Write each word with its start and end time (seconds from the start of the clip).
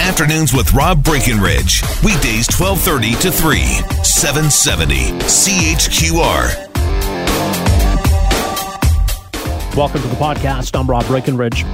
Afternoons 0.00 0.54
with 0.54 0.72
Rob 0.72 1.04
Breckenridge. 1.04 1.82
Weekdays 2.02 2.48
1230 2.48 3.12
to 3.20 3.30
3, 3.30 3.60
770 4.02 4.94
CHQR. 5.28 6.66
Welcome 9.76 10.00
to 10.00 10.08
the 10.08 10.16
podcast. 10.16 10.76
I'm 10.76 10.86
Rob 10.88 11.06
Breckenridge. 11.06 11.64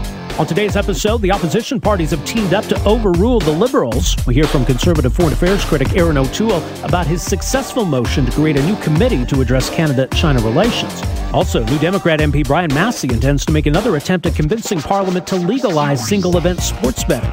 On 0.41 0.47
today's 0.47 0.75
episode, 0.75 1.23
the 1.23 1.31
opposition 1.31 1.81
parties 1.81 2.11
have 2.11 2.23
teamed 2.27 2.53
up 2.53 2.65
to 2.65 2.85
overrule 2.85 3.39
the 3.39 3.53
Liberals. 3.53 4.17
We 4.27 4.35
hear 4.35 4.45
from 4.45 4.67
conservative 4.67 5.15
foreign 5.15 5.33
affairs 5.33 5.65
critic 5.65 5.97
Erin 5.97 6.19
O'Toole 6.19 6.63
about 6.83 7.07
his 7.07 7.23
successful 7.23 7.85
motion 7.85 8.27
to 8.27 8.33
create 8.33 8.57
a 8.57 8.67
new 8.67 8.77
committee 8.83 9.25
to 9.27 9.41
address 9.41 9.71
Canada 9.71 10.09
China 10.09 10.41
relations. 10.41 11.01
Also, 11.33 11.65
New 11.65 11.79
Democrat 11.79 12.19
MP 12.19 12.45
Brian 12.45 12.75
Masse 12.75 13.05
intends 13.05 13.47
to 13.47 13.53
make 13.53 13.67
another 13.67 13.95
attempt 13.95 14.27
at 14.27 14.35
convincing 14.35 14.81
Parliament 14.81 15.29
to 15.29 15.37
legalize 15.37 16.07
single 16.07 16.37
event 16.37 16.61
sports 16.61 17.05
betting. 17.05 17.33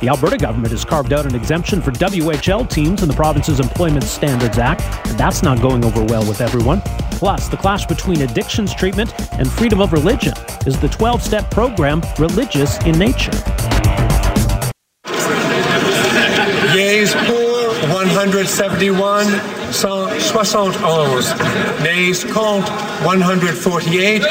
The 0.00 0.08
Alberta 0.08 0.36
government 0.36 0.72
has 0.72 0.84
carved 0.84 1.14
out 1.14 1.24
an 1.24 1.34
exemption 1.34 1.80
for 1.80 1.90
WHL 1.92 2.68
teams 2.68 3.02
in 3.02 3.08
the 3.08 3.14
province's 3.14 3.60
Employment 3.60 4.04
Standards 4.04 4.58
Act, 4.58 4.82
and 5.08 5.18
that's 5.18 5.42
not 5.42 5.62
going 5.62 5.86
over 5.86 6.04
well 6.04 6.26
with 6.28 6.42
everyone. 6.42 6.82
Plus, 7.12 7.48
the 7.48 7.56
clash 7.56 7.86
between 7.86 8.20
addictions 8.20 8.74
treatment 8.74 9.14
and 9.32 9.50
freedom 9.50 9.80
of 9.80 9.94
religion 9.94 10.34
is 10.66 10.78
the 10.78 10.88
12 10.88 11.22
step 11.22 11.50
program 11.50 12.02
religious 12.18 12.76
in 12.84 12.98
nature. 12.98 13.32
Yeas 16.74 17.14
pour 17.14 17.70
171, 17.88 19.26
171. 19.26 21.82
Nays 21.82 22.22
compte 22.24 22.68
148. 23.02 24.22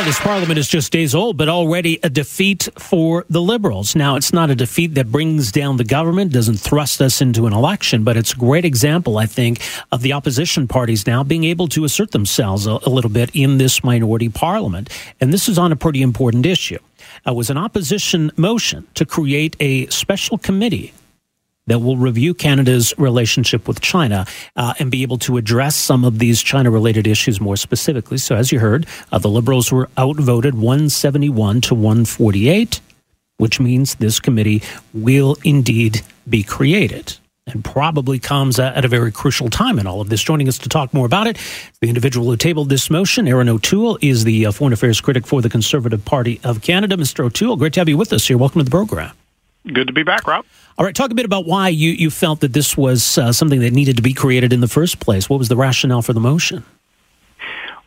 Well, 0.00 0.06
this 0.06 0.18
parliament 0.18 0.58
is 0.58 0.66
just 0.66 0.92
days 0.92 1.14
old, 1.14 1.36
but 1.36 1.50
already 1.50 1.98
a 2.02 2.08
defeat 2.08 2.70
for 2.78 3.26
the 3.28 3.42
Liberals. 3.42 3.94
Now, 3.94 4.16
it's 4.16 4.32
not 4.32 4.48
a 4.48 4.54
defeat 4.54 4.94
that 4.94 5.12
brings 5.12 5.52
down 5.52 5.76
the 5.76 5.84
government, 5.84 6.32
doesn't 6.32 6.56
thrust 6.56 7.02
us 7.02 7.20
into 7.20 7.46
an 7.46 7.52
election, 7.52 8.02
but 8.02 8.16
it's 8.16 8.32
a 8.32 8.36
great 8.36 8.64
example, 8.64 9.18
I 9.18 9.26
think, 9.26 9.60
of 9.92 10.00
the 10.00 10.14
opposition 10.14 10.66
parties 10.66 11.06
now 11.06 11.22
being 11.22 11.44
able 11.44 11.68
to 11.68 11.84
assert 11.84 12.12
themselves 12.12 12.66
a, 12.66 12.78
a 12.86 12.88
little 12.88 13.10
bit 13.10 13.30
in 13.34 13.58
this 13.58 13.84
minority 13.84 14.30
parliament. 14.30 14.88
And 15.20 15.34
this 15.34 15.50
is 15.50 15.58
on 15.58 15.70
a 15.70 15.76
pretty 15.76 16.00
important 16.00 16.46
issue. 16.46 16.78
Uh, 17.26 17.32
it 17.32 17.36
was 17.36 17.50
an 17.50 17.58
opposition 17.58 18.32
motion 18.38 18.86
to 18.94 19.04
create 19.04 19.54
a 19.60 19.86
special 19.88 20.38
committee 20.38 20.94
that 21.70 21.78
will 21.78 21.96
review 21.96 22.34
Canada's 22.34 22.92
relationship 22.98 23.68
with 23.68 23.80
China 23.80 24.26
uh, 24.56 24.74
and 24.80 24.90
be 24.90 25.02
able 25.02 25.18
to 25.18 25.36
address 25.36 25.76
some 25.76 26.04
of 26.04 26.18
these 26.18 26.42
China 26.42 26.68
related 26.68 27.06
issues 27.06 27.40
more 27.40 27.56
specifically. 27.56 28.18
So, 28.18 28.34
as 28.34 28.50
you 28.50 28.58
heard, 28.58 28.88
uh, 29.12 29.18
the 29.18 29.28
Liberals 29.28 29.70
were 29.70 29.88
outvoted 29.96 30.56
171 30.56 31.60
to 31.60 31.74
148, 31.76 32.80
which 33.36 33.60
means 33.60 33.94
this 33.94 34.18
committee 34.18 34.64
will 34.92 35.36
indeed 35.44 36.02
be 36.28 36.42
created. 36.42 37.16
And 37.46 37.64
probably 37.64 38.18
comes 38.18 38.58
at 38.58 38.84
a 38.84 38.88
very 38.88 39.12
crucial 39.12 39.48
time 39.48 39.78
in 39.78 39.86
all 39.86 40.00
of 40.00 40.08
this. 40.08 40.22
Joining 40.22 40.48
us 40.48 40.58
to 40.58 40.68
talk 40.68 40.92
more 40.92 41.06
about 41.06 41.28
it, 41.28 41.38
the 41.80 41.88
individual 41.88 42.26
who 42.26 42.36
tabled 42.36 42.68
this 42.68 42.90
motion, 42.90 43.28
Erin 43.28 43.48
O'Toole, 43.48 43.96
is 44.02 44.24
the 44.24 44.46
uh, 44.46 44.52
foreign 44.52 44.72
affairs 44.72 45.00
critic 45.00 45.24
for 45.24 45.40
the 45.40 45.48
Conservative 45.48 46.04
Party 46.04 46.40
of 46.42 46.62
Canada. 46.62 46.96
Mr. 46.96 47.24
O'Toole, 47.24 47.56
great 47.56 47.72
to 47.74 47.80
have 47.80 47.88
you 47.88 47.96
with 47.96 48.12
us 48.12 48.26
here. 48.26 48.38
Welcome 48.38 48.58
to 48.58 48.64
the 48.64 48.70
program. 48.70 49.12
Good 49.66 49.88
to 49.88 49.92
be 49.92 50.02
back, 50.02 50.26
Rob. 50.26 50.44
All 50.78 50.84
right, 50.84 50.94
talk 50.94 51.10
a 51.10 51.14
bit 51.14 51.26
about 51.26 51.46
why 51.46 51.68
you, 51.68 51.90
you 51.90 52.10
felt 52.10 52.40
that 52.40 52.52
this 52.52 52.76
was 52.76 53.18
uh, 53.18 53.32
something 53.32 53.60
that 53.60 53.72
needed 53.72 53.96
to 53.96 54.02
be 54.02 54.14
created 54.14 54.52
in 54.52 54.60
the 54.60 54.68
first 54.68 55.00
place. 55.00 55.28
What 55.28 55.38
was 55.38 55.48
the 55.48 55.56
rationale 55.56 56.02
for 56.02 56.12
the 56.12 56.20
motion? 56.20 56.64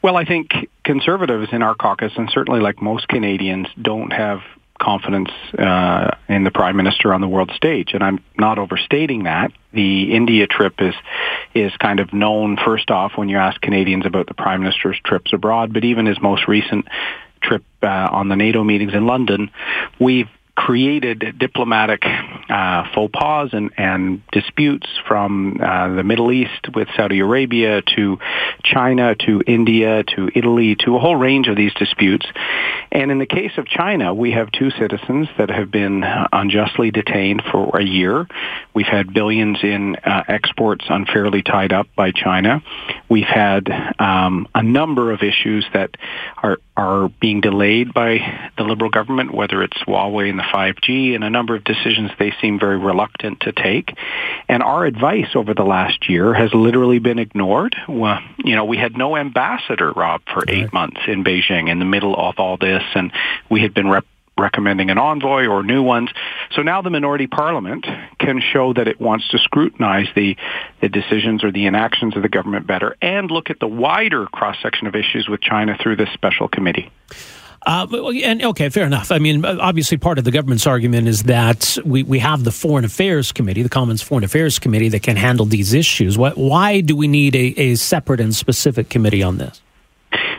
Well, 0.01 0.17
I 0.17 0.25
think 0.25 0.51
conservatives 0.83 1.49
in 1.53 1.63
our 1.63 1.75
caucus, 1.75 2.11
and 2.17 2.29
certainly 2.29 2.59
like 2.59 2.81
most 2.81 3.07
Canadians, 3.07 3.67
don't 3.81 4.11
have 4.11 4.41
confidence 4.79 5.29
uh, 5.57 6.09
in 6.27 6.43
the 6.43 6.51
prime 6.51 6.75
minister 6.75 7.13
on 7.13 7.21
the 7.21 7.27
world 7.27 7.51
stage, 7.55 7.91
and 7.93 8.03
I'm 8.03 8.19
not 8.37 8.59
overstating 8.59 9.23
that. 9.23 9.51
The 9.71 10.13
India 10.13 10.45
trip 10.45 10.75
is 10.79 10.93
is 11.53 11.71
kind 11.77 11.99
of 11.99 12.11
known 12.13 12.57
first 12.57 12.91
off 12.91 13.13
when 13.15 13.29
you 13.29 13.37
ask 13.37 13.61
Canadians 13.61 14.05
about 14.05 14.27
the 14.27 14.33
prime 14.33 14.59
minister's 14.59 14.99
trips 15.05 15.31
abroad, 15.31 15.71
but 15.71 15.85
even 15.85 16.05
his 16.05 16.19
most 16.21 16.47
recent 16.47 16.87
trip 17.41 17.63
uh, 17.81 17.87
on 18.11 18.27
the 18.27 18.35
NATO 18.35 18.63
meetings 18.63 18.93
in 18.93 19.05
London, 19.05 19.51
we've 19.99 20.29
created 20.55 21.39
diplomatic 21.39 22.03
uh, 22.05 22.83
faux 22.93 23.11
pas 23.11 23.49
and, 23.53 23.71
and 23.75 24.21
disputes 24.31 24.87
from 25.07 25.59
uh, 25.61 25.95
the 25.95 26.03
Middle 26.03 26.31
East 26.31 26.69
with 26.75 26.87
Saudi 26.95 27.19
Arabia 27.19 27.81
to 27.95 28.19
China 28.63 29.15
to 29.15 29.41
India 29.47 30.03
to 30.03 30.29
Italy 30.35 30.75
to 30.85 30.95
a 30.95 30.99
whole 30.99 31.15
range 31.15 31.47
of 31.47 31.57
these 31.57 31.73
disputes. 31.73 32.25
And 32.91 33.11
in 33.11 33.17
the 33.17 33.25
case 33.25 33.53
of 33.57 33.65
China, 33.65 34.13
we 34.13 34.31
have 34.31 34.51
two 34.51 34.69
citizens 34.71 35.27
that 35.39 35.49
have 35.49 35.71
been 35.71 36.03
unjustly 36.31 36.91
detained 36.91 37.41
for 37.51 37.75
a 37.77 37.83
year. 37.83 38.27
We've 38.75 38.85
had 38.85 39.13
billions 39.13 39.57
in 39.63 39.95
uh, 39.95 40.23
exports 40.27 40.85
unfairly 40.87 41.41
tied 41.41 41.73
up 41.73 41.87
by 41.95 42.11
China. 42.11 42.61
We've 43.09 43.25
had 43.25 43.69
um, 43.97 44.47
a 44.53 44.61
number 44.61 45.11
of 45.11 45.23
issues 45.23 45.65
that 45.73 45.97
are 46.37 46.59
are 46.75 47.09
being 47.21 47.41
delayed 47.41 47.93
by 47.93 48.49
the 48.57 48.63
Liberal 48.63 48.89
government, 48.89 49.33
whether 49.33 49.61
it's 49.61 49.77
Huawei 49.87 50.29
and 50.29 50.39
the 50.39 50.43
5G 50.43 51.13
and 51.13 51.23
a 51.23 51.29
number 51.29 51.55
of 51.55 51.63
decisions 51.63 52.11
they 52.17 52.33
seem 52.41 52.59
very 52.59 52.77
reluctant 52.77 53.41
to 53.41 53.51
take. 53.51 53.95
And 54.49 54.63
our 54.63 54.85
advice 54.85 55.35
over 55.35 55.53
the 55.53 55.63
last 55.63 56.09
year 56.09 56.33
has 56.33 56.53
literally 56.53 56.99
been 56.99 57.19
ignored. 57.19 57.75
Well, 57.87 58.19
you 58.43 58.55
know, 58.55 58.65
we 58.65 58.77
had 58.77 58.97
no 58.97 59.15
ambassador, 59.15 59.91
Rob, 59.91 60.21
for 60.33 60.43
eight 60.47 60.63
right. 60.63 60.73
months 60.73 61.01
in 61.07 61.23
Beijing 61.23 61.69
in 61.69 61.79
the 61.79 61.85
middle 61.85 62.15
of 62.15 62.39
all 62.39 62.57
this, 62.57 62.83
and 62.95 63.11
we 63.49 63.61
had 63.61 63.73
been 63.73 63.89
rep- 63.89 64.05
recommending 64.37 64.89
an 64.89 64.97
envoy 64.97 65.45
or 65.45 65.63
new 65.63 65.83
ones. 65.83 66.09
So 66.55 66.61
now 66.61 66.81
the 66.81 66.89
minority 66.89 67.27
parliament 67.27 67.85
can 68.19 68.41
show 68.41 68.73
that 68.73 68.87
it 68.87 68.99
wants 68.99 69.27
to 69.29 69.37
scrutinize 69.37 70.07
the, 70.15 70.35
the 70.81 70.89
decisions 70.89 71.43
or 71.43 71.51
the 71.51 71.65
inactions 71.65 72.15
of 72.15 72.23
the 72.23 72.29
government 72.29 72.67
better 72.67 72.95
and 73.01 73.29
look 73.29 73.49
at 73.49 73.59
the 73.59 73.67
wider 73.67 74.25
cross 74.25 74.57
section 74.61 74.87
of 74.87 74.95
issues 74.95 75.27
with 75.27 75.41
China 75.41 75.77
through 75.81 75.97
this 75.97 76.09
special 76.13 76.47
committee. 76.47 76.91
Uh, 77.65 77.87
and 78.23 78.43
okay, 78.43 78.67
fair 78.67 78.85
enough. 78.85 79.09
I 79.09 79.19
mean, 79.19 79.45
obviously, 79.45 79.97
part 79.97 80.17
of 80.17 80.25
the 80.25 80.31
government's 80.31 80.67
argument 80.67 81.07
is 81.07 81.23
that 81.23 81.77
we, 81.85 82.03
we 82.03 82.19
have 82.19 82.43
the 82.43 82.51
Foreign 82.51 82.83
Affairs 82.83 83.31
Committee, 83.31 83.63
the 83.63 83.69
Commons 83.69 84.01
Foreign 84.01 84.25
Affairs 84.25 84.59
Committee, 84.59 84.89
that 84.89 85.01
can 85.01 85.15
handle 85.15 85.45
these 85.45 85.73
issues. 85.73 86.17
Why, 86.17 86.31
why 86.31 86.81
do 86.81 86.95
we 86.95 87.07
need 87.07 87.35
a, 87.35 87.57
a 87.57 87.75
separate 87.75 88.19
and 88.19 88.35
specific 88.35 88.89
committee 88.89 89.23
on 89.23 89.37
this? 89.37 89.61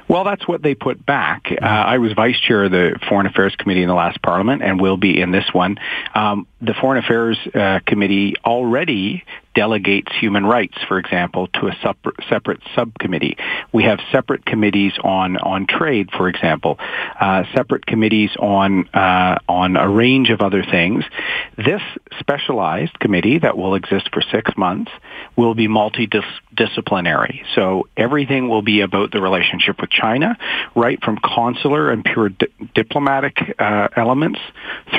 Well, 0.09 0.25
that's 0.25 0.47
what 0.47 0.63
they 0.63 0.75
put 0.75 1.05
back. 1.05 1.47
Uh, 1.51 1.65
I 1.65 1.99
was 1.99 2.13
vice 2.13 2.39
chair 2.39 2.65
of 2.65 2.71
the 2.71 2.99
Foreign 3.09 3.27
Affairs 3.27 3.55
Committee 3.57 3.83
in 3.83 3.89
the 3.89 3.95
last 3.95 4.21
Parliament 4.23 4.63
and 4.63 4.81
will 4.81 4.97
be 4.97 5.21
in 5.21 5.31
this 5.31 5.47
one. 5.53 5.79
Um, 6.15 6.47
the 6.61 6.75
Foreign 6.75 7.03
Affairs 7.03 7.39
uh, 7.55 7.81
Committee 7.87 8.35
already 8.45 9.25
delegates 9.55 10.13
human 10.19 10.45
rights, 10.45 10.77
for 10.89 10.99
example, 10.99 11.49
to 11.49 11.69
a 11.69 11.77
separate, 11.83 12.17
separate 12.29 12.61
subcommittee. 12.75 13.37
We 13.73 13.85
have 13.85 13.99
separate 14.13 14.45
committees 14.45 14.93
on, 15.03 15.37
on 15.37 15.67
trade, 15.67 16.11
for 16.11 16.29
example, 16.29 16.79
uh, 17.21 17.45
separate 17.55 17.87
committees 17.87 18.31
on 18.39 18.89
uh, 18.89 19.39
on 19.49 19.77
a 19.77 19.89
range 19.89 20.31
of 20.31 20.41
other 20.41 20.63
things. 20.63 21.05
This 21.57 21.83
specialized 22.19 22.99
committee 22.99 23.39
that 23.39 23.57
will 23.57 23.75
exist 23.75 24.11
for 24.13 24.23
six 24.23 24.51
months 24.57 24.91
will 25.37 25.55
be 25.55 25.69
multidisciplinary. 25.69 27.45
So 27.55 27.89
everything 27.97 28.49
will 28.49 28.63
be 28.63 28.81
about 28.81 29.13
the 29.13 29.21
relationship 29.21 29.81
with 29.81 29.91
China, 29.91 30.37
right 30.75 31.03
from 31.03 31.19
consular 31.19 31.91
and 31.91 32.05
pure 32.05 32.31
di- 32.31 32.47
diplomatic 32.75 33.55
uh, 33.59 33.89
elements 33.97 34.41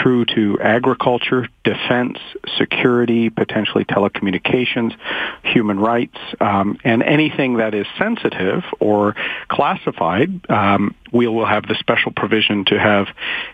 through 0.02 0.26
to 0.26 0.60
agriculture 0.62 1.48
defense, 1.66 2.20
security, 2.58 3.30
potentially 3.30 3.84
telecommunications, 3.84 4.96
human 5.44 5.80
rights, 5.80 6.18
um, 6.40 6.78
and 6.84 7.04
anything 7.04 7.58
that 7.58 7.74
is 7.74 7.88
sensitive 7.98 8.64
or 8.80 9.16
classified. 9.50 10.30
Um, 10.50 10.96
we 11.12 11.28
will 11.28 11.46
have 11.46 11.66
the 11.68 11.76
special 11.76 12.12
provision 12.12 12.66
to 12.66 12.78
have 12.78 13.08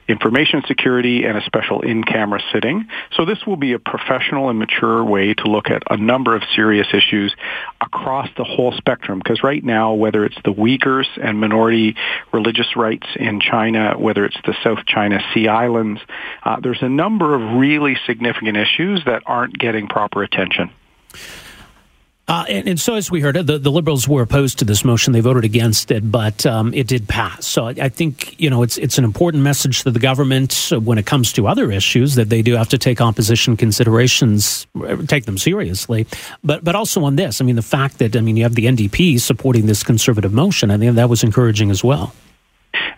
information 0.08 0.64
security 0.68 1.26
and 1.26 1.38
a 1.38 1.44
special 1.46 1.82
in-camera 1.82 2.42
sitting. 2.52 2.88
So 3.16 3.26
this 3.26 3.46
will 3.46 3.56
be 3.56 3.74
a 3.74 3.80
professional 3.80 4.50
and 4.50 4.58
mature 4.58 5.04
way 5.04 5.34
to 5.36 5.44
look 5.48 5.70
at 5.70 5.84
a 5.90 5.98
number 5.98 6.36
of 6.36 6.42
serious 6.56 6.88
issues 6.94 7.36
across 7.80 8.30
the 8.36 8.44
whole 8.44 8.72
spectrum. 8.72 9.20
Because 9.20 9.44
right 9.44 9.64
now, 9.64 9.94
whether 9.94 10.26
it's 10.26 10.38
the 10.44 10.54
Uyghurs 10.54 11.08
and 11.22 11.40
minority 11.40 11.96
religious 12.34 12.76
rights 12.76 13.08
in 13.16 13.40
China, 13.40 13.94
whether 13.98 14.26
it's 14.26 14.38
the 14.46 14.56
South 14.64 14.86
China 14.86 15.20
Sea 15.34 15.48
Islands, 15.48 16.02
uh, 16.44 16.60
there's 16.60 16.82
a 16.82 16.90
number 16.90 17.36
of 17.36 17.60
really 17.60 17.96
significant 18.06 18.58
issues 18.58 19.04
that 19.06 19.24
aren't 19.26 19.58
getting 19.58 19.88
proper 19.88 20.24
attention. 20.24 20.72
Uh, 22.28 22.46
and, 22.48 22.66
and, 22.66 22.80
so, 22.80 22.96
as 22.96 23.12
we 23.12 23.20
heard, 23.20 23.36
the, 23.36 23.60
the 23.60 23.72
Liberals 23.72 24.08
were 24.08 24.22
opposed 24.22 24.60
to 24.60 24.64
this 24.64 24.86
motion. 24.86 25.12
They 25.12 25.20
voted 25.20 25.44
against 25.44 25.92
it, 25.92 26.10
but 26.10 26.46
um, 26.46 26.74
it 26.74 26.88
did 26.88 27.10
pass. 27.10 27.46
So 27.46 27.66
I, 27.66 27.72
I, 27.72 27.90
think 27.90 28.40
you 28.40 28.50
know 28.50 28.64
it's 28.64 28.78
it's 28.78 28.98
an 28.98 29.04
important 29.04 29.44
message 29.44 29.84
to 29.84 29.92
the 29.92 30.00
government 30.00 30.72
when 30.72 30.98
it 30.98 31.06
comes 31.06 31.34
to 31.34 31.48
other 31.48 31.72
issues 31.72 32.16
that 32.16 32.30
they 32.30 32.42
do 32.42 32.56
have 32.56 32.70
to 32.70 32.78
take 32.78 33.02
opposition 33.02 33.58
considerations, 33.58 34.66
take 35.08 35.26
them 35.26 35.38
seriously. 35.38 36.08
But 36.42 36.64
but 36.64 36.74
also 36.74 37.04
on 37.04 37.18
this, 37.18 37.42
I 37.42 37.44
mean, 37.44 37.58
the 37.58 37.62
fact 37.62 37.98
that 37.98 38.16
I 38.16 38.22
mean 38.22 38.38
you 38.38 38.44
have 38.44 38.56
the 38.56 38.66
NDP 38.66 39.20
supporting 39.20 39.66
this 39.66 39.84
conservative 39.84 40.32
motion, 40.32 40.72
I 40.72 40.78
think 40.78 40.96
that 40.96 41.10
was 41.10 41.24
encouraging 41.24 41.70
as 41.70 41.84
well. 41.84 42.14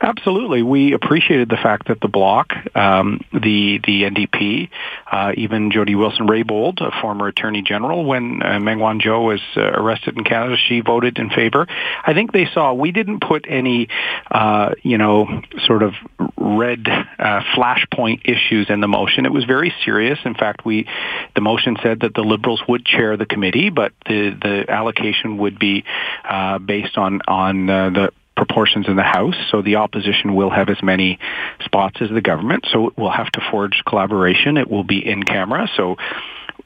Absolutely, 0.03 0.63
we 0.63 0.91
appreciated 0.91 1.47
the 1.47 1.55
fact 1.55 1.87
that 1.87 2.01
the 2.01 2.09
bloc, 2.09 2.51
um, 2.75 3.21
the 3.31 3.79
the 3.85 4.03
NDP, 4.03 4.69
uh, 5.09 5.31
even 5.37 5.71
Jody 5.71 5.95
Wilson-Raybould, 5.95 6.81
a 6.81 6.91
former 7.01 7.27
Attorney 7.29 7.61
General, 7.61 8.03
when 8.03 8.43
uh, 8.43 8.59
Meng 8.59 8.79
Wanzhou 8.79 9.25
was 9.25 9.39
uh, 9.55 9.61
arrested 9.61 10.17
in 10.17 10.25
Canada, 10.25 10.57
she 10.67 10.81
voted 10.81 11.19
in 11.19 11.29
favor. 11.29 11.65
I 12.05 12.13
think 12.13 12.33
they 12.33 12.47
saw 12.53 12.73
we 12.73 12.91
didn't 12.91 13.21
put 13.21 13.45
any, 13.47 13.87
uh, 14.29 14.71
you 14.83 14.97
know, 14.97 15.41
sort 15.65 15.83
of 15.83 15.93
red 16.35 16.85
uh, 16.85 17.41
flashpoint 17.55 18.23
issues 18.25 18.69
in 18.69 18.81
the 18.81 18.89
motion. 18.89 19.25
It 19.25 19.31
was 19.31 19.45
very 19.45 19.73
serious. 19.85 20.19
In 20.25 20.33
fact, 20.33 20.65
we 20.65 20.85
the 21.33 21.41
motion 21.41 21.77
said 21.81 22.01
that 22.01 22.13
the 22.13 22.23
Liberals 22.23 22.61
would 22.67 22.85
chair 22.85 23.15
the 23.15 23.25
committee, 23.25 23.69
but 23.69 23.93
the 24.05 24.31
the 24.31 24.65
allocation 24.69 25.37
would 25.37 25.57
be 25.57 25.85
uh, 26.29 26.59
based 26.59 26.97
on 26.97 27.21
on 27.25 27.69
uh, 27.69 27.89
the 27.89 28.11
proportions 28.35 28.87
in 28.87 28.95
the 28.95 29.03
House, 29.03 29.35
so 29.51 29.61
the 29.61 29.75
opposition 29.75 30.35
will 30.35 30.49
have 30.49 30.69
as 30.69 30.81
many 30.81 31.19
spots 31.63 31.97
as 32.01 32.09
the 32.09 32.21
government. 32.21 32.65
So 32.71 32.91
we'll 32.97 33.11
have 33.11 33.31
to 33.33 33.41
forge 33.51 33.83
collaboration. 33.87 34.57
It 34.57 34.69
will 34.69 34.83
be 34.83 35.05
in 35.05 35.23
camera. 35.23 35.69
So 35.77 35.97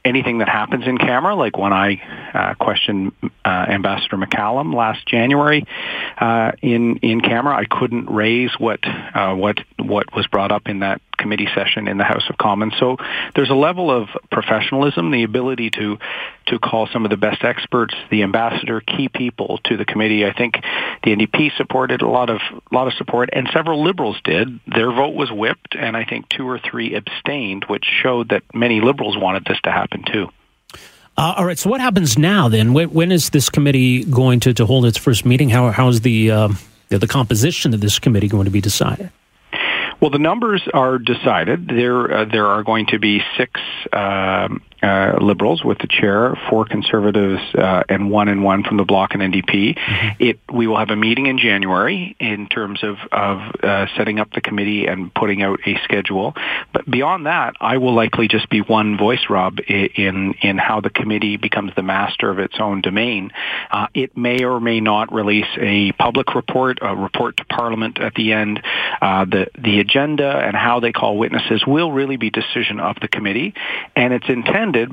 anything 0.07 0.39
that 0.39 0.49
happens 0.49 0.87
in 0.87 0.97
camera, 0.97 1.35
like 1.35 1.57
when 1.57 1.73
I 1.73 2.01
uh, 2.33 2.53
questioned 2.55 3.11
uh, 3.45 3.49
Ambassador 3.49 4.17
McCallum 4.17 4.73
last 4.73 5.05
January 5.05 5.65
uh, 6.19 6.53
in 6.61 6.97
in 6.97 7.21
camera, 7.21 7.55
I 7.55 7.65
couldn't 7.65 8.09
raise 8.09 8.51
what 8.57 8.79
uh, 8.85 9.33
what 9.35 9.57
what 9.77 10.15
was 10.15 10.27
brought 10.27 10.51
up 10.51 10.67
in 10.67 10.79
that 10.79 11.01
committee 11.17 11.47
session 11.53 11.87
in 11.87 11.97
the 11.97 12.03
House 12.03 12.23
of 12.29 12.37
Commons. 12.37 12.73
So 12.79 12.97
there's 13.35 13.49
a 13.49 13.55
level 13.55 13.91
of 13.91 14.09
professionalism, 14.31 15.11
the 15.11 15.23
ability 15.23 15.71
to 15.71 15.97
to 16.47 16.59
call 16.59 16.87
some 16.87 17.03
of 17.03 17.11
the 17.11 17.17
best 17.17 17.43
experts, 17.43 17.93
the 18.09 18.23
ambassador, 18.23 18.79
key 18.81 19.09
people 19.09 19.59
to 19.65 19.75
the 19.75 19.85
committee. 19.85 20.25
I 20.25 20.33
think 20.33 20.55
the 21.03 21.15
NDP 21.15 21.55
supported 21.57 22.01
a 22.01 22.07
lot 22.07 22.29
of 22.29 22.39
lot 22.71 22.87
of 22.87 22.93
support, 22.93 23.29
and 23.33 23.49
several 23.53 23.83
Liberals 23.83 24.17
did. 24.23 24.59
Their 24.67 24.91
vote 24.91 25.15
was 25.15 25.31
whipped, 25.31 25.75
and 25.75 25.95
I 25.97 26.05
think 26.05 26.29
two 26.29 26.47
or 26.47 26.59
three 26.59 26.95
abstained, 26.95 27.65
which 27.65 27.85
showed 27.85 28.29
that 28.29 28.43
many 28.53 28.81
Liberals 28.81 29.17
wanted 29.17 29.45
this 29.45 29.59
to 29.63 29.71
happen 29.71 30.03
too. 30.03 30.29
Uh, 31.17 31.33
all 31.37 31.45
right. 31.45 31.57
So 31.57 31.69
what 31.69 31.81
happens 31.81 32.17
now 32.17 32.47
then? 32.47 32.73
When, 32.73 32.91
when 32.91 33.11
is 33.11 33.31
this 33.31 33.49
committee 33.49 34.03
going 34.05 34.39
to, 34.41 34.53
to 34.53 34.65
hold 34.67 34.85
its 34.85 34.97
first 34.97 35.25
meeting? 35.25 35.49
How 35.49 35.71
how 35.71 35.87
is 35.87 36.01
the 36.01 36.31
uh, 36.31 36.49
the 36.89 37.07
composition 37.07 37.73
of 37.73 37.81
this 37.81 37.97
committee 37.99 38.27
going 38.27 38.45
to 38.45 38.51
be 38.51 38.61
decided? 38.61 39.11
Well, 39.99 40.11
the 40.11 40.19
numbers 40.19 40.61
are 40.73 40.99
decided. 40.99 41.67
There, 41.67 42.19
uh, 42.19 42.25
there 42.25 42.45
are 42.45 42.63
going 42.63 42.87
to 42.87 42.99
be 42.99 43.21
six 43.37 43.59
um, 43.91 44.61
uh, 44.81 45.17
liberals 45.21 45.63
with 45.63 45.79
the 45.79 45.87
chair, 45.87 46.37
four 46.49 46.65
conservatives, 46.65 47.41
uh, 47.55 47.83
and 47.89 48.11
one 48.11 48.27
and 48.27 48.43
one 48.43 48.63
from 48.63 48.77
the 48.77 48.85
bloc 48.85 49.13
and 49.13 49.21
NDP. 49.21 49.75
Mm-hmm. 49.75 50.23
It 50.23 50.39
we 50.51 50.67
will 50.67 50.77
have 50.77 50.89
a 50.89 50.95
meeting 50.95 51.25
in 51.25 51.39
January 51.39 52.15
in 52.19 52.47
terms 52.47 52.83
of 52.83 52.97
of 53.11 53.55
uh, 53.63 53.87
setting 53.97 54.19
up 54.19 54.31
the 54.33 54.41
committee 54.41 54.85
and 54.85 55.13
putting 55.13 55.41
out 55.41 55.59
a 55.65 55.77
schedule. 55.83 56.35
But 56.73 56.89
beyond 56.89 57.25
that, 57.25 57.55
I 57.59 57.77
will 57.77 57.93
likely 57.93 58.27
just 58.27 58.49
be 58.49 58.61
one 58.61 58.97
voice, 58.97 59.25
Rob, 59.29 59.59
in 59.67 60.35
in 60.41 60.57
how 60.57 60.81
the 60.81 60.89
committee 60.89 61.37
becomes 61.37 61.71
the 61.75 61.83
master 61.83 62.29
of 62.29 62.39
its 62.39 62.55
own 62.59 62.81
domain. 62.81 63.31
Uh, 63.71 63.87
it 63.93 64.15
may 64.15 64.43
or 64.43 64.59
may 64.59 64.79
not 64.79 65.11
release 65.13 65.47
a 65.59 65.91
public 65.93 66.35
report, 66.35 66.79
a 66.81 66.95
report 66.95 67.37
to 67.37 67.45
Parliament 67.45 67.99
at 67.99 68.13
the 68.13 68.33
end. 68.33 68.61
Uh, 69.01 69.25
the 69.25 69.47
the 69.57 69.79
agenda 69.79 70.27
and 70.27 70.55
how 70.55 70.79
they 70.79 70.91
call 70.91 71.17
witnesses 71.17 71.65
will 71.65 71.91
really 71.91 72.17
be 72.17 72.29
decision 72.29 72.79
of 72.79 72.97
the 73.01 73.07
committee, 73.07 73.53
and 73.95 74.13
its 74.13 74.25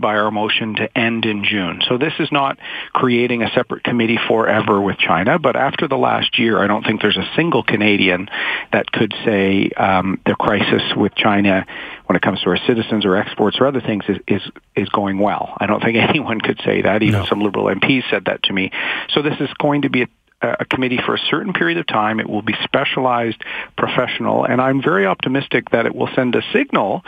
by 0.01 0.17
our 0.17 0.31
motion 0.31 0.75
to 0.77 0.99
end 0.99 1.25
in 1.25 1.45
June. 1.45 1.83
So 1.89 1.99
this 1.99 2.13
is 2.19 2.31
not 2.31 2.59
creating 2.93 3.43
a 3.43 3.51
separate 3.55 3.85
committee 3.85 4.19
forever 4.29 4.81
with 4.81 4.99
China, 4.99 5.39
but 5.39 5.57
after 5.57 5.89
the 5.89 5.97
last 5.97 6.39
year, 6.39 6.63
I 6.63 6.67
don't 6.67 6.85
think 6.85 7.01
there's 7.03 7.17
a 7.17 7.29
single 7.37 7.63
Canadian 7.63 8.29
that 8.73 8.91
could 8.91 9.15
say 9.25 9.71
um, 9.77 10.21
the 10.27 10.35
crisis 10.35 10.83
with 10.97 11.15
China 11.15 11.67
when 12.07 12.17
it 12.17 12.23
comes 12.23 12.43
to 12.43 12.51
our 12.51 12.59
citizens 12.67 13.05
or 13.05 13.17
exports 13.17 13.59
or 13.61 13.67
other 13.67 13.81
things 13.81 14.05
is, 14.09 14.19
is, 14.29 14.43
is 14.77 14.89
going 14.91 15.19
well. 15.19 15.57
I 15.59 15.67
don't 15.67 15.83
think 15.83 15.97
anyone 16.09 16.41
could 16.41 16.61
say 16.65 16.83
that. 16.83 17.03
Even 17.03 17.21
no. 17.21 17.27
some 17.27 17.41
Liberal 17.41 17.67
MPs 17.67 18.09
said 18.11 18.27
that 18.27 18.43
to 18.45 18.53
me. 18.53 18.71
So 19.11 19.23
this 19.23 19.41
is 19.41 19.49
going 19.59 19.83
to 19.83 19.91
be 19.91 20.03
a 20.03 20.07
a 20.45 20.65
committee 20.65 20.99
for 21.05 21.15
a 21.15 21.19
certain 21.31 21.53
period 21.53 21.79
of 21.79 21.87
time. 21.87 22.21
It 22.21 22.29
will 22.29 22.43
be 22.43 22.55
specialized, 22.63 23.43
professional, 23.77 24.45
and 24.45 24.61
I'm 24.61 24.83
very 24.83 25.07
optimistic 25.07 25.71
that 25.71 25.87
it 25.87 25.95
will 25.95 26.09
send 26.15 26.35
a 26.35 26.43
signal 26.53 27.03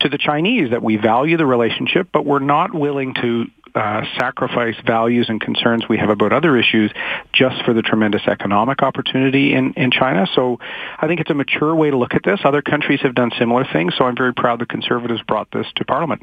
to 0.00 0.08
the 0.08 0.18
Chinese 0.18 0.70
that 0.70 0.82
we 0.82 0.96
value 0.96 1.36
the 1.36 1.46
relationship, 1.46 2.08
but 2.12 2.24
we're 2.24 2.38
not 2.38 2.74
willing 2.74 3.14
to 3.14 3.46
uh, 3.74 4.02
sacrifice 4.18 4.74
values 4.84 5.26
and 5.28 5.40
concerns 5.40 5.88
we 5.88 5.98
have 5.98 6.10
about 6.10 6.32
other 6.32 6.56
issues 6.56 6.90
just 7.32 7.62
for 7.64 7.72
the 7.72 7.82
tremendous 7.82 8.22
economic 8.26 8.82
opportunity 8.82 9.54
in, 9.54 9.72
in 9.74 9.90
China. 9.90 10.26
So 10.34 10.58
I 10.98 11.06
think 11.06 11.20
it's 11.20 11.30
a 11.30 11.34
mature 11.34 11.74
way 11.74 11.90
to 11.90 11.96
look 11.96 12.14
at 12.14 12.24
this. 12.24 12.40
Other 12.44 12.62
countries 12.62 13.00
have 13.02 13.14
done 13.14 13.30
similar 13.38 13.64
things, 13.72 13.94
so 13.96 14.04
I'm 14.04 14.16
very 14.16 14.34
proud 14.34 14.60
the 14.60 14.66
Conservatives 14.66 15.22
brought 15.22 15.50
this 15.52 15.66
to 15.76 15.84
Parliament. 15.84 16.22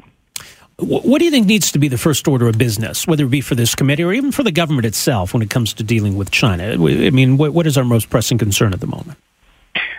What 0.80 1.18
do 1.18 1.24
you 1.24 1.32
think 1.32 1.48
needs 1.48 1.72
to 1.72 1.80
be 1.80 1.88
the 1.88 1.98
first 1.98 2.28
order 2.28 2.46
of 2.46 2.56
business, 2.56 3.04
whether 3.04 3.24
it 3.24 3.30
be 3.30 3.40
for 3.40 3.56
this 3.56 3.74
committee 3.74 4.04
or 4.04 4.12
even 4.12 4.30
for 4.30 4.44
the 4.44 4.52
government 4.52 4.86
itself 4.86 5.34
when 5.34 5.42
it 5.42 5.50
comes 5.50 5.74
to 5.74 5.82
dealing 5.82 6.16
with 6.16 6.30
China? 6.30 6.70
I 6.70 7.10
mean, 7.10 7.36
what 7.36 7.66
is 7.66 7.76
our 7.76 7.84
most 7.84 8.10
pressing 8.10 8.38
concern 8.38 8.72
at 8.72 8.78
the 8.78 8.86
moment? 8.86 9.18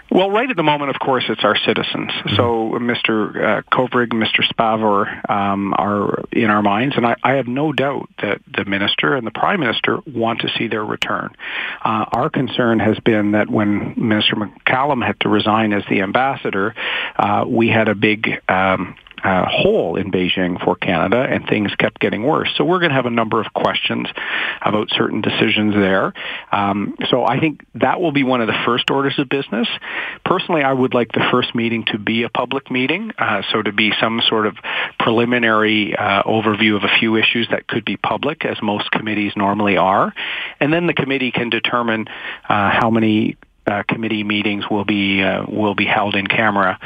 Well, 0.09 0.31
right 0.31 0.49
at 0.49 0.55
the 0.55 0.63
moment, 0.63 0.89
of 0.89 0.99
course, 0.99 1.25
it's 1.29 1.43
our 1.43 1.57
citizens. 1.57 2.09
Mm-hmm. 2.11 2.35
So 2.35 2.79
Mr. 2.79 3.59
Uh, 3.59 3.61
Kovrig, 3.71 4.11
Mr. 4.11 4.41
Spavor 4.41 5.29
um, 5.29 5.73
are 5.77 6.23
in 6.31 6.49
our 6.49 6.63
minds, 6.63 6.95
and 6.95 7.05
I, 7.05 7.15
I, 7.21 7.33
have 7.33 7.47
no 7.47 7.71
doubt 7.71 8.09
that 8.21 8.41
the 8.51 8.65
minister 8.65 9.15
and 9.15 9.27
the 9.27 9.31
prime 9.31 9.59
minister 9.59 9.99
want 10.07 10.41
to 10.41 10.49
see 10.57 10.67
their 10.67 10.83
return. 10.83 11.35
Uh, 11.83 12.05
our 12.11 12.29
concern 12.31 12.79
has 12.79 12.97
been 12.99 13.33
that 13.33 13.49
when 13.49 13.93
Minister 13.97 14.35
McCallum 14.35 15.05
had 15.05 15.19
to 15.19 15.29
resign 15.29 15.73
as 15.73 15.83
the 15.89 16.01
ambassador, 16.01 16.73
uh, 17.15 17.45
we 17.47 17.67
had 17.67 17.87
a 17.87 17.95
big 17.95 18.41
um, 18.49 18.95
uh, 19.23 19.45
hole 19.47 19.95
in 19.95 20.11
Beijing 20.11 20.63
for 20.63 20.75
Canada, 20.75 21.21
and 21.21 21.47
things 21.47 21.73
kept 21.75 21.99
getting 21.99 22.23
worse. 22.23 22.49
So 22.57 22.63
we're 22.63 22.79
going 22.79 22.89
to 22.89 22.95
have 22.95 23.05
a 23.05 23.11
number 23.11 23.41
of 23.41 23.53
questions 23.53 24.07
about 24.61 24.89
certain 24.91 25.21
decisions 25.21 25.73
there. 25.73 26.13
Um, 26.51 26.95
so 27.09 27.25
I 27.25 27.39
think 27.39 27.65
that 27.75 28.01
will 28.01 28.11
be 28.11 28.23
one 28.23 28.41
of 28.41 28.47
the 28.47 28.57
first 28.65 28.89
orders 28.89 29.17
of 29.19 29.29
business. 29.29 29.67
Personally, 30.25 30.63
I 30.63 30.73
would 30.73 30.93
like 30.93 31.11
the 31.11 31.25
first 31.31 31.53
meeting 31.55 31.85
to 31.87 31.97
be 31.97 32.23
a 32.23 32.29
public 32.29 32.71
meeting, 32.71 33.11
uh, 33.17 33.41
so 33.51 33.61
to 33.61 33.71
be 33.71 33.91
some 33.99 34.21
sort 34.27 34.47
of 34.47 34.55
preliminary 34.99 35.95
uh, 35.95 36.23
overview 36.23 36.75
of 36.75 36.83
a 36.83 36.99
few 36.99 37.15
issues 37.15 37.47
that 37.51 37.67
could 37.67 37.85
be 37.85 37.97
public, 37.97 38.45
as 38.45 38.57
most 38.61 38.91
committees 38.91 39.33
normally 39.35 39.77
are, 39.77 40.13
and 40.59 40.71
then 40.71 40.87
the 40.87 40.93
committee 40.93 41.31
can 41.31 41.49
determine 41.49 42.07
uh, 42.47 42.69
how 42.69 42.89
many 42.89 43.37
uh, 43.67 43.83
committee 43.87 44.23
meetings 44.23 44.65
will 44.69 44.85
be 44.85 45.21
uh, 45.21 45.45
will 45.47 45.75
be 45.75 45.85
held 45.85 46.15
in 46.15 46.25
camera 46.25 46.79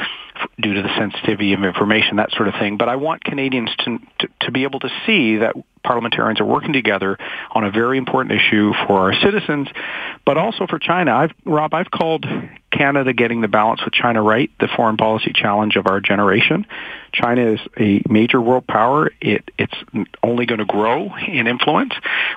due 0.60 0.74
to 0.74 0.82
the 0.82 0.96
sensitivity 0.96 1.52
of 1.52 1.64
information, 1.64 2.16
that 2.16 2.30
sort 2.32 2.48
of 2.48 2.54
thing. 2.54 2.76
But 2.76 2.88
I 2.88 2.96
want 2.96 3.24
Canadians 3.24 3.70
to, 3.84 3.98
to, 4.20 4.28
to 4.42 4.50
be 4.52 4.64
able 4.64 4.80
to 4.80 4.90
see 5.06 5.36
that 5.38 5.54
parliamentarians 5.84 6.40
are 6.40 6.46
working 6.46 6.72
together 6.72 7.18
on 7.52 7.64
a 7.64 7.70
very 7.70 7.98
important 7.98 8.32
issue 8.34 8.72
for 8.86 8.98
our 9.00 9.14
citizens, 9.14 9.68
but 10.24 10.36
also 10.36 10.66
for 10.66 10.78
China. 10.78 11.12
I've, 11.12 11.32
Rob, 11.44 11.74
I've 11.74 11.90
called 11.90 12.26
Canada 12.70 13.12
getting 13.12 13.40
the 13.40 13.48
balance 13.48 13.84
with 13.84 13.94
China 13.94 14.20
right 14.20 14.50
the 14.58 14.68
foreign 14.74 14.96
policy 14.96 15.32
challenge 15.32 15.76
of 15.76 15.86
our 15.86 16.00
generation. 16.00 16.66
China 17.12 17.52
is 17.52 17.60
a 17.78 18.02
major 18.08 18.40
world 18.40 18.66
power. 18.66 19.10
It, 19.20 19.48
it's 19.56 19.74
only 20.22 20.46
going 20.46 20.58
to 20.58 20.64
grow 20.64 21.14
in 21.28 21.46
influence. 21.46 21.92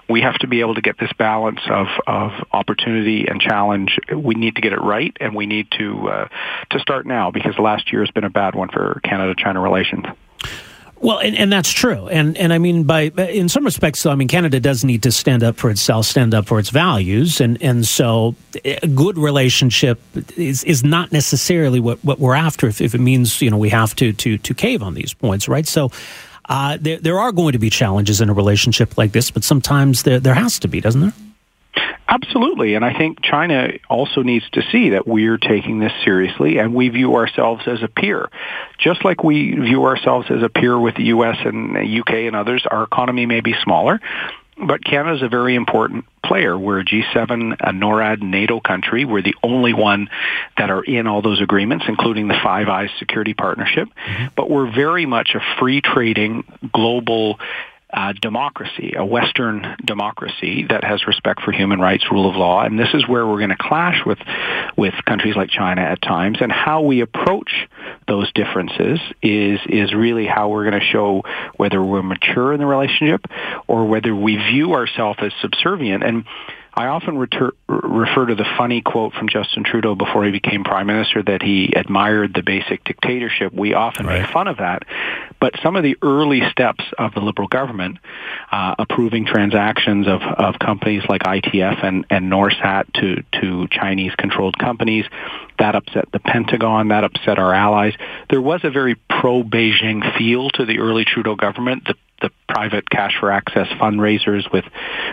We 0.08 0.22
have 0.22 0.36
to 0.40 0.48
be 0.48 0.60
able 0.60 0.76
to 0.76 0.82
get 0.82 1.00
this 1.00 1.12
balance 1.18 1.62
of, 1.68 1.88
of 2.06 2.32
opportunity 2.52 3.26
and 3.28 3.42
challenge. 3.42 3.98
We 4.16 4.36
need 4.36 4.56
to 4.56 4.62
get 4.62 4.74
it 4.74 4.82
right, 4.82 5.16
and 5.20 5.34
we 5.34 5.48
need 5.48 5.72
to 5.80 6.10
uh, 6.10 6.28
to 6.72 6.80
start 6.80 7.08
now 7.08 7.32
because 7.32 7.58
last 7.58 7.92
year 7.92 8.02
has 8.02 8.12
been 8.12 8.24
a 8.26 8.30
bad 8.30 8.54
one 8.54 8.70
for 8.70 9.00
Canada-China 9.04 9.60
relations. 9.60 10.06
Well, 11.00 11.20
and, 11.20 11.36
and 11.36 11.52
that's 11.52 11.72
true, 11.72 12.08
and 12.08 12.36
and 12.38 12.52
I 12.52 12.58
mean, 12.58 12.84
by 12.84 13.04
in 13.04 13.50
some 13.50 13.64
respects, 13.64 14.06
I 14.06 14.16
mean, 14.16 14.28
Canada 14.28 14.60
does 14.60 14.84
need 14.84 15.04
to 15.04 15.12
stand 15.12 15.44
up 15.44 15.56
for 15.56 15.70
itself, 15.70 16.08
stand 16.08 16.34
up 16.34 16.48
for 16.48 16.58
its 16.60 16.72
values, 16.72 17.40
and 17.40 17.62
and 17.62 17.86
so 17.86 18.36
a 18.66 18.88
good 18.88 19.16
relationship 19.18 20.00
is 20.36 20.64
is 20.64 20.84
not 20.84 21.12
necessarily 21.12 21.80
what, 21.80 22.04
what 22.04 22.20
we're 22.20 22.34
after. 22.34 22.68
If, 22.68 22.82
if 22.82 22.96
it 22.96 23.00
means 23.00 23.42
you 23.44 23.52
know 23.52 23.60
we 23.60 23.70
have 23.70 23.96
to 23.98 24.12
to 24.12 24.38
to 24.40 24.54
cave 24.56 24.82
on 24.82 24.96
these 24.96 25.14
points, 25.14 25.48
right? 25.48 25.68
So. 25.68 25.92
Uh, 26.50 26.78
there, 26.80 26.98
there 27.00 27.20
are 27.20 27.34
going 27.34 27.52
to 27.52 27.60
be 27.60 27.70
challenges 27.70 28.22
in 28.22 28.30
a 28.30 28.34
relationship 28.34 28.98
like 28.98 29.12
this, 29.12 29.30
but 29.30 29.44
sometimes 29.44 30.04
there, 30.04 30.18
there 30.18 30.34
has 30.34 30.58
to 30.60 30.70
be, 30.70 30.80
doesn't 30.80 31.02
there? 31.02 31.14
Absolutely. 32.08 32.76
And 32.76 32.86
I 32.86 32.98
think 32.98 33.22
China 33.22 33.70
also 33.90 34.24
needs 34.24 34.50
to 34.52 34.62
see 34.72 34.92
that 34.92 35.08
we're 35.08 35.38
taking 35.38 35.80
this 35.80 35.92
seriously 36.06 36.58
and 36.58 36.74
we 36.74 36.90
view 36.90 37.16
ourselves 37.16 37.64
as 37.68 37.84
a 37.84 37.88
peer. 37.88 38.30
Just 38.78 39.04
like 39.04 39.24
we 39.24 39.54
view 39.54 39.86
ourselves 39.86 40.28
as 40.30 40.42
a 40.42 40.50
peer 40.50 40.80
with 40.80 40.96
the 40.96 41.06
US 41.06 41.38
and 41.44 41.76
the 41.76 42.00
UK 42.00 42.28
and 42.28 42.36
others, 42.36 42.66
our 42.70 42.84
economy 42.84 43.26
may 43.26 43.42
be 43.42 43.54
smaller, 43.62 44.00
but 44.58 44.84
Canada 44.84 45.18
is 45.18 45.22
a 45.22 45.28
very 45.28 45.56
important 45.56 46.06
player. 46.24 46.58
We're 46.58 46.80
a 46.80 46.86
G7, 46.86 47.58
a 47.60 47.72
NORAD, 47.72 48.22
NATO 48.22 48.60
country. 48.60 49.06
We're 49.06 49.22
the 49.22 49.36
only 49.44 49.74
one 49.74 50.10
that 50.58 50.70
are 50.70 50.84
in 50.84 51.08
all 51.08 51.22
those 51.22 51.42
agreements, 51.42 51.86
including 51.88 52.28
the 52.28 52.40
Five 52.44 52.68
Eyes 52.68 52.90
Security 53.00 53.34
Partnership. 53.34 53.90
Mm-hmm. 53.90 54.26
But 54.36 54.50
we're 54.50 54.72
very 54.74 55.06
much 55.06 55.36
a 55.36 55.42
free 55.60 55.82
trading 55.82 56.44
global 56.74 57.40
uh, 57.98 58.14
democracy, 58.22 58.94
a 58.96 59.04
Western 59.04 59.76
democracy 59.84 60.68
that 60.70 60.84
has 60.84 61.08
respect 61.08 61.42
for 61.42 61.52
human 61.52 61.80
rights, 61.80 62.06
rule 62.12 62.30
of 62.30 62.36
law, 62.36 62.64
and 62.64 62.78
this 62.78 62.94
is 62.94 63.08
where 63.08 63.26
we're 63.26 63.40
going 63.40 63.50
to 63.50 63.58
clash 63.60 64.06
with 64.06 64.20
with 64.78 64.94
countries 65.06 65.36
like 65.36 65.50
China 65.50 65.82
at 65.82 66.00
times. 66.00 66.38
And 66.40 66.52
how 66.52 66.82
we 66.82 67.02
approach 67.02 67.52
those 68.08 68.32
differences 68.34 69.00
is 69.24 69.60
is 69.68 69.96
really 69.96 70.28
how 70.28 70.50
we're 70.50 70.70
going 70.70 70.80
to 70.80 70.86
show 70.86 71.24
whether 71.56 71.84
we're 71.84 72.04
mature 72.04 72.54
in 72.54 72.60
the 72.60 72.68
relationship 72.68 73.26
or 73.66 73.88
whether 73.88 74.16
we 74.16 74.36
view 74.36 74.74
ourselves 74.74 75.18
as 75.24 75.32
subservient. 75.42 76.04
And 76.04 76.26
I 76.78 76.86
often 76.86 77.18
refer, 77.18 77.54
refer 77.68 78.28
to 78.28 78.36
the 78.36 78.46
funny 78.56 78.82
quote 78.82 79.14
from 79.14 79.30
Justin 79.30 79.64
Trudeau 79.64 79.96
before 79.96 80.24
he 80.24 80.30
became 80.30 80.64
prime 80.64 80.86
minister 80.86 81.24
that 81.24 81.42
he 81.42 81.74
admired 81.76 82.36
the 82.36 82.44
basic 82.44 82.84
dictatorship. 82.84 83.52
We 83.52 83.74
often 83.74 84.06
right. 84.06 84.22
make 84.22 84.32
fun 84.32 84.48
of 84.48 84.58
that, 84.58 84.84
but 85.40 85.54
some 85.64 85.76
of 85.76 85.84
the 85.84 85.98
early 86.02 86.42
steps 86.52 86.84
of 86.98 87.14
the 87.14 87.20
Liberal 87.20 87.48
government, 87.48 87.98
uh, 88.52 88.76
approving 88.80 89.26
transactions 89.26 90.08
of, 90.08 90.22
of 90.22 90.60
companies 90.60 91.04
like 91.10 91.22
ITF 91.22 91.84
and, 91.84 92.06
and 92.10 92.32
Norsat 92.32 92.92
to, 92.94 93.24
to 93.40 93.68
Chinese-controlled 93.70 94.58
companies, 94.58 95.06
that 95.60 95.76
upset 95.76 96.06
the 96.12 96.20
Pentagon. 96.20 96.90
That 96.90 97.04
upset 97.04 97.40
our 97.40 97.54
allies. 97.54 97.94
There 98.30 98.42
was 98.42 98.62
a 98.64 98.70
very 98.70 98.96
pro-Beijing 99.10 100.18
feel 100.18 100.50
to 100.52 100.66
the 100.66 100.80
early 100.80 101.06
Trudeau 101.06 101.36
government. 101.36 101.86
The 101.86 101.96
the 102.22 102.32
private 102.50 102.90
cash 102.90 103.16
for 103.20 103.32
access 103.32 103.68
fundraisers 103.80 104.52
with 104.52 104.66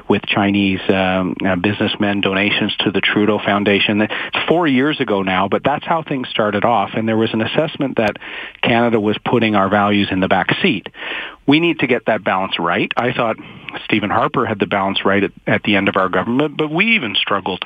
with 0.09 0.23
Chinese 0.25 0.81
um, 0.89 1.37
uh, 1.45 1.57
businessmen 1.57 2.21
donations 2.21 2.75
to 2.79 2.91
the 2.91 3.01
Trudeau 3.01 3.39
Foundation. 3.39 4.01
It's 4.01 4.49
four 4.49 4.67
years 4.67 5.01
ago 5.01 5.23
now, 5.23 5.49
but 5.49 5.63
that's 5.63 5.85
how 5.85 6.03
things 6.03 6.29
started 6.31 6.65
off. 6.65 6.91
And 6.95 7.07
there 7.07 7.17
was 7.17 7.33
an 7.33 7.43
assessment 7.43 7.99
that 7.99 8.17
Canada 8.63 8.99
was 8.99 9.19
putting 9.25 9.55
our 9.55 9.69
values 9.69 10.09
in 10.11 10.21
the 10.21 10.29
back 10.29 10.49
seat. 10.63 10.89
We 11.47 11.61
need 11.61 11.81
to 11.81 11.87
get 11.87 12.07
that 12.07 12.25
balance 12.25 12.59
right. 12.59 12.91
I 12.97 13.13
thought 13.13 13.37
Stephen 13.85 14.09
Harper 14.09 14.47
had 14.47 14.59
the 14.59 14.67
balance 14.67 15.05
right 15.05 15.25
at, 15.25 15.33
at 15.47 15.63
the 15.63 15.77
end 15.77 15.89
of 15.89 15.97
our 15.97 16.09
government, 16.09 16.57
but 16.57 16.71
we 16.71 16.95
even 16.95 17.15
struggled 17.17 17.65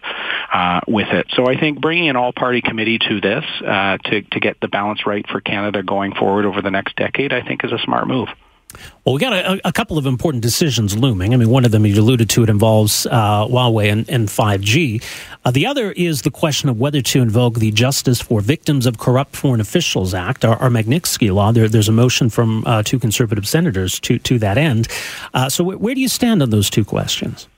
uh, 0.52 0.80
with 0.88 1.08
it. 1.08 1.26
So 1.34 1.46
I 1.46 1.58
think 1.58 1.80
bringing 1.80 2.08
an 2.08 2.16
all-party 2.16 2.62
committee 2.68 2.98
to 2.98 3.20
this 3.20 3.44
uh, 3.66 3.98
to 3.98 4.22
to 4.22 4.40
get 4.40 4.60
the 4.60 4.68
balance 4.68 5.06
right 5.06 5.26
for 5.28 5.40
Canada 5.40 5.82
going 5.82 6.14
forward 6.14 6.44
over 6.44 6.62
the 6.62 6.70
next 6.70 6.96
decade, 6.96 7.32
I 7.32 7.42
think 7.42 7.64
is 7.64 7.72
a 7.72 7.78
smart 7.78 8.06
move. 8.06 8.28
Well, 9.04 9.14
we 9.14 9.20
got 9.20 9.32
a, 9.32 9.66
a, 9.66 9.72
couple 9.72 9.96
of 9.96 10.04
important 10.04 10.42
decisions 10.42 10.96
looming. 10.96 11.32
I 11.32 11.38
mean, 11.38 11.48
one 11.48 11.64
of 11.64 11.70
them 11.70 11.86
you 11.86 11.98
alluded 11.98 12.28
to 12.30 12.42
it 12.42 12.50
involves 12.50 13.06
uh, 13.06 13.46
Huawei 13.46 13.90
and, 13.90 14.08
and 14.10 14.28
5G. 14.28 15.02
Uh, 15.44 15.50
the 15.50 15.66
other 15.66 15.92
is 15.92 16.22
the 16.22 16.30
question 16.30 16.68
of 16.68 16.78
whether 16.78 17.00
to 17.00 17.22
invoke 17.22 17.54
the 17.54 17.70
Justice 17.70 18.20
for 18.20 18.42
Victims 18.42 18.84
of 18.84 18.98
Corrupt 18.98 19.34
Foreign 19.34 19.62
Officials 19.62 20.12
Act, 20.12 20.44
our, 20.44 20.56
our 20.56 20.68
Magnitsky 20.68 21.32
law. 21.32 21.50
There, 21.50 21.68
there's 21.68 21.88
a 21.88 21.92
motion 21.92 22.28
from 22.28 22.64
uh, 22.66 22.82
two 22.82 22.98
conservative 22.98 23.48
senators 23.48 23.98
to 24.00 24.18
to 24.18 24.38
that 24.40 24.58
end. 24.58 24.88
Uh, 25.32 25.48
so, 25.48 25.64
where 25.64 25.94
do 25.94 26.00
you 26.02 26.08
stand 26.08 26.42
on 26.42 26.50
those 26.50 26.68
two 26.68 26.84
questions? 26.84 27.48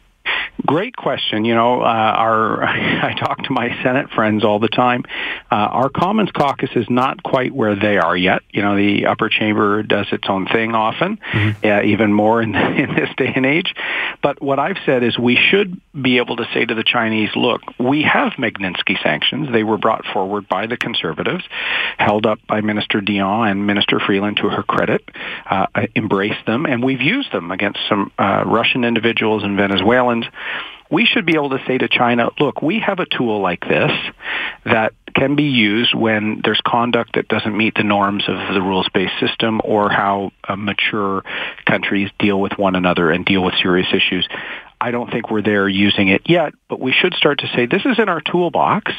Great 0.66 0.96
question. 0.96 1.44
You 1.44 1.54
know, 1.54 1.80
uh, 1.80 1.84
our 1.84 2.64
I 2.64 3.14
talk 3.18 3.38
to 3.44 3.52
my 3.52 3.68
Senate 3.82 4.10
friends 4.10 4.44
all 4.44 4.58
the 4.58 4.68
time. 4.68 5.04
Uh, 5.50 5.54
our 5.54 5.88
Commons 5.88 6.30
caucus 6.32 6.70
is 6.74 6.86
not 6.88 7.22
quite 7.22 7.52
where 7.54 7.74
they 7.74 7.98
are 7.98 8.16
yet. 8.16 8.42
You 8.50 8.62
know, 8.62 8.76
the 8.76 9.06
upper 9.06 9.28
chamber 9.28 9.82
does 9.82 10.06
its 10.12 10.28
own 10.28 10.46
thing 10.46 10.74
often, 10.74 11.18
mm-hmm. 11.18 11.66
uh, 11.66 11.82
even 11.82 12.12
more 12.12 12.42
in, 12.42 12.54
in 12.80 12.94
this 12.94 13.08
day 13.16 13.32
and 13.34 13.46
age. 13.46 13.74
But 14.22 14.42
what 14.42 14.58
I've 14.58 14.78
said 14.84 15.02
is 15.02 15.18
we 15.18 15.36
should 15.36 15.80
be 16.00 16.18
able 16.18 16.36
to 16.36 16.46
say 16.52 16.64
to 16.64 16.74
the 16.74 16.84
Chinese, 16.84 17.30
look, 17.34 17.62
we 17.78 18.02
have 18.02 18.32
Magnitsky 18.32 19.02
sanctions. 19.02 19.50
They 19.52 19.64
were 19.64 19.78
brought 19.78 20.04
forward 20.12 20.48
by 20.48 20.66
the 20.66 20.76
conservatives, 20.76 21.44
held 21.98 22.26
up 22.26 22.38
by 22.46 22.60
Minister 22.60 23.00
Dion 23.00 23.48
and 23.48 23.66
Minister 23.66 24.00
Freeland 24.00 24.38
to 24.38 24.48
her 24.48 24.62
credit, 24.62 25.02
uh, 25.48 25.66
embraced 25.96 26.44
them, 26.46 26.66
and 26.66 26.82
we've 26.82 27.00
used 27.00 27.32
them 27.32 27.50
against 27.50 27.80
some 27.88 28.12
uh, 28.18 28.44
Russian 28.46 28.84
individuals 28.84 29.42
and 29.42 29.56
Venezuelans 29.56 30.26
we 30.90 31.06
should 31.06 31.24
be 31.24 31.34
able 31.34 31.50
to 31.50 31.62
say 31.66 31.78
to 31.78 31.88
China, 31.88 32.30
look, 32.38 32.62
we 32.62 32.80
have 32.80 32.98
a 32.98 33.06
tool 33.06 33.40
like 33.40 33.60
this 33.60 33.92
that 34.64 34.92
can 35.14 35.36
be 35.36 35.44
used 35.44 35.94
when 35.94 36.40
there's 36.44 36.60
conduct 36.66 37.14
that 37.14 37.28
doesn't 37.28 37.56
meet 37.56 37.74
the 37.74 37.84
norms 37.84 38.24
of 38.28 38.54
the 38.54 38.60
rules-based 38.60 39.18
system 39.20 39.60
or 39.64 39.90
how 39.90 40.32
uh, 40.48 40.56
mature 40.56 41.22
countries 41.64 42.10
deal 42.18 42.40
with 42.40 42.52
one 42.58 42.74
another 42.74 43.10
and 43.10 43.24
deal 43.24 43.42
with 43.42 43.54
serious 43.62 43.88
issues. 43.92 44.28
I 44.82 44.92
don't 44.92 45.10
think 45.10 45.30
we're 45.30 45.42
there 45.42 45.68
using 45.68 46.08
it 46.08 46.22
yet, 46.24 46.54
but 46.68 46.80
we 46.80 46.92
should 46.92 47.12
start 47.14 47.40
to 47.40 47.48
say 47.54 47.66
this 47.66 47.84
is 47.84 47.98
in 47.98 48.08
our 48.08 48.22
toolbox 48.22 48.92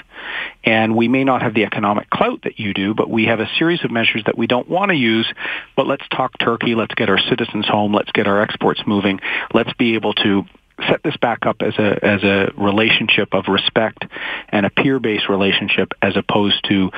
and 0.63 0.96
we 0.96 1.08
may 1.08 1.24
not 1.24 1.41
have 1.41 1.55
the 1.55 1.65
economic 1.65 2.10
clout 2.10 2.41
that 2.43 2.60
you 2.60 2.74
do, 2.74 2.93
but 2.93 3.10
we 3.10 3.25
have 3.25 3.39
a 3.39 3.50
series 3.58 3.84
of 3.84 3.89
measures 3.89 4.22
that 4.27 4.38
we 4.38 4.46
don't 4.46 4.70
want 4.70 4.89
to 4.89 4.96
use, 4.96 5.31
but 5.75 5.88
let's 5.88 6.08
talk 6.10 6.38
Turkey, 6.38 6.75
let's 6.75 6.93
get 6.93 7.10
our 7.10 7.17
citizens 7.17 7.67
home, 7.67 7.93
let's 7.93 8.12
get 8.12 8.27
our 8.27 8.41
exports 8.41 8.81
moving, 8.86 9.20
let's 9.53 9.74
be 9.74 9.96
able 9.96 10.13
to 10.13 10.46
set 10.90 11.04
this 11.04 11.18
back 11.18 11.46
up 11.46 11.62
as 11.62 11.74
a 11.78 12.06
as 12.06 12.24
a 12.24 12.52
relationship 12.58 13.34
of 13.34 13.46
respect 13.48 14.04
and 14.50 14.66
a 14.66 14.70
peer 14.70 15.00
based 15.00 15.30
relationship 15.30 15.94
as 16.02 16.16
opposed 16.18 16.64
to 16.70 16.90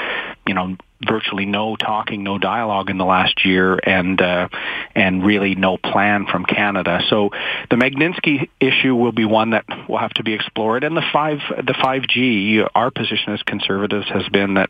you 0.47 0.53
know 0.53 0.77
virtually 1.05 1.45
no 1.45 1.75
talking, 1.75 2.23
no 2.23 2.37
dialogue 2.37 2.89
in 2.89 2.97
the 2.97 3.05
last 3.05 3.45
year, 3.45 3.79
and 3.83 4.21
uh, 4.21 4.47
and 4.95 5.25
really 5.25 5.55
no 5.55 5.77
plan 5.77 6.25
from 6.25 6.45
Canada. 6.45 7.01
So 7.09 7.29
the 7.69 7.75
Magnitsky 7.75 8.49
issue 8.59 8.95
will 8.95 9.11
be 9.11 9.25
one 9.25 9.51
that 9.51 9.65
will 9.87 9.97
have 9.97 10.13
to 10.15 10.23
be 10.23 10.33
explored, 10.33 10.83
and 10.83 10.95
the 10.95 11.03
five 11.11 11.39
the 11.57 11.75
five 11.81 12.03
G. 12.07 12.63
Our 12.73 12.91
position 12.91 13.33
as 13.33 13.43
conservatives 13.43 14.07
has 14.09 14.27
been 14.29 14.55
that 14.55 14.69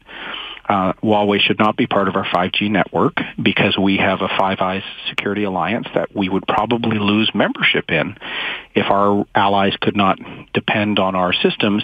uh, 0.68 0.94
Huawei 1.04 1.40
should 1.40 1.60
not 1.60 1.76
be 1.76 1.88
part 1.88 2.08
of 2.08 2.16
our 2.16 2.26
5G 2.26 2.70
network 2.70 3.18
because 3.42 3.78
we 3.78 3.98
have 3.98 4.22
a 4.22 4.30
Five 4.40 4.60
Eyes 4.60 4.84
security 5.10 5.44
alliance 5.44 5.88
that 5.94 6.16
we 6.16 6.30
would 6.30 6.48
probably 6.48 7.00
lose 7.00 7.30
membership 7.34 7.90
in 7.90 8.18
if 8.74 8.90
our 8.90 9.26
allies 9.36 9.76
could 9.82 9.96
not 9.96 10.20
depend 10.54 11.00
on 11.00 11.16
our 11.16 11.34
systems. 11.34 11.84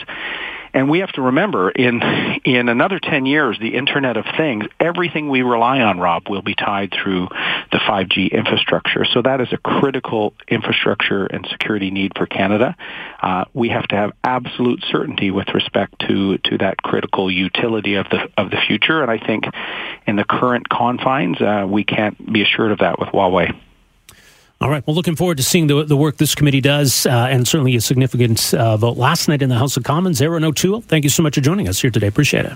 And 0.74 0.90
we 0.90 1.00
have 1.00 1.12
to 1.14 1.22
remember, 1.22 1.70
in 1.70 2.02
in 2.46 2.70
another 2.70 3.00
ten 3.00 3.26
years, 3.26 3.58
the 3.60 3.76
Internet 3.76 4.18
of 4.18 4.26
Things, 4.38 4.66
everything 4.80 5.30
we 5.30 5.42
rely 5.42 5.82
on, 5.82 6.00
Rob, 6.00 6.30
will 6.30 6.42
be 6.42 6.56
tied 6.56 6.92
through 6.92 7.28
the 7.72 7.78
5G 7.78 8.32
infrastructure. 8.32 9.06
So 9.06 9.22
that 9.22 9.42
is 9.42 9.48
a 9.52 9.58
critical 9.58 10.34
infrastructure 10.48 11.26
and 11.26 11.48
security 11.48 11.92
need 11.92 12.14
for 12.16 12.26
Canada. 12.26 12.76
Uh, 13.22 13.46
we 13.54 13.70
have 13.70 13.88
to 13.88 13.96
have 13.96 14.12
absolute 14.24 14.84
certainty 14.90 15.32
with 15.32 15.48
respect 15.54 16.00
to 16.08 16.38
to 16.40 16.58
that 16.60 16.78
critical 16.78 17.32
utility 17.32 17.96
of 17.96 18.08
the 18.10 18.30
of 18.38 18.50
the 18.52 18.58
future. 18.68 19.02
And 19.02 19.12
I 19.12 19.18
think, 19.18 19.46
in 20.08 20.16
the 20.16 20.26
current 20.26 20.70
confines, 20.70 21.42
uh, 21.42 21.66
we 21.68 21.84
can't 21.84 22.32
be 22.32 22.42
assured 22.42 22.72
of 22.72 22.80
that 22.80 23.00
with 23.00 23.10
Huawei. 23.10 23.56
All 24.62 24.70
right. 24.70 24.86
Well, 24.86 24.96
looking 24.96 25.16
forward 25.16 25.38
to 25.38 25.44
seeing 25.44 25.68
the, 25.68 25.86
the 25.86 25.96
work 25.96 26.18
this 26.18 26.36
committee 26.36 26.60
does, 26.60 27.06
uh, 27.06 27.28
and 27.30 27.48
certainly 27.48 27.78
a 27.78 27.82
significant 27.82 28.54
uh, 28.54 28.76
vote 28.76 28.98
last 28.98 29.30
night 29.30 29.42
in 29.42 29.48
the 29.48 29.56
House 29.56 29.78
of 29.78 29.84
Commons. 29.84 30.22
Erin 30.22 30.44
O'Toole, 30.44 30.82
thank 30.82 31.06
you 31.06 31.10
so 31.10 31.24
much 31.24 31.36
for 31.36 31.42
joining 31.42 31.70
us 31.70 31.80
here 31.80 31.90
today. 31.90 32.08
Appreciate 32.08 32.46
it. 32.46 32.54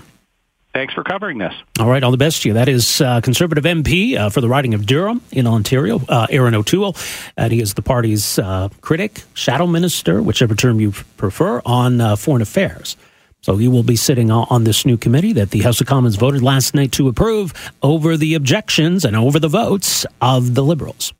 Thanks 0.74 0.92
for 0.92 1.02
covering 1.04 1.38
this. 1.38 1.54
All 1.78 1.88
right, 1.88 2.02
all 2.02 2.10
the 2.10 2.18
best 2.18 2.42
to 2.42 2.48
you. 2.48 2.54
That 2.54 2.68
is 2.68 3.00
uh, 3.00 3.20
Conservative 3.22 3.64
MP 3.64 4.18
uh, 4.18 4.28
for 4.28 4.40
the 4.40 4.48
riding 4.48 4.74
of 4.74 4.84
Durham 4.86 5.22
in 5.30 5.46
Ontario, 5.46 6.00
uh, 6.08 6.26
Erin 6.28 6.54
O'Toole. 6.54 6.96
And 7.36 7.52
he 7.52 7.62
is 7.62 7.74
the 7.74 7.82
party's 7.82 8.38
uh, 8.38 8.68
critic, 8.80 9.22
shadow 9.34 9.66
minister, 9.66 10.20
whichever 10.20 10.54
term 10.54 10.80
you 10.80 10.90
prefer, 11.16 11.62
on 11.64 12.00
uh, 12.00 12.16
foreign 12.16 12.42
affairs. 12.42 12.96
So 13.40 13.56
he 13.56 13.68
will 13.68 13.82
be 13.82 13.96
sitting 13.96 14.30
on 14.30 14.64
this 14.64 14.84
new 14.84 14.96
committee 14.96 15.34
that 15.34 15.50
the 15.50 15.60
House 15.60 15.80
of 15.80 15.86
Commons 15.86 16.16
voted 16.16 16.42
last 16.42 16.74
night 16.74 16.92
to 16.92 17.08
approve 17.08 17.52
over 17.82 18.16
the 18.16 18.34
objections 18.34 19.04
and 19.04 19.14
over 19.14 19.38
the 19.38 19.48
votes 19.48 20.06
of 20.20 20.54
the 20.54 20.64
Liberals. 20.64 21.12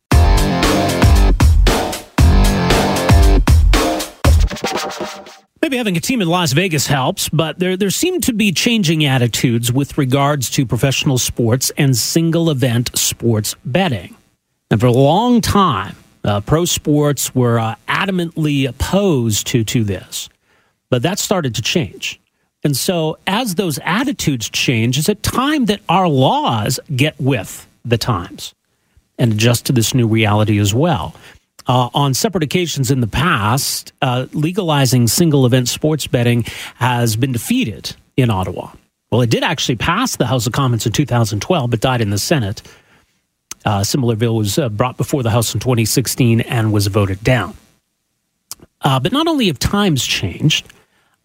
Maybe 5.64 5.78
having 5.78 5.97
a 5.97 6.00
team 6.00 6.21
in 6.21 6.28
Las 6.28 6.52
Vegas 6.52 6.87
helps, 6.87 7.30
but 7.30 7.59
there 7.59 7.75
there 7.75 7.88
seem 7.88 8.21
to 8.21 8.35
be 8.35 8.52
changing 8.52 9.06
attitudes 9.06 9.73
with 9.73 9.97
regards 9.97 10.50
to 10.50 10.66
professional 10.66 11.16
sports 11.16 11.73
and 11.78 11.97
single 11.97 12.50
event 12.50 12.90
sports 12.94 13.56
betting. 13.64 14.14
And 14.71 14.78
for 14.78 14.88
a 14.88 14.92
long 14.92 15.40
time, 15.40 15.97
uh, 16.23 16.42
pro 16.42 16.66
sports 16.66 17.35
were 17.35 17.59
uh, 17.59 17.76
adamantly 17.88 18.68
opposed 18.68 19.47
to 19.47 19.64
to 19.64 19.85
this, 19.85 20.28
but 20.90 21.00
that 21.00 21.18
started 21.18 21.54
to 21.54 21.62
change. 21.62 22.21
And 22.62 22.76
so, 22.76 23.16
as 23.26 23.54
those 23.54 23.78
attitudes 23.85 24.50
change, 24.50 24.99
it's 24.99 25.09
a 25.09 25.14
time 25.14 25.64
that 25.64 25.80
our 25.88 26.09
laws 26.09 26.78
get 26.94 27.18
with 27.18 27.66
the 27.87 27.97
times 27.97 28.54
and 29.18 29.33
adjust 29.33 29.64
to 29.64 29.73
this 29.73 29.94
new 29.94 30.06
reality 30.06 30.59
as 30.59 30.75
well. 30.75 31.14
Uh, 31.66 31.88
on 31.94 32.12
separate 32.12 32.44
occasions 32.44 32.90
in 32.90 33.00
the 33.00 33.06
past, 33.06 33.94
uh, 34.02 34.26
legalizing 34.33 35.06
single 35.06 35.47
event 35.47 35.66
sports 35.66 36.06
betting 36.06 36.44
has 36.75 37.16
been 37.16 37.33
defeated 37.33 37.97
in 38.18 38.28
Ottawa. 38.28 38.71
Well, 39.11 39.23
it 39.23 39.30
did 39.30 39.42
actually 39.42 39.76
pass 39.76 40.16
the 40.16 40.26
House 40.26 40.47
of 40.47 40.52
Commons 40.52 40.85
in 40.85 40.92
2012, 40.92 41.71
but 41.71 41.80
died 41.80 42.02
in 42.02 42.11
the 42.11 42.18
Senate. 42.18 42.61
Uh, 43.64 43.83
similar 43.83 44.14
bill 44.14 44.37
was 44.37 44.59
uh, 44.59 44.68
brought 44.68 44.99
before 44.99 45.23
the 45.23 45.30
House 45.30 45.54
in 45.54 45.61
2016 45.61 46.42
and 46.42 46.71
was 46.71 46.87
voted 46.88 47.25
down. 47.25 47.56
Uh, 48.83 49.00
but 49.00 49.12
not 49.12 49.26
only 49.26 49.47
have 49.47 49.59
times 49.59 50.04
changed, 50.04 50.66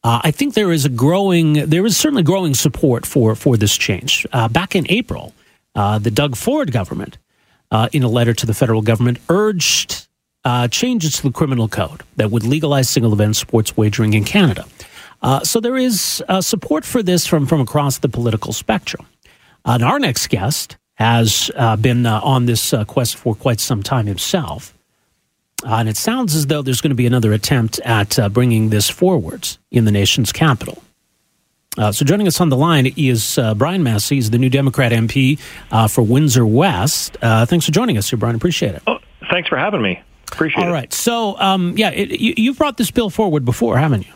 uh, 0.06 0.22
I 0.24 0.32
think 0.32 0.54
there 0.54 0.72
is 0.72 0.86
a 0.86 0.90
growing, 0.90 1.54
there 1.70 1.86
is 1.86 1.98
certainly 1.98 2.24
growing 2.24 2.54
support 2.54 3.06
for 3.06 3.36
for 3.36 3.58
this 3.58 3.76
change. 3.76 4.26
back 4.52 4.74
in 4.74 4.86
April, 4.88 5.34
the 5.76 6.12
Doug 6.14 6.38
Ford 6.38 6.72
government, 6.72 7.18
in 7.92 8.04
a 8.04 8.08
letter 8.08 8.34
to 8.34 8.46
the 8.46 8.54
federal 8.54 8.82
government, 8.82 9.18
urged 9.28 10.08
uh, 10.46 10.68
changes 10.68 11.18
to 11.18 11.24
the 11.24 11.32
criminal 11.32 11.68
code 11.68 12.02
that 12.16 12.32
would 12.32 12.44
legalize 12.44 12.90
single 12.90 13.14
event 13.14 13.36
sports 13.36 13.76
wagering 13.76 14.14
in 14.14 14.24
Canada. 14.24 14.66
Uh, 15.22 15.42
so 15.42 15.60
there 15.60 15.78
is 15.78 16.24
uh, 16.30 16.42
support 16.42 16.86
for 16.86 17.04
this 17.04 17.28
from, 17.28 17.46
from 17.46 17.60
across 17.62 17.98
the 17.98 18.10
political 18.10 18.54
spectrum. 18.54 19.06
Uh, 19.66 19.72
and 19.74 19.84
our 19.84 20.00
next 20.00 20.28
guest 20.28 20.78
has 20.96 21.52
uh, 21.56 21.76
been 21.76 22.06
uh, 22.06 22.20
on 22.24 22.46
this 22.46 22.74
quest 22.88 23.16
for 23.18 23.36
quite 23.36 23.60
some 23.60 23.84
time 23.84 24.06
himself. 24.06 24.74
and 25.66 25.90
it 25.90 25.98
sounds 25.98 26.36
as 26.36 26.48
though 26.48 26.62
there's 26.62 26.82
going 26.82 26.92
to 26.92 26.96
be 26.96 27.08
another 27.08 27.34
attempt 27.34 27.80
at 27.82 28.18
bringing 28.34 28.70
this 28.70 28.90
forwards 28.90 29.60
in 29.72 29.86
the 29.86 29.92
nation's 29.92 30.32
capital. 30.32 30.82
so 31.78 32.06
joining 32.06 32.28
us 32.28 32.40
on 32.42 32.50
the 32.50 32.58
line 32.58 32.94
is 32.96 33.38
Brian 33.56 33.84
Masse. 33.84 34.10
He's 34.10 34.30
the 34.30 34.38
new 34.38 34.50
Democrat 34.50 34.92
MP 34.92 35.38
for 35.90 36.02
Windsor 36.02 36.46
West. 36.46 37.18
thanks 37.22 37.66
for 37.66 37.72
joining 37.72 37.98
us 37.98 38.10
here, 38.10 38.18
Brian. 38.18 38.36
Appreciate 38.36 38.76
it. 38.76 38.84
Oh, 38.88 39.00
thanks 39.30 39.48
for 39.50 39.58
having 39.58 39.82
me. 39.82 40.02
Appreciate 40.32 40.64
All 40.64 40.70
it. 40.70 40.74
right. 40.74 40.94
So, 40.94 41.38
um, 41.40 41.78
yeah, 41.78 41.90
it, 41.90 42.20
you, 42.20 42.34
you've 42.38 42.58
brought 42.58 42.78
this 42.78 42.92
bill 42.92 43.10
forward 43.10 43.46
before, 43.46 43.78
haven't 43.78 44.06
you? 44.06 44.14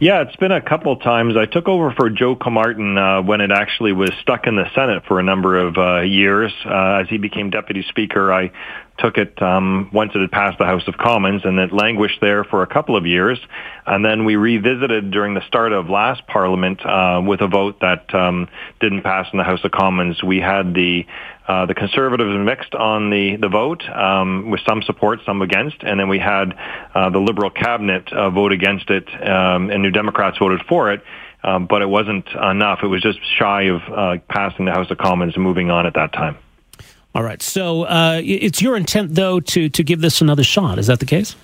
Yeah, 0.00 0.22
it's 0.22 0.36
been 0.36 0.52
a 0.52 0.60
couple 0.60 0.92
of 0.92 1.02
times. 1.02 1.36
I 1.36 1.46
took 1.46 1.66
over 1.66 1.92
for 1.92 2.08
Joe 2.08 2.36
Comartin 2.36 2.96
uh, 2.96 3.22
when 3.22 3.40
it 3.40 3.50
actually 3.50 3.92
was 3.92 4.10
stuck 4.22 4.46
in 4.46 4.54
the 4.54 4.70
Senate 4.72 5.02
for 5.08 5.18
a 5.18 5.24
number 5.24 5.58
of 5.58 5.76
uh, 5.76 6.00
years. 6.02 6.52
Uh, 6.64 7.00
as 7.02 7.08
he 7.08 7.18
became 7.18 7.50
deputy 7.50 7.84
speaker, 7.88 8.32
I 8.32 8.52
took 8.98 9.16
it 9.16 9.40
um, 9.40 9.90
once 9.92 10.12
it 10.14 10.20
had 10.20 10.30
passed 10.30 10.58
the 10.58 10.64
House 10.66 10.86
of 10.88 10.96
Commons, 10.96 11.42
and 11.44 11.58
it 11.58 11.72
languished 11.72 12.20
there 12.20 12.44
for 12.44 12.62
a 12.62 12.66
couple 12.66 12.96
of 12.96 13.06
years. 13.06 13.38
And 13.86 14.04
then 14.04 14.24
we 14.24 14.36
revisited 14.36 15.10
during 15.10 15.34
the 15.34 15.46
start 15.46 15.72
of 15.72 15.88
last 15.88 16.26
Parliament 16.26 16.84
uh, 16.84 17.22
with 17.24 17.40
a 17.40 17.48
vote 17.48 17.80
that 17.80 18.12
um, 18.14 18.48
didn't 18.80 19.02
pass 19.02 19.26
in 19.32 19.38
the 19.38 19.44
House 19.44 19.60
of 19.64 19.70
Commons. 19.70 20.22
We 20.22 20.40
had 20.40 20.74
the 20.74 21.06
uh, 21.46 21.64
the 21.64 21.74
Conservatives 21.74 22.36
mixed 22.44 22.74
on 22.74 23.08
the, 23.08 23.36
the 23.36 23.48
vote 23.48 23.82
um, 23.88 24.50
with 24.50 24.60
some 24.68 24.82
support, 24.82 25.20
some 25.24 25.40
against, 25.40 25.82
and 25.82 25.98
then 25.98 26.08
we 26.10 26.18
had 26.18 26.52
uh, 26.94 27.08
the 27.08 27.18
Liberal 27.18 27.48
cabinet 27.48 28.12
uh, 28.12 28.28
vote 28.28 28.52
against 28.52 28.90
it, 28.90 29.08
um, 29.26 29.70
and 29.70 29.82
New 29.82 29.90
Democrats 29.90 30.36
voted 30.36 30.60
for 30.68 30.92
it. 30.92 31.02
Um, 31.42 31.66
but 31.66 31.80
it 31.80 31.88
wasn't 31.88 32.28
enough. 32.28 32.80
It 32.82 32.88
was 32.88 33.00
just 33.00 33.20
shy 33.38 33.62
of 33.62 33.80
uh, 33.90 34.16
passing 34.28 34.66
the 34.66 34.72
House 34.72 34.90
of 34.90 34.98
Commons 34.98 35.34
and 35.36 35.42
moving 35.42 35.70
on 35.70 35.86
at 35.86 35.94
that 35.94 36.12
time. 36.12 36.36
All 37.14 37.22
right. 37.22 37.42
So 37.42 37.82
uh, 37.82 38.20
it's 38.24 38.62
your 38.62 38.76
intent, 38.76 39.14
though, 39.14 39.40
to 39.40 39.68
to 39.68 39.82
give 39.82 40.00
this 40.00 40.20
another 40.20 40.44
shot. 40.44 40.78
Is 40.78 40.86
that 40.88 41.00
the 41.00 41.06
case? 41.06 41.34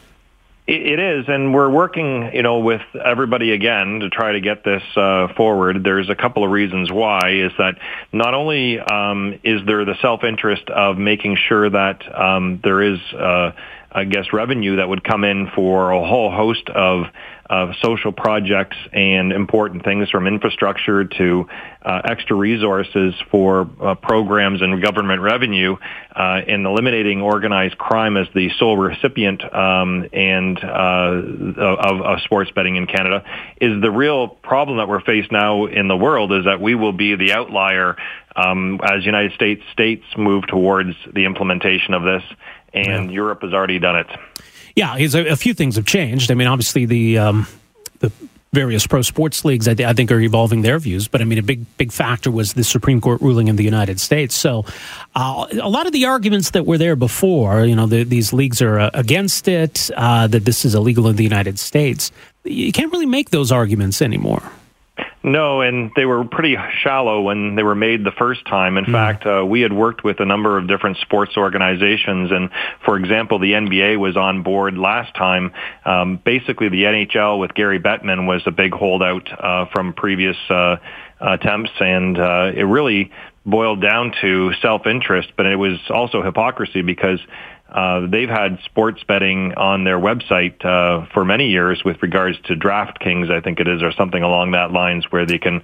It 0.66 0.98
is, 0.98 1.26
and 1.28 1.52
we're 1.52 1.68
working, 1.68 2.30
you 2.32 2.42
know, 2.42 2.60
with 2.60 2.80
everybody 2.94 3.52
again 3.52 4.00
to 4.00 4.08
try 4.08 4.32
to 4.32 4.40
get 4.40 4.64
this 4.64 4.82
uh, 4.96 5.28
forward. 5.36 5.84
There's 5.84 6.08
a 6.08 6.14
couple 6.14 6.42
of 6.42 6.50
reasons 6.50 6.90
why. 6.90 7.32
Is 7.32 7.52
that 7.58 7.74
not 8.14 8.32
only 8.32 8.80
um, 8.80 9.38
is 9.44 9.60
there 9.66 9.84
the 9.84 9.94
self-interest 10.00 10.70
of 10.70 10.96
making 10.96 11.36
sure 11.36 11.68
that 11.68 12.18
um, 12.18 12.60
there 12.64 12.80
is, 12.80 12.98
uh, 13.12 13.52
I 13.92 14.04
guess, 14.04 14.32
revenue 14.32 14.76
that 14.76 14.88
would 14.88 15.04
come 15.04 15.24
in 15.24 15.50
for 15.54 15.90
a 15.90 16.02
whole 16.02 16.30
host 16.30 16.70
of 16.70 17.08
of 17.46 17.70
social 17.82 18.12
projects 18.12 18.76
and 18.92 19.32
important 19.32 19.84
things 19.84 20.08
from 20.08 20.26
infrastructure 20.26 21.04
to 21.04 21.46
uh, 21.82 22.00
extra 22.04 22.34
resources 22.34 23.14
for 23.30 23.68
uh, 23.82 23.94
programs 23.96 24.62
and 24.62 24.82
government 24.82 25.20
revenue 25.20 25.76
uh, 26.16 26.40
in 26.46 26.64
eliminating 26.64 27.20
organized 27.20 27.76
crime 27.76 28.16
as 28.16 28.26
the 28.34 28.50
sole 28.58 28.76
recipient 28.78 29.42
um, 29.54 30.08
and 30.12 30.58
uh, 30.64 31.12
of, 31.60 32.00
of 32.00 32.20
sports 32.22 32.50
betting 32.52 32.76
in 32.76 32.86
Canada 32.86 33.22
is 33.60 33.80
the 33.82 33.90
real 33.90 34.28
problem 34.28 34.78
that 34.78 34.88
we're 34.88 35.02
faced 35.02 35.30
now 35.30 35.66
in 35.66 35.86
the 35.88 35.96
world 35.96 36.32
is 36.32 36.46
that 36.46 36.60
we 36.60 36.74
will 36.74 36.92
be 36.92 37.14
the 37.14 37.32
outlier 37.32 37.96
um, 38.36 38.80
as 38.82 39.04
United 39.04 39.32
States 39.32 39.62
states 39.72 40.04
move 40.16 40.46
towards 40.46 40.96
the 41.12 41.26
implementation 41.26 41.92
of 41.92 42.02
this 42.02 42.22
and 42.72 43.10
yeah. 43.10 43.14
Europe 43.14 43.42
has 43.42 43.52
already 43.52 43.78
done 43.78 43.96
it. 43.96 44.06
Yeah, 44.76 44.96
a, 44.96 45.32
a, 45.32 45.36
few 45.36 45.54
things 45.54 45.76
have 45.76 45.86
changed. 45.86 46.30
I 46.30 46.34
mean, 46.34 46.48
obviously 46.48 46.84
the 46.84 47.18
um, 47.18 47.46
the 48.00 48.10
various 48.54 48.86
pro 48.86 49.02
sports 49.02 49.44
leagues, 49.44 49.68
I, 49.68 49.74
th- 49.74 49.86
I, 49.86 49.92
think, 49.92 50.10
are 50.10 50.20
evolving 50.20 50.62
their 50.62 50.78
views. 50.78 51.08
But 51.08 51.20
I 51.20 51.24
mean, 51.24 51.38
a 51.38 51.42
big 51.42 51.64
big 51.76 51.92
factor 51.92 52.30
was 52.30 52.54
the 52.54 52.64
Supreme 52.64 53.00
Court 53.00 53.20
ruling 53.20 53.48
in 53.48 53.56
the 53.56 53.64
United 53.64 54.00
States. 54.00 54.34
So, 54.34 54.64
uh, 55.14 55.46
a 55.60 55.68
lot 55.68 55.86
of 55.86 55.92
the 55.92 56.06
arguments 56.06 56.50
that 56.50 56.64
were 56.64 56.78
there 56.78 56.96
before, 56.96 57.64
you 57.64 57.76
know, 57.76 57.86
the, 57.86 58.04
these 58.04 58.32
leagues 58.32 58.62
are 58.62 58.78
uh, 58.78 58.90
against 58.94 59.48
it, 59.48 59.90
uh, 59.96 60.26
that 60.28 60.44
this 60.44 60.64
is 60.64 60.74
illegal 60.74 61.08
in 61.08 61.16
the 61.16 61.24
United 61.24 61.58
States. 61.58 62.10
You 62.44 62.72
can't 62.72 62.92
really 62.92 63.06
make 63.06 63.30
those 63.30 63.52
arguments 63.52 64.00
anymore. 64.00 64.42
No, 65.24 65.62
and 65.62 65.90
they 65.96 66.04
were 66.04 66.22
pretty 66.24 66.54
shallow 66.82 67.22
when 67.22 67.54
they 67.54 67.62
were 67.62 67.74
made 67.74 68.04
the 68.04 68.12
first 68.12 68.44
time. 68.44 68.76
In 68.76 68.84
mm. 68.84 68.92
fact, 68.92 69.26
uh, 69.26 69.42
we 69.44 69.62
had 69.62 69.72
worked 69.72 70.04
with 70.04 70.20
a 70.20 70.26
number 70.26 70.58
of 70.58 70.68
different 70.68 70.98
sports 70.98 71.38
organizations, 71.38 72.30
and 72.30 72.50
for 72.84 72.98
example, 72.98 73.38
the 73.38 73.52
NBA 73.52 73.98
was 73.98 74.18
on 74.18 74.42
board 74.42 74.76
last 74.76 75.14
time. 75.14 75.52
Um, 75.86 76.20
basically, 76.22 76.68
the 76.68 76.82
NHL 76.82 77.40
with 77.40 77.54
Gary 77.54 77.80
Bettman 77.80 78.26
was 78.26 78.42
a 78.44 78.50
big 78.50 78.74
holdout 78.74 79.26
uh, 79.32 79.64
from 79.72 79.94
previous 79.94 80.36
uh, 80.50 80.76
attempts, 81.22 81.72
and 81.80 82.18
uh, 82.18 82.52
it 82.54 82.64
really 82.64 83.10
boiled 83.46 83.80
down 83.80 84.12
to 84.20 84.52
self-interest, 84.60 85.32
but 85.38 85.46
it 85.46 85.56
was 85.56 85.78
also 85.88 86.22
hypocrisy 86.22 86.82
because 86.82 87.20
uh, 87.74 88.06
they've 88.06 88.28
had 88.28 88.58
sports 88.64 89.02
betting 89.06 89.52
on 89.54 89.82
their 89.82 89.98
website 89.98 90.64
uh, 90.64 91.06
for 91.12 91.24
many 91.24 91.48
years 91.48 91.82
with 91.84 92.00
regards 92.02 92.38
to 92.44 92.54
DraftKings, 92.54 93.32
I 93.32 93.40
think 93.40 93.58
it 93.58 93.66
is, 93.66 93.82
or 93.82 93.90
something 93.92 94.22
along 94.22 94.52
that 94.52 94.70
lines, 94.70 95.04
where 95.10 95.26
they 95.26 95.38
can 95.38 95.60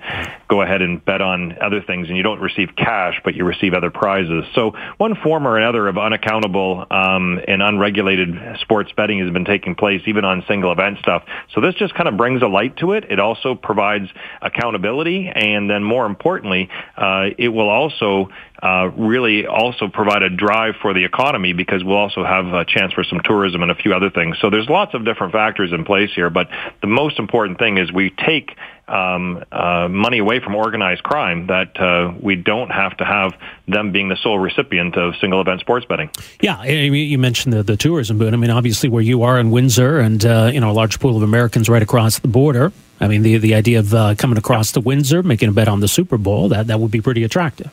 go 0.48 0.60
ahead 0.60 0.82
and 0.82 1.04
bet 1.04 1.22
on 1.22 1.56
other 1.62 1.80
things, 1.80 2.08
and 2.08 2.16
you 2.16 2.24
don't 2.24 2.40
receive 2.40 2.70
cash, 2.76 3.20
but 3.22 3.36
you 3.36 3.44
receive 3.44 3.74
other 3.74 3.90
prizes. 3.90 4.44
So 4.56 4.72
one 4.98 5.14
form 5.22 5.46
or 5.46 5.56
another 5.56 5.86
of 5.86 5.98
unaccountable 5.98 6.84
um, 6.90 7.40
and 7.46 7.62
unregulated 7.62 8.34
sports 8.60 8.90
betting 8.96 9.20
has 9.20 9.30
been 9.30 9.44
taking 9.44 9.76
place, 9.76 10.02
even 10.06 10.24
on 10.24 10.44
single 10.48 10.72
event 10.72 10.98
stuff. 10.98 11.22
So 11.54 11.60
this 11.60 11.76
just 11.76 11.94
kind 11.94 12.08
of 12.08 12.16
brings 12.16 12.42
a 12.42 12.48
light 12.48 12.76
to 12.78 12.92
it. 12.92 13.04
It 13.08 13.20
also 13.20 13.54
provides 13.54 14.08
accountability, 14.42 15.30
and 15.32 15.70
then 15.70 15.84
more 15.84 16.06
importantly, 16.06 16.68
uh, 16.96 17.26
it 17.38 17.48
will 17.48 17.68
also 17.68 18.30
uh, 18.62 18.90
really 18.96 19.46
also 19.46 19.88
provide 19.88 20.22
a 20.22 20.30
drive 20.30 20.74
for 20.82 20.92
the 20.92 21.04
economy 21.04 21.52
because 21.52 21.82
we'll 21.82 21.96
also 21.96 22.24
have 22.24 22.46
a 22.46 22.64
chance 22.64 22.92
for 22.92 23.04
some 23.04 23.20
tourism 23.24 23.62
and 23.62 23.70
a 23.70 23.74
few 23.74 23.94
other 23.94 24.10
things. 24.10 24.36
So 24.40 24.50
there's 24.50 24.68
lots 24.68 24.94
of 24.94 25.04
different 25.04 25.32
factors 25.32 25.72
in 25.72 25.84
place 25.84 26.10
here, 26.14 26.30
but 26.30 26.48
the 26.80 26.86
most 26.86 27.18
important 27.18 27.58
thing 27.58 27.78
is 27.78 27.90
we 27.90 28.10
take 28.10 28.56
um, 28.86 29.44
uh, 29.52 29.88
money 29.88 30.18
away 30.18 30.40
from 30.40 30.54
organized 30.54 31.02
crime 31.02 31.46
that 31.46 31.80
uh, 31.80 32.12
we 32.20 32.36
don't 32.36 32.70
have 32.70 32.96
to 32.98 33.04
have 33.04 33.32
them 33.68 33.92
being 33.92 34.08
the 34.08 34.16
sole 34.16 34.38
recipient 34.38 34.96
of 34.96 35.14
single 35.20 35.40
event 35.40 35.60
sports 35.60 35.86
betting. 35.86 36.10
Yeah, 36.40 36.62
you 36.64 37.18
mentioned 37.18 37.52
the, 37.52 37.62
the 37.62 37.76
tourism 37.76 38.18
boom. 38.18 38.34
I 38.34 38.36
mean, 38.36 38.50
obviously, 38.50 38.88
where 38.88 39.02
you 39.02 39.22
are 39.22 39.38
in 39.38 39.50
Windsor 39.50 40.00
and 40.00 40.24
uh, 40.24 40.50
you 40.52 40.60
know 40.60 40.70
a 40.70 40.72
large 40.72 40.98
pool 40.98 41.16
of 41.16 41.22
Americans 41.22 41.68
right 41.68 41.82
across 41.82 42.18
the 42.18 42.28
border. 42.28 42.72
I 43.00 43.08
mean, 43.08 43.22
the 43.22 43.38
the 43.38 43.54
idea 43.54 43.78
of 43.78 43.94
uh, 43.94 44.14
coming 44.16 44.36
across 44.36 44.72
to 44.72 44.80
Windsor, 44.80 45.22
making 45.22 45.48
a 45.48 45.52
bet 45.52 45.68
on 45.68 45.80
the 45.80 45.88
Super 45.88 46.18
Bowl 46.18 46.48
that 46.48 46.66
that 46.66 46.80
would 46.80 46.90
be 46.90 47.00
pretty 47.00 47.22
attractive. 47.22 47.70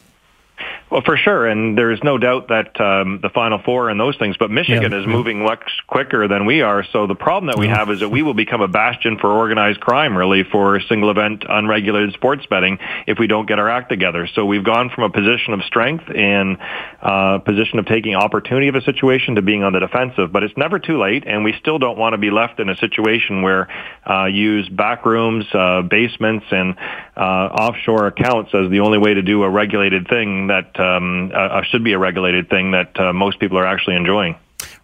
Well, 0.89 1.01
for 1.01 1.17
sure, 1.17 1.45
and 1.45 1.77
there's 1.77 2.01
no 2.01 2.17
doubt 2.17 2.47
that 2.47 2.79
um, 2.79 3.19
the 3.21 3.29
Final 3.29 3.59
Four 3.59 3.89
and 3.89 3.99
those 3.99 4.15
things, 4.15 4.37
but 4.37 4.49
Michigan 4.49 4.93
yeah, 4.93 5.01
is 5.01 5.05
moving 5.05 5.43
much 5.43 5.59
quicker 5.85 6.29
than 6.29 6.45
we 6.45 6.61
are. 6.61 6.85
So 6.93 7.07
the 7.07 7.15
problem 7.15 7.47
that 7.47 7.59
we 7.59 7.67
have 7.67 7.89
is 7.89 7.99
that 7.99 8.07
we 8.07 8.23
will 8.23 8.33
become 8.33 8.61
a 8.61 8.69
bastion 8.69 9.17
for 9.19 9.29
organized 9.29 9.81
crime, 9.81 10.15
really, 10.15 10.45
for 10.49 10.79
single 10.79 11.11
event 11.11 11.43
unregulated 11.47 12.13
sports 12.13 12.45
betting 12.45 12.79
if 13.05 13.19
we 13.19 13.27
don't 13.27 13.45
get 13.49 13.59
our 13.59 13.69
act 13.69 13.89
together. 13.89 14.29
So 14.33 14.45
we've 14.45 14.63
gone 14.63 14.89
from 14.89 15.03
a 15.03 15.09
position 15.09 15.53
of 15.53 15.61
strength 15.63 16.05
and 16.07 16.57
uh, 17.01 17.39
position 17.39 17.79
of 17.79 17.85
taking 17.85 18.15
opportunity 18.15 18.69
of 18.69 18.75
a 18.75 18.81
situation 18.81 19.35
to 19.35 19.41
being 19.41 19.63
on 19.63 19.73
the 19.73 19.81
defensive, 19.81 20.31
but 20.31 20.43
it's 20.43 20.55
never 20.55 20.79
too 20.79 21.01
late, 21.01 21.25
and 21.27 21.43
we 21.43 21.53
still 21.59 21.79
don't 21.79 21.97
want 21.97 22.13
to 22.13 22.17
be 22.17 22.31
left 22.31 22.61
in 22.61 22.69
a 22.69 22.77
situation 22.77 23.41
where 23.41 23.67
uh, 24.09 24.25
use 24.25 24.69
back 24.69 25.05
rooms, 25.05 25.45
uh, 25.53 25.81
basements, 25.81 26.45
and 26.49 26.75
uh, 27.17 27.19
offshore 27.19 28.07
accounts 28.07 28.51
as 28.53 28.69
the 28.69 28.79
only 28.79 28.97
way 28.97 29.13
to 29.13 29.21
do 29.21 29.43
a 29.43 29.49
regulated 29.49 30.07
thing 30.07 30.47
that 30.47 30.76
um, 30.79 31.31
uh, 31.33 31.37
uh, 31.37 31.61
should 31.63 31.83
be 31.83 31.93
a 31.93 31.99
regulated 31.99 32.49
thing 32.49 32.71
that 32.71 32.99
uh, 32.99 33.13
most 33.13 33.39
people 33.39 33.57
are 33.57 33.65
actually 33.65 33.95
enjoying. 33.95 34.35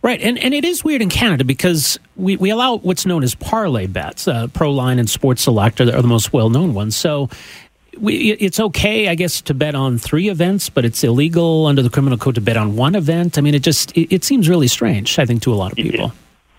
Right, 0.01 0.21
and, 0.21 0.37
and 0.37 0.53
it 0.53 0.65
is 0.65 0.83
weird 0.83 1.01
in 1.01 1.09
Canada 1.09 1.45
because 1.45 1.97
we, 2.17 2.35
we 2.35 2.49
allow 2.49 2.77
what's 2.77 3.05
known 3.05 3.23
as 3.23 3.35
parlay 3.35 3.87
bets. 3.87 4.27
Uh, 4.27 4.47
Proline 4.47 4.99
and 4.99 5.09
Sports 5.09 5.43
Select 5.43 5.79
are 5.79 5.85
the, 5.85 5.95
are 5.95 6.01
the 6.01 6.07
most 6.07 6.33
well 6.33 6.49
known 6.49 6.73
ones. 6.73 6.95
So 6.95 7.29
we, 7.97 8.33
it's 8.33 8.59
okay, 8.59 9.07
I 9.07 9.15
guess, 9.15 9.41
to 9.43 9.53
bet 9.53 9.75
on 9.75 9.97
three 9.97 10.29
events, 10.29 10.69
but 10.69 10.83
it's 10.83 11.03
illegal 11.03 11.67
under 11.67 11.81
the 11.81 11.89
criminal 11.89 12.17
code 12.17 12.35
to 12.35 12.41
bet 12.41 12.57
on 12.57 12.75
one 12.75 12.95
event. 12.95 13.37
I 13.37 13.41
mean, 13.41 13.55
it 13.55 13.63
just 13.63 13.95
it, 13.97 14.13
it 14.13 14.23
seems 14.23 14.49
really 14.49 14.67
strange. 14.67 15.17
I 15.19 15.25
think 15.25 15.41
to 15.43 15.53
a 15.53 15.55
lot 15.55 15.71
of 15.71 15.77
people. 15.77 16.07
Yeah. 16.07 16.11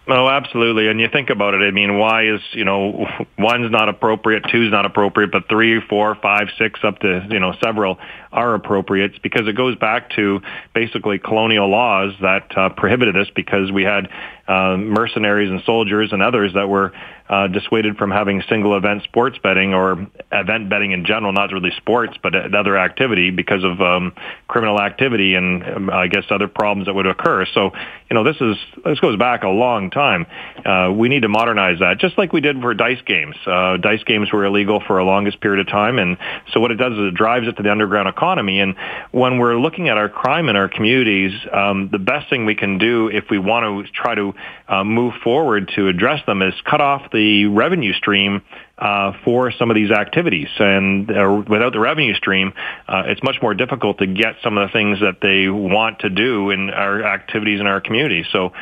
Oh, 0.06 0.28
absolutely. 0.28 0.88
And 0.88 1.00
you 1.00 1.08
think 1.08 1.30
about 1.30 1.54
it. 1.54 1.62
I 1.66 1.70
mean, 1.70 1.98
why 1.98 2.26
is 2.26 2.40
you 2.52 2.64
know 2.64 3.06
one's 3.38 3.70
not 3.70 3.88
appropriate, 3.88 4.44
two's 4.50 4.70
not 4.70 4.84
appropriate, 4.84 5.32
but 5.32 5.48
three, 5.48 5.80
four, 5.80 6.14
five, 6.20 6.48
six, 6.58 6.80
up 6.84 6.98
to 7.00 7.26
you 7.30 7.40
know 7.40 7.54
several 7.62 7.98
are 8.30 8.54
appropriate. 8.54 9.12
It's 9.12 9.18
because 9.20 9.48
it 9.48 9.56
goes 9.56 9.76
back 9.76 10.10
to 10.16 10.40
basically 10.74 11.18
colonial 11.18 11.70
laws 11.70 12.12
that 12.20 12.56
uh, 12.56 12.68
prohibited 12.70 13.14
this 13.14 13.28
because 13.34 13.72
we 13.72 13.84
had 13.84 14.08
uh, 14.46 14.76
mercenaries 14.76 15.50
and 15.50 15.62
soldiers 15.64 16.12
and 16.12 16.22
others 16.22 16.52
that 16.54 16.68
were 16.68 16.92
uh, 17.28 17.46
dissuaded 17.46 17.96
from 17.96 18.10
having 18.10 18.42
single 18.50 18.76
event 18.76 19.02
sports 19.04 19.38
betting 19.42 19.72
or 19.72 20.06
event 20.30 20.68
betting 20.68 20.92
in 20.92 21.06
general, 21.06 21.32
not 21.32 21.50
really 21.52 21.70
sports, 21.78 22.14
but 22.22 22.34
other 22.54 22.76
activity 22.76 23.30
because 23.30 23.64
of 23.64 23.80
um, 23.80 24.12
criminal 24.46 24.78
activity 24.78 25.34
and 25.34 25.62
um, 25.64 25.90
I 25.90 26.08
guess 26.08 26.24
other 26.28 26.48
problems 26.48 26.86
that 26.86 26.94
would 26.94 27.06
occur. 27.06 27.46
So, 27.54 27.70
you 28.10 28.14
know, 28.14 28.24
this 28.24 28.36
is 28.42 28.56
this 28.84 29.00
goes 29.00 29.16
back 29.18 29.42
a 29.42 29.48
long 29.48 29.90
time. 29.90 30.26
Uh, 30.64 30.92
we 30.92 31.08
need 31.08 31.22
to 31.22 31.28
modernize 31.30 31.78
that, 31.80 31.98
just 31.98 32.18
like 32.18 32.34
we 32.34 32.42
did 32.42 32.60
for 32.60 32.74
dice 32.74 33.00
games. 33.06 33.36
Uh, 33.46 33.78
dice 33.78 34.04
games 34.04 34.30
were 34.30 34.44
illegal 34.44 34.82
for 34.86 34.98
a 34.98 35.04
longest 35.04 35.40
period 35.40 35.66
of 35.66 35.72
time, 35.72 35.98
and 35.98 36.18
so 36.52 36.60
what 36.60 36.70
it 36.70 36.76
does 36.76 36.92
is 36.92 36.98
it 36.98 37.14
drives 37.14 37.48
it 37.48 37.52
to 37.52 37.62
the 37.62 37.70
underground 37.70 38.06
economy. 38.06 38.60
And 38.60 38.76
when 39.12 39.38
we're 39.38 39.58
looking 39.58 39.88
at 39.88 39.96
our 39.96 40.10
crime 40.10 40.50
in 40.50 40.56
our 40.56 40.68
communities, 40.68 41.32
um, 41.50 41.88
the 41.90 41.98
best 41.98 42.28
thing 42.28 42.44
we 42.44 42.54
can 42.54 42.76
do 42.76 43.08
if 43.08 43.30
we 43.30 43.38
want 43.38 43.86
to 43.86 43.92
try 43.92 44.14
to 44.14 44.33
uh, 44.68 44.84
move 44.84 45.14
forward 45.22 45.70
to 45.76 45.88
address 45.88 46.20
them 46.26 46.42
is 46.42 46.54
cut 46.68 46.80
off 46.80 47.10
the 47.12 47.46
revenue 47.46 47.92
stream 47.92 48.42
uh, 48.78 49.12
for 49.24 49.52
some 49.52 49.70
of 49.70 49.74
these 49.74 49.90
activities. 49.90 50.48
And 50.58 51.10
uh, 51.10 51.44
without 51.48 51.72
the 51.72 51.80
revenue 51.80 52.14
stream, 52.14 52.52
uh, 52.88 53.04
it's 53.06 53.22
much 53.22 53.36
more 53.40 53.54
difficult 53.54 53.98
to 53.98 54.06
get 54.06 54.36
some 54.42 54.58
of 54.58 54.68
the 54.68 54.72
things 54.72 55.00
that 55.00 55.18
they 55.22 55.48
want 55.48 56.00
to 56.00 56.10
do 56.10 56.50
in 56.50 56.70
our 56.70 57.02
activities 57.04 57.60
in 57.60 57.66
our 57.66 57.80
community. 57.80 58.24
So 58.32 58.52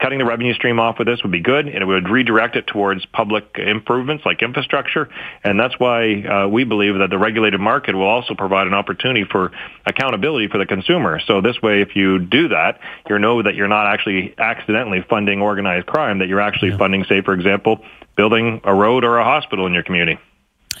cutting 0.00 0.18
the 0.18 0.24
revenue 0.24 0.54
stream 0.54 0.78
off 0.78 0.98
with 0.98 1.06
this 1.06 1.22
would 1.22 1.32
be 1.32 1.40
good, 1.40 1.66
and 1.66 1.82
it 1.82 1.84
would 1.84 2.08
redirect 2.08 2.56
it 2.56 2.66
towards 2.66 3.04
public 3.06 3.44
improvements 3.56 4.24
like 4.26 4.42
infrastructure. 4.42 5.08
And 5.44 5.58
that's 5.58 5.78
why 5.78 6.22
uh, 6.22 6.48
we 6.48 6.64
believe 6.64 6.98
that 6.98 7.10
the 7.10 7.18
regulated 7.18 7.60
market 7.60 7.94
will 7.94 8.06
also 8.06 8.34
provide 8.34 8.66
an 8.66 8.74
opportunity 8.74 9.24
for 9.24 9.52
accountability 9.86 10.48
for 10.48 10.58
the 10.58 10.66
consumer. 10.66 11.20
So 11.26 11.40
this 11.40 11.60
way, 11.62 11.82
if 11.82 11.96
you 11.96 12.18
do 12.18 12.48
that, 12.48 12.80
you 13.08 13.18
know 13.18 13.42
that 13.42 13.54
you're 13.54 13.68
not 13.68 13.86
actually 13.86 14.34
accidentally 14.38 15.04
funding 15.08 15.40
organized 15.40 15.86
crime, 15.86 16.18
that 16.18 16.28
you're 16.28 16.40
actually 16.40 16.70
yeah. 16.70 16.78
funding, 16.78 17.04
say, 17.04 17.22
for 17.22 17.34
example, 17.34 17.84
building 18.16 18.60
a 18.64 18.74
road 18.74 19.04
or 19.04 19.18
a 19.18 19.24
hospital 19.24 19.66
in 19.66 19.74
your 19.74 19.82
community. 19.82 20.18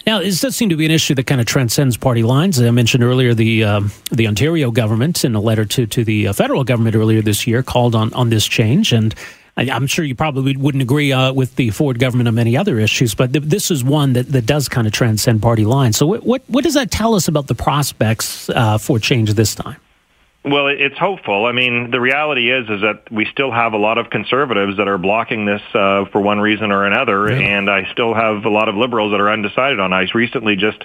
Now, 0.08 0.20
this 0.20 0.40
does 0.40 0.56
seem 0.56 0.70
to 0.70 0.76
be 0.76 0.86
an 0.86 0.90
issue 0.90 1.14
that 1.16 1.26
kind 1.26 1.38
of 1.38 1.46
transcends 1.46 1.98
party 1.98 2.22
lines. 2.22 2.58
I 2.58 2.70
mentioned 2.70 3.04
earlier 3.04 3.34
the 3.34 3.64
um, 3.64 3.92
the 4.10 4.26
Ontario 4.26 4.70
government, 4.70 5.22
in 5.22 5.34
a 5.34 5.40
letter 5.40 5.66
to 5.66 5.86
to 5.86 6.02
the 6.02 6.28
uh, 6.28 6.32
federal 6.32 6.64
government 6.64 6.96
earlier 6.96 7.20
this 7.20 7.46
year, 7.46 7.62
called 7.62 7.94
on 7.94 8.10
on 8.14 8.30
this 8.30 8.46
change, 8.46 8.94
and 8.94 9.14
I, 9.58 9.64
am 9.64 9.86
sure 9.86 10.06
you 10.06 10.14
probably 10.14 10.56
wouldn't 10.56 10.80
agree 10.80 11.12
uh, 11.12 11.34
with 11.34 11.56
the 11.56 11.68
Ford 11.68 11.98
government 11.98 12.26
on 12.26 12.34
many 12.34 12.56
other 12.56 12.78
issues, 12.78 13.14
but 13.14 13.34
th- 13.34 13.44
this 13.44 13.70
is 13.70 13.84
one 13.84 14.14
that, 14.14 14.32
that 14.32 14.46
does 14.46 14.66
kind 14.66 14.86
of 14.86 14.94
transcend 14.94 15.42
party 15.42 15.66
lines. 15.66 15.98
So, 15.98 16.06
what 16.06 16.24
what, 16.24 16.42
what 16.46 16.64
does 16.64 16.72
that 16.72 16.90
tell 16.90 17.14
us 17.14 17.28
about 17.28 17.48
the 17.48 17.54
prospects 17.54 18.48
uh, 18.48 18.78
for 18.78 18.98
change 18.98 19.34
this 19.34 19.54
time? 19.54 19.76
Well, 20.44 20.68
it's 20.68 20.96
hopeful. 20.96 21.46
I 21.46 21.52
mean, 21.52 21.90
the 21.90 22.00
reality 22.00 22.52
is 22.52 22.70
is 22.70 22.80
that 22.82 23.10
we 23.10 23.26
still 23.32 23.50
have 23.50 23.72
a 23.72 23.76
lot 23.76 23.98
of 23.98 24.08
conservatives 24.08 24.76
that 24.76 24.86
are 24.86 24.96
blocking 24.96 25.46
this 25.46 25.60
uh, 25.74 26.04
for 26.12 26.20
one 26.20 26.38
reason 26.38 26.70
or 26.70 26.84
another, 26.86 27.28
yeah. 27.28 27.58
and 27.58 27.68
I 27.68 27.90
still 27.90 28.14
have 28.14 28.44
a 28.44 28.48
lot 28.48 28.68
of 28.68 28.76
liberals 28.76 29.10
that 29.10 29.20
are 29.20 29.32
undecided 29.32 29.80
on. 29.80 29.92
I 29.92 30.06
recently 30.14 30.54
just 30.54 30.78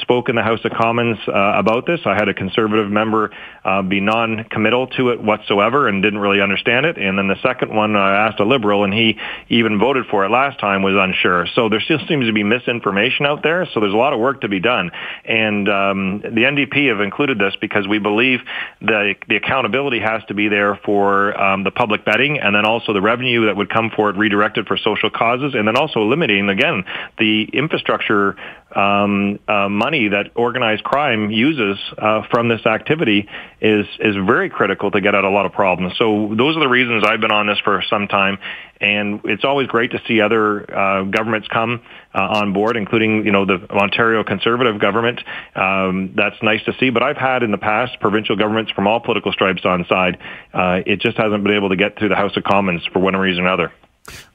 spoke 0.00 0.28
in 0.28 0.36
the 0.36 0.44
House 0.44 0.60
of 0.64 0.70
Commons 0.70 1.18
uh, 1.26 1.32
about 1.32 1.86
this. 1.86 2.00
I 2.04 2.14
had 2.14 2.28
a 2.28 2.34
conservative 2.34 2.88
member 2.88 3.32
uh, 3.64 3.82
be 3.82 4.00
non-committal 4.00 4.86
to 4.98 5.10
it 5.10 5.20
whatsoever 5.20 5.88
and 5.88 6.04
didn't 6.04 6.20
really 6.20 6.40
understand 6.40 6.86
it, 6.86 6.96
and 6.96 7.18
then 7.18 7.26
the 7.26 7.42
second 7.42 7.74
one 7.74 7.96
I 7.96 8.28
asked 8.28 8.38
a 8.38 8.44
liberal, 8.44 8.84
and 8.84 8.94
he 8.94 9.18
even 9.48 9.80
voted 9.80 10.06
for 10.06 10.24
it 10.24 10.30
last 10.30 10.60
time 10.60 10.82
was 10.84 10.94
unsure. 10.96 11.48
So 11.56 11.68
there 11.68 11.80
still 11.80 11.98
seems 12.06 12.26
to 12.26 12.32
be 12.32 12.44
misinformation 12.44 13.26
out 13.26 13.42
there. 13.42 13.66
So 13.74 13.80
there's 13.80 13.92
a 13.92 13.96
lot 13.96 14.12
of 14.12 14.20
work 14.20 14.42
to 14.42 14.48
be 14.48 14.60
done, 14.60 14.92
and 15.24 15.68
um, 15.68 16.20
the 16.20 16.44
NDP 16.44 16.90
have 16.90 17.00
included 17.00 17.40
this 17.40 17.56
because 17.60 17.88
we 17.88 17.98
believe 17.98 18.38
that 18.82 18.99
the, 19.28 19.36
accountability 19.36 20.00
has 20.00 20.22
to 20.28 20.34
be 20.34 20.48
there 20.48 20.76
for 20.84 21.38
um, 21.40 21.64
the 21.64 21.70
public 21.70 22.04
betting, 22.04 22.38
and 22.38 22.54
then 22.54 22.64
also 22.64 22.92
the 22.92 23.00
revenue 23.00 23.46
that 23.46 23.56
would 23.56 23.70
come 23.70 23.90
for 23.94 24.10
it 24.10 24.16
redirected 24.16 24.66
for 24.66 24.76
social 24.76 25.10
causes, 25.10 25.54
and 25.54 25.66
then 25.66 25.76
also 25.76 26.00
eliminating 26.00 26.48
again 26.48 26.84
the 27.18 27.44
infrastructure 27.52 28.36
um, 28.74 29.38
uh, 29.48 29.68
money 29.68 30.08
that 30.08 30.30
organized 30.34 30.84
crime 30.84 31.30
uses 31.30 31.78
uh, 31.98 32.22
from 32.30 32.48
this 32.48 32.64
activity 32.66 33.28
is 33.60 33.86
is 33.98 34.14
very 34.14 34.48
critical 34.48 34.90
to 34.90 35.00
get 35.00 35.14
at 35.14 35.24
a 35.24 35.30
lot 35.30 35.46
of 35.46 35.52
problems. 35.52 35.94
So 35.98 36.32
those 36.36 36.56
are 36.56 36.60
the 36.60 36.68
reasons 36.68 37.04
I've 37.06 37.20
been 37.20 37.32
on 37.32 37.46
this 37.46 37.58
for 37.60 37.82
some 37.90 38.06
time, 38.08 38.38
and 38.80 39.20
it's 39.24 39.44
always 39.44 39.66
great 39.66 39.90
to 39.92 40.00
see 40.06 40.20
other 40.20 40.62
uh, 40.72 41.02
governments 41.04 41.48
come 41.48 41.82
uh, 42.14 42.20
on 42.20 42.52
board, 42.52 42.76
including 42.76 43.24
you 43.24 43.32
know 43.32 43.44
the 43.44 43.66
Ontario 43.70 44.22
Conservative 44.24 44.80
government. 44.80 45.20
Um, 45.54 46.12
that's 46.16 46.40
nice 46.42 46.62
to 46.64 46.72
see. 46.78 46.90
But 46.90 47.02
I've 47.02 47.16
had 47.16 47.42
in 47.42 47.50
the 47.50 47.58
past 47.58 47.98
provincial 48.00 48.36
governments 48.36 48.70
from 48.72 48.86
all 48.86 49.00
political 49.00 49.32
stripes 49.32 49.64
on 49.64 49.84
side. 49.88 50.18
Uh, 50.54 50.80
it 50.86 51.00
just 51.00 51.16
hasn't 51.16 51.42
been 51.42 51.54
able 51.54 51.70
to 51.70 51.76
get 51.76 51.98
through 51.98 52.10
the 52.10 52.16
House 52.16 52.36
of 52.36 52.44
Commons 52.44 52.86
for 52.92 53.00
one 53.00 53.16
reason 53.16 53.44
or 53.44 53.46
another. 53.48 53.72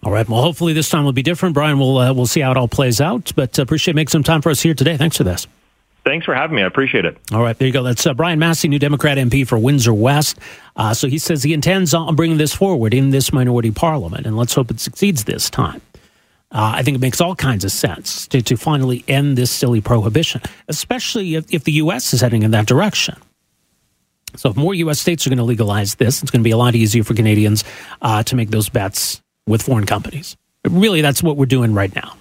All 0.03 0.11
right. 0.11 0.27
Well, 0.27 0.41
hopefully 0.41 0.73
this 0.73 0.89
time 0.89 1.05
will 1.05 1.13
be 1.13 1.23
different. 1.23 1.53
Brian, 1.53 1.79
we'll 1.79 1.97
uh, 1.97 2.13
we'll 2.13 2.25
see 2.25 2.41
how 2.41 2.51
it 2.51 2.57
all 2.57 2.67
plays 2.67 3.01
out. 3.01 3.31
But 3.35 3.57
uh, 3.59 3.61
appreciate 3.61 3.95
making 3.95 4.09
some 4.09 4.23
time 4.23 4.41
for 4.41 4.49
us 4.49 4.61
here 4.61 4.73
today. 4.73 4.97
Thanks 4.97 5.17
for 5.17 5.23
this. 5.23 5.47
Thanks 6.05 6.23
for 6.23 6.35
having 6.35 6.55
me. 6.55 6.61
I 6.61 6.67
appreciate 6.67 7.03
it. 7.03 7.17
All 7.31 7.41
right, 7.41 7.57
there 7.57 7.65
you 7.65 7.73
go. 7.73 7.81
That's 7.81 8.05
uh, 8.05 8.13
Brian 8.13 8.37
Masse, 8.37 8.63
New 8.65 8.77
Democrat 8.77 9.17
MP 9.17 9.47
for 9.47 9.57
Windsor 9.57 9.93
West. 9.93 10.37
Uh, 10.75 10.93
so 10.93 11.07
he 11.07 11.17
says 11.17 11.41
he 11.41 11.51
intends 11.51 11.95
on 11.95 12.15
bringing 12.15 12.37
this 12.37 12.53
forward 12.53 12.93
in 12.93 13.09
this 13.09 13.33
minority 13.33 13.71
parliament, 13.71 14.27
and 14.27 14.37
let's 14.37 14.53
hope 14.53 14.69
it 14.69 14.79
succeeds 14.79 15.23
this 15.23 15.49
time. 15.49 15.81
Uh, 16.51 16.73
I 16.75 16.83
think 16.83 16.95
it 16.95 17.01
makes 17.01 17.19
all 17.19 17.35
kinds 17.35 17.65
of 17.65 17.71
sense 17.71 18.27
to, 18.27 18.41
to 18.43 18.55
finally 18.55 19.03
end 19.07 19.35
this 19.35 19.49
silly 19.49 19.81
prohibition, 19.81 20.41
especially 20.67 21.35
if, 21.35 21.51
if 21.51 21.63
the 21.63 21.73
U.S. 21.73 22.13
is 22.13 22.21
heading 22.21 22.43
in 22.43 22.51
that 22.51 22.67
direction. 22.67 23.15
So 24.35 24.49
if 24.49 24.55
more 24.55 24.75
U.S. 24.75 24.99
states 24.99 25.25
are 25.25 25.31
going 25.31 25.37
to 25.37 25.43
legalize 25.43 25.95
this, 25.95 26.21
it's 26.21 26.29
going 26.29 26.41
to 26.41 26.47
be 26.47 26.51
a 26.51 26.57
lot 26.57 26.75
easier 26.75 27.03
for 27.03 27.15
Canadians 27.15 27.63
uh, 28.01 28.21
to 28.23 28.35
make 28.35 28.51
those 28.51 28.69
bets 28.69 29.21
with 29.47 29.61
foreign 29.61 29.85
companies. 29.85 30.35
Really, 30.67 31.01
that's 31.01 31.21
what 31.21 31.37
we're 31.37 31.45
doing 31.45 31.73
right 31.73 31.93
now. 31.95 32.15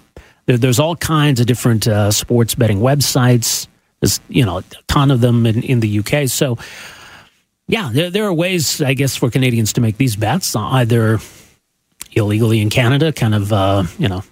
There, 0.45 0.57
there's 0.57 0.79
all 0.79 0.95
kinds 0.95 1.39
of 1.39 1.47
different 1.47 1.87
uh, 1.87 2.11
sports 2.11 2.55
betting 2.55 2.79
websites. 2.79 3.67
There's 4.01 4.19
you 4.29 4.45
know 4.45 4.59
a 4.59 4.63
ton 4.87 5.11
of 5.11 5.21
them 5.21 5.45
in, 5.45 5.63
in 5.63 5.79
the 5.79 5.99
UK. 5.99 6.27
So 6.27 6.57
yeah, 7.67 7.89
there, 7.91 8.09
there 8.11 8.25
are 8.25 8.33
ways, 8.33 8.81
I 8.81 8.93
guess, 8.93 9.15
for 9.15 9.29
Canadians 9.29 9.73
to 9.73 9.81
make 9.81 9.97
these 9.97 10.15
bets 10.15 10.55
either 10.55 11.19
illegally 12.11 12.61
in 12.61 12.69
Canada, 12.69 13.11
kind 13.11 13.33
of 13.33 13.51
uh, 13.51 13.83
you 13.97 14.07
know 14.07 14.23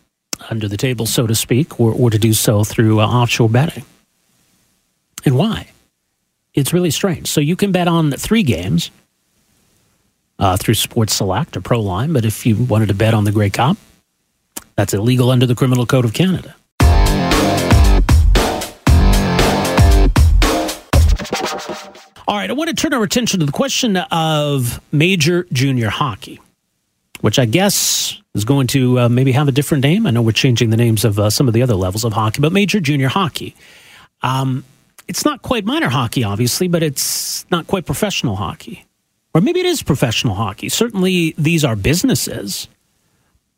under 0.49 0.67
the 0.67 0.77
table, 0.77 1.05
so 1.05 1.25
to 1.25 1.35
speak, 1.35 1.79
or, 1.79 1.91
or 1.93 2.09
to 2.09 2.19
do 2.19 2.33
so 2.33 2.63
through 2.63 2.99
uh, 2.99 3.07
offshore 3.07 3.49
betting. 3.49 3.85
And 5.25 5.37
why? 5.37 5.69
It's 6.53 6.73
really 6.73 6.91
strange. 6.91 7.27
So 7.27 7.41
you 7.41 7.55
can 7.55 7.71
bet 7.71 7.87
on 7.87 8.11
three 8.11 8.43
games 8.43 8.91
uh, 10.39 10.57
through 10.57 10.75
Sports 10.75 11.13
Select 11.13 11.55
or 11.57 11.61
Proline. 11.61 12.13
But 12.13 12.25
if 12.25 12.45
you 12.45 12.55
wanted 12.55 12.87
to 12.87 12.93
bet 12.93 13.13
on 13.13 13.23
the 13.23 13.31
Grey 13.31 13.49
Cup, 13.49 13.77
that's 14.75 14.93
illegal 14.93 15.29
under 15.29 15.45
the 15.45 15.55
Criminal 15.55 15.85
Code 15.85 16.05
of 16.05 16.13
Canada. 16.13 16.55
All 22.25 22.37
right, 22.37 22.49
I 22.49 22.53
want 22.53 22.69
to 22.69 22.75
turn 22.75 22.93
our 22.93 23.03
attention 23.03 23.41
to 23.41 23.45
the 23.45 23.51
question 23.51 23.97
of 23.97 24.81
major 24.91 25.45
junior 25.51 25.89
hockey, 25.89 26.39
which 27.21 27.37
I 27.37 27.45
guess 27.45 28.17
is 28.33 28.45
going 28.45 28.67
to 28.67 29.01
uh, 29.01 29.09
maybe 29.09 29.33
have 29.33 29.47
a 29.47 29.51
different 29.51 29.83
name. 29.83 30.07
I 30.07 30.11
know 30.11 30.21
we're 30.21 30.31
changing 30.31 30.69
the 30.69 30.77
names 30.77 31.05
of 31.05 31.19
uh, 31.19 31.29
some 31.29 31.47
of 31.47 31.53
the 31.53 31.61
other 31.61 31.75
levels 31.75 32.03
of 32.03 32.13
hockey, 32.13 32.41
but 32.41 32.51
major 32.51 32.79
junior 32.79 33.09
hockey. 33.09 33.55
Um, 34.21 34.63
it's 35.07 35.25
not 35.25 35.41
quite 35.41 35.65
minor 35.65 35.89
hockey, 35.89 36.23
obviously, 36.23 36.67
but 36.67 36.81
it's 36.81 37.45
not 37.51 37.67
quite 37.67 37.85
professional 37.85 38.37
hockey. 38.37 38.85
Or 39.33 39.41
maybe 39.41 39.59
it 39.59 39.65
is 39.65 39.81
professional 39.81 40.35
hockey. 40.35 40.69
Certainly, 40.69 41.33
these 41.37 41.65
are 41.65 41.75
businesses. 41.75 42.67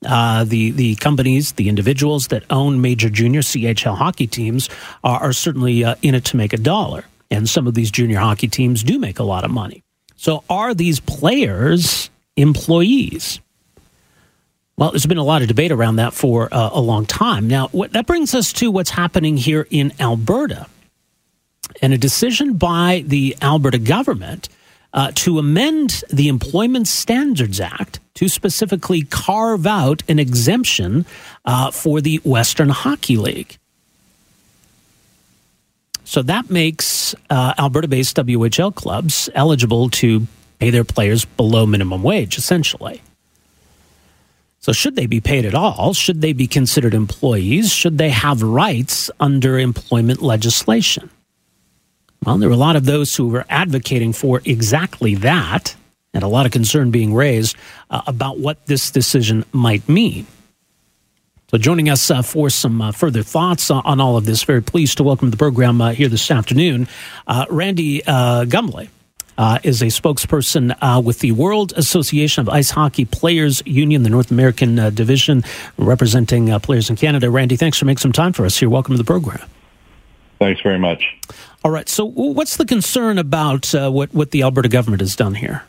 Uh, 0.05 0.43
the 0.43 0.71
the 0.71 0.95
companies, 0.95 1.53
the 1.53 1.67
individuals 1.67 2.27
that 2.27 2.43
own 2.49 2.81
major 2.81 3.09
junior 3.09 3.41
CHL 3.41 3.97
hockey 3.97 4.27
teams 4.27 4.69
are, 5.03 5.19
are 5.19 5.33
certainly 5.33 5.83
uh, 5.83 5.95
in 6.01 6.15
it 6.15 6.25
to 6.25 6.37
make 6.37 6.53
a 6.53 6.57
dollar, 6.57 7.05
and 7.31 7.49
some 7.49 7.67
of 7.67 7.73
these 7.73 7.91
junior 7.91 8.19
hockey 8.19 8.47
teams 8.47 8.83
do 8.83 8.99
make 8.99 9.19
a 9.19 9.23
lot 9.23 9.43
of 9.43 9.51
money. 9.51 9.83
So, 10.15 10.43
are 10.49 10.73
these 10.73 10.99
players 10.99 12.09
employees? 12.37 13.39
Well, 14.77 14.91
there's 14.91 15.05
been 15.05 15.17
a 15.17 15.23
lot 15.23 15.41
of 15.41 15.47
debate 15.47 15.71
around 15.71 15.97
that 15.97 16.13
for 16.13 16.53
uh, 16.53 16.69
a 16.73 16.81
long 16.81 17.05
time. 17.05 17.47
Now, 17.47 17.69
what, 17.69 17.93
that 17.93 18.05
brings 18.05 18.35
us 18.35 18.51
to 18.53 18.69
what's 18.69 18.89
happening 18.89 19.37
here 19.37 19.65
in 19.69 19.93
Alberta, 19.99 20.67
and 21.81 21.93
a 21.93 21.97
decision 21.97 22.53
by 22.55 23.03
the 23.07 23.35
Alberta 23.41 23.79
government 23.79 24.49
uh, 24.95 25.11
to 25.13 25.37
amend 25.37 26.03
the 26.09 26.29
Employment 26.29 26.87
Standards 26.87 27.59
Act 27.59 27.99
to 28.15 28.29
specifically 28.29 29.03
carve 29.03 29.67
out 29.67 30.01
an 30.07 30.17
exemption 30.17 31.05
uh, 31.43 31.69
for 31.69 31.99
the 31.99 32.17
Western 32.23 32.69
Hockey 32.69 33.17
League. 33.17 33.57
So 36.05 36.21
that 36.21 36.49
makes 36.49 37.13
uh, 37.29 37.53
Alberta 37.57 37.89
based 37.89 38.15
WHL 38.15 38.73
clubs 38.73 39.29
eligible 39.35 39.89
to 39.89 40.27
pay 40.59 40.69
their 40.69 40.85
players 40.85 41.25
below 41.25 41.65
minimum 41.65 42.01
wage, 42.01 42.37
essentially. 42.37 43.01
So, 44.59 44.71
should 44.71 44.95
they 44.95 45.05
be 45.05 45.21
paid 45.21 45.45
at 45.45 45.53
all? 45.53 45.93
Should 45.93 46.21
they 46.21 46.33
be 46.33 46.47
considered 46.47 46.95
employees? 46.95 47.71
Should 47.71 47.99
they 47.99 48.09
have 48.09 48.41
rights 48.41 49.11
under 49.19 49.59
employment 49.59 50.23
legislation? 50.23 51.11
Well, 52.25 52.39
there 52.39 52.49
were 52.49 52.55
a 52.55 52.57
lot 52.57 52.75
of 52.75 52.85
those 52.85 53.15
who 53.15 53.27
were 53.27 53.45
advocating 53.49 54.11
for 54.11 54.41
exactly 54.45 55.13
that, 55.15 55.75
and 56.11 56.23
a 56.23 56.27
lot 56.27 56.47
of 56.47 56.51
concern 56.51 56.89
being 56.89 57.13
raised 57.13 57.55
uh, 57.91 58.01
about 58.07 58.39
what 58.39 58.65
this 58.65 58.89
decision 58.89 59.45
might 59.51 59.87
mean. 59.87 60.25
So, 61.51 61.59
joining 61.59 61.87
us 61.87 62.09
uh, 62.09 62.23
for 62.23 62.49
some 62.49 62.81
uh, 62.81 62.91
further 62.91 63.21
thoughts 63.21 63.69
on 63.69 64.01
all 64.01 64.17
of 64.17 64.25
this, 64.25 64.41
very 64.41 64.63
pleased 64.63 64.97
to 64.97 65.03
welcome 65.03 65.29
the 65.29 65.37
program 65.37 65.79
uh, 65.79 65.91
here 65.91 66.07
this 66.09 66.31
afternoon, 66.31 66.87
uh, 67.27 67.45
Randy 67.51 68.03
uh, 68.07 68.45
Gumbley. 68.45 68.89
is 69.63 69.83
a 69.83 69.87
spokesperson 69.87 71.03
with 71.03 71.19
the 71.19 71.31
World 71.31 71.73
Association 71.77 72.41
of 72.41 72.49
Ice 72.49 72.71
Hockey 72.71 73.05
Players 73.05 73.61
Union, 73.67 74.01
the 74.01 74.09
North 74.09 74.31
American 74.31 74.77
division, 74.95 75.43
representing 75.77 76.59
players 76.61 76.89
in 76.89 76.95
Canada. 76.95 77.29
Randy, 77.29 77.55
thanks 77.55 77.77
for 77.77 77.85
making 77.85 77.99
some 77.99 78.13
time 78.13 78.33
for 78.33 78.47
us 78.47 78.57
here. 78.57 78.69
Welcome 78.69 78.95
to 78.95 78.97
the 78.97 79.03
program. 79.03 79.47
Thanks 80.39 80.61
very 80.61 80.79
much. 80.79 81.03
All 81.65 81.71
right. 81.71 81.89
So, 81.89 82.05
what's 82.05 82.57
the 82.57 82.65
concern 82.65 83.17
about 83.17 83.73
uh, 83.73 83.89
what 83.89 84.13
what 84.13 84.29
the 84.29 84.43
Alberta 84.43 84.69
government 84.69 85.01
has 85.01 85.15
done 85.15 85.33
here? 85.33 85.63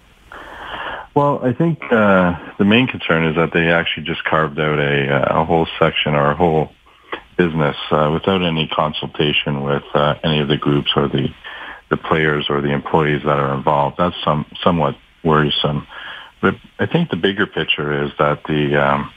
Well, 1.14 1.40
I 1.42 1.54
think 1.54 1.82
uh, 1.90 2.34
the 2.58 2.66
main 2.66 2.86
concern 2.86 3.24
is 3.24 3.36
that 3.36 3.54
they 3.54 3.70
actually 3.70 4.04
just 4.04 4.22
carved 4.24 4.60
out 4.60 4.78
a, 4.78 5.10
uh, 5.10 5.40
a 5.40 5.44
whole 5.46 5.66
section 5.78 6.14
or 6.14 6.32
a 6.32 6.36
whole 6.36 6.70
business 7.38 7.76
uh, 7.90 8.10
without 8.12 8.42
any 8.42 8.68
consultation 8.68 9.62
with 9.62 9.84
uh, 9.94 10.16
any 10.22 10.40
of 10.40 10.48
the 10.48 10.58
groups 10.58 10.90
or 10.96 11.08
the 11.08 11.28
the 11.88 11.96
players 11.96 12.50
or 12.50 12.60
the 12.60 12.72
employees 12.72 13.22
that 13.24 13.38
are 13.38 13.54
involved. 13.54 13.96
That's 13.96 14.22
some 14.22 14.44
somewhat 14.62 14.98
worrisome. 15.24 15.86
But 16.42 16.56
I 16.78 16.84
think 16.84 17.08
the 17.08 17.16
bigger 17.16 17.46
picture 17.46 18.04
is 18.04 18.10
that 18.18 18.44
the 18.44 18.76
um, 18.76 19.10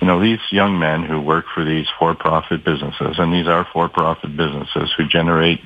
you 0.00 0.06
know, 0.06 0.20
these 0.20 0.40
young 0.50 0.78
men 0.78 1.02
who 1.02 1.20
work 1.20 1.46
for 1.54 1.64
these 1.64 1.86
for-profit 1.98 2.64
businesses, 2.64 3.18
and 3.18 3.32
these 3.32 3.46
are 3.46 3.66
for-profit 3.72 4.36
businesses 4.36 4.92
who 4.96 5.06
generate 5.06 5.60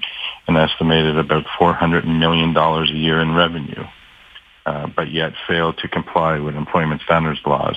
an 0.46 0.56
estimated 0.56 1.18
about 1.18 1.44
$400 1.58 2.04
million 2.06 2.56
a 2.56 2.84
year 2.92 3.20
in 3.20 3.34
revenue, 3.34 3.84
uh, 4.66 4.86
but 4.88 5.10
yet 5.10 5.32
failed 5.48 5.78
to 5.78 5.88
comply 5.88 6.38
with 6.38 6.54
employment 6.54 7.02
standards 7.02 7.40
laws 7.46 7.76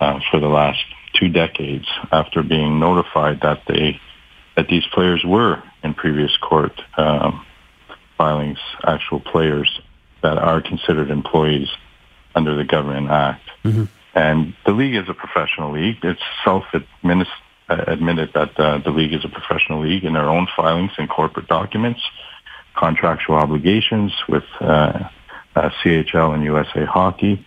uh, 0.00 0.20
for 0.30 0.40
the 0.40 0.48
last 0.48 0.84
two 1.14 1.28
decades 1.28 1.86
after 2.12 2.42
being 2.42 2.78
notified 2.78 3.40
that 3.42 3.62
they 3.66 4.00
that 4.56 4.68
these 4.68 4.84
players 4.92 5.22
were 5.24 5.62
in 5.82 5.94
previous 5.94 6.36
court 6.36 6.72
um, 6.96 7.46
filings 8.18 8.58
actual 8.84 9.20
players 9.20 9.80
that 10.22 10.36
are 10.36 10.60
considered 10.60 11.10
employees 11.10 11.68
under 12.34 12.56
the 12.56 12.64
Government 12.64 13.08
Act. 13.10 13.48
Mm-hmm. 13.64 13.84
And 14.14 14.54
the 14.66 14.72
league 14.72 14.96
is 14.96 15.08
a 15.08 15.14
professional 15.14 15.72
league. 15.72 15.98
It's 16.02 16.20
self-admitted 17.70 18.30
that 18.34 18.58
uh, 18.58 18.78
the 18.78 18.90
league 18.90 19.14
is 19.14 19.24
a 19.24 19.28
professional 19.28 19.82
league 19.82 20.04
in 20.04 20.14
their 20.14 20.28
own 20.28 20.46
filings 20.56 20.92
and 20.98 21.08
corporate 21.08 21.48
documents, 21.48 22.00
contractual 22.76 23.36
obligations 23.36 24.12
with 24.28 24.44
uh, 24.60 25.08
uh, 25.56 25.70
CHL 25.82 26.34
and 26.34 26.44
USA 26.44 26.84
Hockey, 26.84 27.44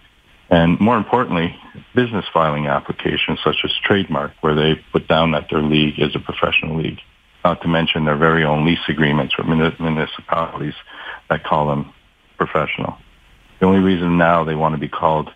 and 0.49 0.79
more 0.79 0.97
importantly, 0.97 1.55
business 1.95 2.25
filing 2.33 2.67
applications 2.67 3.39
such 3.43 3.57
as 3.63 3.71
trademark, 3.83 4.33
where 4.41 4.55
they 4.55 4.75
put 4.91 5.07
down 5.07 5.31
that 5.31 5.47
their 5.49 5.61
league 5.63 5.99
is 5.99 6.15
a 6.15 6.19
professional 6.19 6.77
league. 6.77 6.99
Not 7.43 7.61
to 7.61 7.67
mention 7.67 8.05
their 8.05 8.17
very 8.17 8.45
own 8.45 8.65
lease 8.65 8.87
agreements 8.87 9.37
with 9.37 9.47
municipalities 9.47 10.75
that 11.29 11.43
call 11.43 11.67
them 11.67 11.93
professional. 12.37 12.97
The 13.59 13.65
only 13.65 13.79
reason 13.79 14.17
now 14.17 14.43
they 14.43 14.55
want 14.55 14.75
to 14.75 14.79
be 14.79 14.87
called 14.87 15.29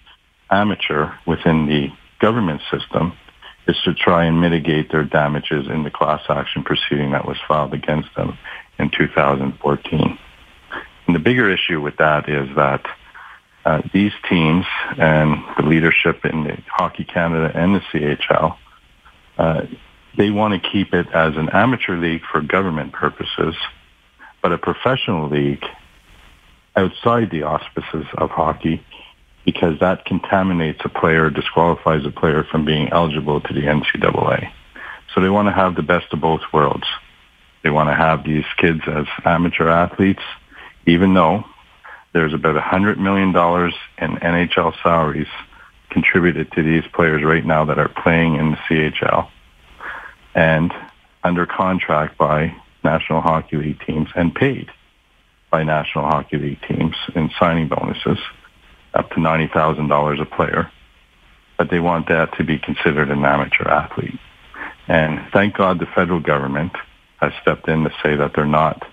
amateur 0.50 1.12
within 1.26 1.65
the 1.65 1.89
government 2.19 2.62
system 2.71 3.13
is 3.68 3.76
to 3.84 3.94
try 3.94 4.26
and 4.26 4.40
mitigate 4.40 4.92
their 4.92 5.04
damages 5.04 5.68
in 5.68 5.84
the 5.84 5.92
class 5.92 6.22
action 6.30 6.64
proceeding 6.64 7.12
that 7.12 7.28
was 7.28 7.38
filed 7.48 7.74
against 7.74 8.14
them 8.16 8.38
in 8.80 8.90
2014. 8.90 10.20
And 11.08 11.16
the 11.16 11.20
bigger 11.20 11.52
issue 11.52 11.82
with 11.82 11.98
that 11.98 12.30
is 12.30 12.48
that 12.56 12.86
uh, 13.66 13.82
these 13.94 14.14
teams 14.30 14.66
and 14.98 15.44
the 15.58 15.64
leadership 15.64 16.26
in 16.26 16.46
the 16.46 16.58
Hockey 16.68 17.04
Canada 17.04 17.52
and 17.54 17.76
the 17.76 17.82
CHL, 17.92 18.58
uh, 19.38 19.62
they 20.18 20.30
want 20.30 20.62
to 20.62 20.70
keep 20.70 20.94
it 20.94 21.08
as 21.14 21.36
an 21.36 21.50
amateur 21.50 21.98
league 21.98 22.24
for 22.32 22.42
government 22.42 22.94
purposes, 22.94 23.56
but 24.42 24.54
a 24.54 24.58
professional 24.58 25.30
league 25.30 25.64
outside 26.76 27.30
the 27.30 27.44
auspices 27.44 28.06
of 28.18 28.30
hockey 28.30 28.84
because 29.48 29.80
that 29.80 30.04
contaminates 30.04 30.82
a 30.84 30.90
player, 30.90 31.30
disqualifies 31.30 32.06
a 32.06 32.12
player 32.12 32.44
from 32.44 32.66
being 32.66 32.90
eligible 32.90 33.40
to 33.40 33.54
the 33.54 33.62
NCAA. 33.62 34.52
So 35.16 35.22
they 35.22 35.30
want 35.30 35.48
to 35.48 35.54
have 35.54 35.74
the 35.74 35.82
best 35.82 36.12
of 36.12 36.20
both 36.20 36.42
worlds. 36.52 36.86
They 37.64 37.70
want 37.70 37.88
to 37.88 37.96
have 37.96 38.26
these 38.26 38.44
kids 38.58 38.82
as 38.88 39.06
amateur 39.24 39.70
athletes, 39.70 40.22
even 40.86 41.14
though 41.14 41.46
there's 42.12 42.34
about 42.34 42.62
$100 42.62 42.98
million 42.98 43.30
in 43.30 44.18
NHL 44.18 44.74
salaries 44.84 45.30
contributed 45.92 46.52
to 46.52 46.62
these 46.62 46.84
players 46.92 47.24
right 47.24 47.46
now 47.46 47.64
that 47.64 47.80
are 47.80 47.88
playing 47.88 48.36
in 48.36 48.52
the 48.52 48.58
CHL 48.58 49.30
and 50.36 50.74
under 51.24 51.46
contract 51.46 52.18
by 52.18 52.54
National 52.84 53.22
Hockey 53.22 53.56
League 53.56 53.80
teams 53.88 54.10
and 54.14 54.36
paid 54.36 54.70
by 55.50 55.64
National 55.64 56.04
Hockey 56.04 56.38
League 56.38 56.62
teams 56.68 56.98
in 57.16 57.32
signing 57.40 57.70
bonuses 57.70 58.20
up 58.93 59.10
to 59.12 59.15
$90,000 59.15 60.21
a 60.21 60.26
player, 60.26 60.71
but 61.58 61.69
they 61.69 61.80
want 61.80 62.08
that 62.08 62.36
to 62.38 62.43
be 62.43 62.58
considered 62.58 63.10
an 63.10 63.26
amateur 63.26 63.67
athlete. 63.67 64.19
And 64.88 65.19
thank 65.34 65.56
God 65.56 65.80
the 65.80 65.88
federal 65.88 66.19
government 66.19 66.71
has 67.19 67.34
stepped 67.41 67.67
in 67.67 67.84
to 67.84 67.91
say 68.04 68.15
that 68.15 68.32
they're 68.36 68.45
not. 68.45 68.88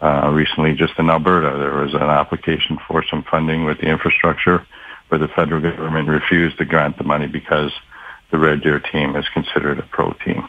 Uh, 0.00 0.30
recently, 0.32 0.74
just 0.74 0.92
in 0.98 1.10
Alberta, 1.10 1.58
there 1.58 1.74
was 1.74 1.94
an 1.94 2.02
application 2.02 2.78
for 2.86 3.02
some 3.10 3.24
funding 3.28 3.64
with 3.64 3.78
the 3.78 3.88
infrastructure 3.88 4.64
where 5.08 5.18
the 5.18 5.28
federal 5.28 5.60
government 5.60 6.08
refused 6.08 6.58
to 6.58 6.64
grant 6.64 6.98
the 6.98 7.04
money 7.04 7.26
because 7.26 7.72
the 8.30 8.38
Red 8.38 8.62
Deer 8.62 8.78
team 8.78 9.16
is 9.16 9.24
considered 9.32 9.78
a 9.78 9.82
pro 9.82 10.12
team. 10.24 10.48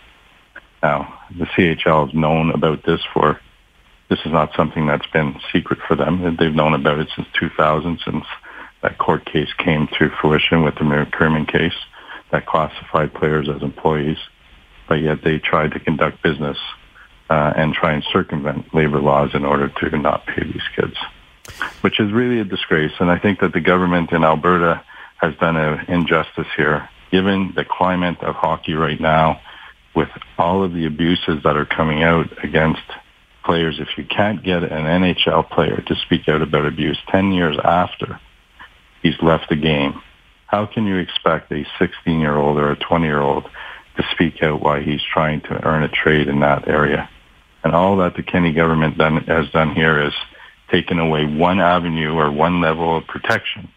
Now, 0.84 1.20
the 1.38 1.46
CHL 1.46 2.08
has 2.08 2.16
known 2.16 2.52
about 2.52 2.86
this 2.86 3.02
for, 3.14 3.40
this 4.10 4.20
is 4.26 4.32
not 4.32 4.52
something 4.56 4.86
that's 4.86 5.08
been 5.08 5.40
secret 5.52 5.80
for 5.88 5.96
them. 5.96 6.38
They've 6.40 6.54
known 6.54 6.74
about 6.74 7.00
it 7.00 7.10
since 7.16 7.28
2000, 7.40 8.00
since 8.06 8.26
that 8.82 8.98
court 8.98 9.26
case 9.26 9.50
came 9.58 9.88
to 10.00 10.10
fruition 10.22 10.64
with 10.64 10.76
the 10.76 10.82
McCormick 10.82 11.52
case 11.52 11.74
that 12.32 12.46
classified 12.46 13.14
players 13.14 13.50
as 13.50 13.62
employees, 13.62 14.18
but 14.88 14.96
yet 14.96 15.24
they 15.24 15.40
tried 15.40 15.72
to 15.72 15.80
conduct 15.80 16.22
business 16.24 16.58
uh, 17.30 17.54
and 17.56 17.74
try 17.74 17.94
and 17.94 18.04
circumvent 18.12 18.74
labor 18.74 19.00
laws 19.00 19.32
in 19.34 19.46
order 19.46 19.70
to 19.70 19.98
not 19.98 20.26
pay 20.26 20.44
these 20.44 20.68
kids, 20.76 20.96
which 21.82 22.00
is 22.00 22.12
really 22.12 22.40
a 22.40 22.46
disgrace. 22.46 22.94
And 23.00 23.12
I 23.12 23.20
think 23.20 23.40
that 23.42 23.54
the 23.54 23.62
government 23.62 24.12
in 24.12 24.24
Alberta 24.24 24.84
has 25.18 25.36
done 25.36 25.58
an 25.58 25.86
injustice 25.88 26.48
here, 26.56 26.90
given 27.12 27.54
the 27.56 27.66
climate 27.66 28.22
of 28.22 28.36
hockey 28.36 28.74
right 28.74 29.00
now, 29.00 29.42
with 29.96 30.10
all 30.38 30.64
of 30.64 30.74
the 30.74 30.86
abuses 30.86 31.44
that 31.44 31.58
are 31.58 31.66
coming 31.66 32.04
out 32.04 32.44
against 32.44 32.82
players. 33.44 33.80
If 33.80 33.98
you 33.98 34.06
can't 34.06 34.44
get 34.44 34.64
an 34.64 34.86
NHL 34.86 35.50
player 35.50 35.82
to 35.88 35.96
speak 35.96 36.30
out 36.30 36.42
about 36.42 36.66
abuse 36.66 36.98
10 37.10 37.32
years 37.32 37.58
after 37.64 38.20
he's 39.02 39.20
left 39.22 39.50
the 39.50 39.56
game. 39.56 40.02
How 40.48 40.66
can 40.66 40.86
you 40.86 40.98
expect 40.98 41.52
a 41.52 41.66
16 41.78 42.20
year 42.20 42.36
old 42.36 42.58
or 42.58 42.72
a 42.72 42.76
20 42.76 43.06
year 43.06 43.22
old 43.22 43.46
to 43.98 44.04
speak 44.12 44.42
out 44.42 44.62
why 44.62 44.82
he's 44.82 45.02
trying 45.04 45.42
to 45.42 45.66
earn 45.66 45.84
a 45.84 45.90
trade 45.90 46.28
in 46.28 46.40
that 46.40 46.68
area? 46.68 47.10
And 47.64 47.74
all 47.76 47.98
that 47.98 48.16
the 48.16 48.24
Kenney 48.24 48.54
government 48.54 48.98
done, 48.98 49.18
has 49.26 49.50
done 49.52 49.76
here 49.76 50.02
is 50.02 50.14
taken 50.72 51.00
away 51.00 51.26
one 51.26 51.60
avenue 51.60 52.14
or 52.14 52.32
one 52.32 52.62
level 52.62 52.98
of 52.98 53.06
protection 53.08 53.70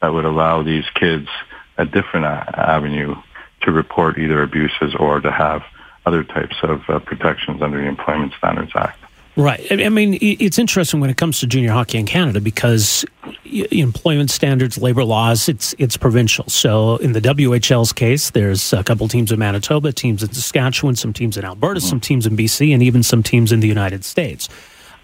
that 0.00 0.12
would 0.12 0.24
allow 0.24 0.62
these 0.62 0.84
kids 0.94 1.28
a 1.76 1.84
different 1.84 2.24
avenue 2.24 3.14
to 3.62 3.72
report 3.72 4.18
either 4.18 4.42
abuses 4.42 4.94
or 4.98 5.20
to 5.20 5.30
have 5.30 5.62
other 6.06 6.22
types 6.22 6.56
of 6.62 6.82
uh, 6.88 6.98
protections 7.00 7.60
under 7.60 7.80
the 7.80 7.88
Employment 7.88 8.32
Standards 8.38 8.72
Act. 8.74 8.98
Right. 9.36 9.66
I 9.70 9.88
mean, 9.90 10.16
it's 10.22 10.58
interesting 10.58 10.98
when 11.00 11.10
it 11.10 11.18
comes 11.18 11.40
to 11.40 11.46
junior 11.46 11.70
hockey 11.70 11.98
in 11.98 12.06
Canada 12.06 12.40
because 12.40 13.04
employment 13.44 14.30
standards, 14.30 14.78
labor 14.78 15.04
laws, 15.04 15.46
it's 15.48 15.74
it's 15.78 15.98
provincial. 15.98 16.48
So 16.48 16.96
in 16.96 17.12
the 17.12 17.20
WHL's 17.20 17.92
case, 17.92 18.30
there's 18.30 18.72
a 18.72 18.82
couple 18.82 19.06
teams 19.08 19.30
in 19.30 19.38
Manitoba, 19.38 19.92
teams 19.92 20.22
in 20.22 20.32
Saskatchewan, 20.32 20.96
some 20.96 21.12
teams 21.12 21.36
in 21.36 21.44
Alberta, 21.44 21.80
mm-hmm. 21.80 21.88
some 21.88 22.00
teams 22.00 22.26
in 22.26 22.34
BC, 22.34 22.72
and 22.72 22.82
even 22.82 23.02
some 23.02 23.22
teams 23.22 23.52
in 23.52 23.60
the 23.60 23.68
United 23.68 24.06
States. 24.06 24.48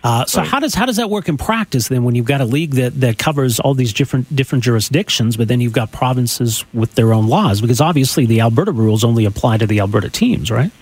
Uh, 0.04 0.24
so 0.24 0.40
right. 0.40 0.48
how 0.48 0.58
does 0.58 0.74
how 0.74 0.86
does 0.86 0.96
that 0.96 1.10
work 1.10 1.28
in 1.28 1.36
practice 1.36 1.88
then 1.88 2.02
when 2.02 2.14
you've 2.14 2.26
got 2.26 2.40
a 2.40 2.44
league 2.44 2.72
that, 2.72 2.98
that 3.00 3.18
covers 3.18 3.60
all 3.60 3.74
these 3.74 3.92
different 3.92 4.34
different 4.34 4.64
jurisdictions, 4.64 5.36
but 5.36 5.46
then 5.46 5.60
you've 5.60 5.74
got 5.74 5.92
provinces 5.92 6.64
with 6.72 6.94
their 6.94 7.12
own 7.12 7.28
laws? 7.28 7.60
Because 7.60 7.80
obviously 7.82 8.24
the 8.24 8.40
Alberta 8.40 8.72
rules 8.72 9.04
only 9.04 9.26
apply 9.26 9.58
to 9.58 9.66
the 9.66 9.78
Alberta 9.78 10.08
teams, 10.08 10.50
right? 10.50 10.72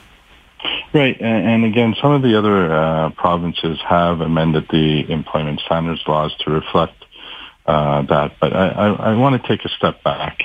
Right, 0.93 1.21
and, 1.21 1.65
again, 1.65 1.95
some 2.03 2.13
of 2.13 2.23
the 2.23 2.37
other 2.37 2.73
uh, 2.73 3.11
provinces 3.11 3.79
have 3.89 4.21
amended 4.21 4.67
the 4.71 5.11
employment 5.11 5.61
standards 5.65 6.03
laws 6.07 6.35
to 6.41 6.51
reflect 6.51 6.95
uh, 7.65 8.03
that. 8.03 8.33
But 8.41 8.55
I, 8.55 8.69
I, 8.69 8.87
I, 9.13 9.17
want 9.17 9.41
to 9.41 9.49
take 9.49 9.65
a 9.65 9.69
step 9.69 10.03
back. 10.03 10.43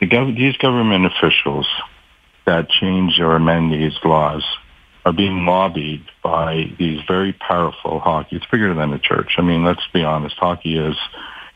The 0.00 0.06
gov- 0.06 0.36
these 0.36 0.56
government 0.58 1.06
officials 1.06 1.66
that 2.44 2.68
change 2.68 3.18
or 3.18 3.34
amend 3.34 3.72
these 3.72 3.96
laws 4.04 4.44
are 5.04 5.12
being 5.12 5.46
lobbied 5.46 6.04
by 6.22 6.70
these 6.78 7.00
very 7.08 7.32
powerful 7.32 7.98
hockey. 7.98 8.36
It's 8.36 8.46
bigger 8.50 8.74
than 8.74 8.90
the 8.90 8.98
church. 8.98 9.36
I 9.38 9.42
mean, 9.42 9.64
let's 9.64 9.86
be 9.92 10.04
honest. 10.04 10.36
Hockey 10.36 10.76
is, 10.76 10.96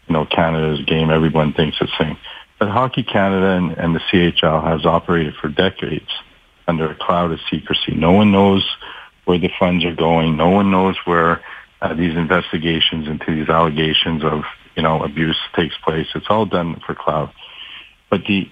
you 0.09 0.15
know, 0.15 0.25
Canada's 0.25 0.85
game. 0.87 1.11
Everyone 1.11 1.53
thinks 1.53 1.77
it's 1.81 1.93
same. 1.99 2.17
But 2.59 2.71
Hockey 2.71 3.03
Canada 3.03 3.51
and, 3.51 3.73
and 3.73 3.95
the 3.95 4.01
CHL 4.11 4.65
has 4.65 4.87
operated 4.87 5.35
for 5.41 5.49
decades 5.49 6.09
under 6.67 6.91
a 6.91 6.95
cloud 6.95 7.33
of 7.33 7.41
secrecy. 7.51 7.95
No 7.95 8.13
one 8.13 8.33
knows 8.33 8.67
where 9.25 9.39
the 9.39 9.51
funds 9.59 9.85
are 9.85 9.95
going. 9.95 10.37
No 10.37 10.49
one 10.49 10.71
knows 10.71 10.97
where 11.05 11.43
uh, 11.81 11.95
these 11.95 12.17
investigations 12.17 13.09
into 13.09 13.35
these 13.35 13.49
allegations 13.49 14.25
of 14.25 14.43
you 14.77 14.83
know 14.83 15.03
abuse 15.03 15.39
takes 15.55 15.77
place. 15.79 16.07
It's 16.15 16.27
all 16.29 16.47
done 16.47 16.81
for 16.87 16.95
cloud. 16.95 17.33
But 18.11 18.25
the 18.27 18.51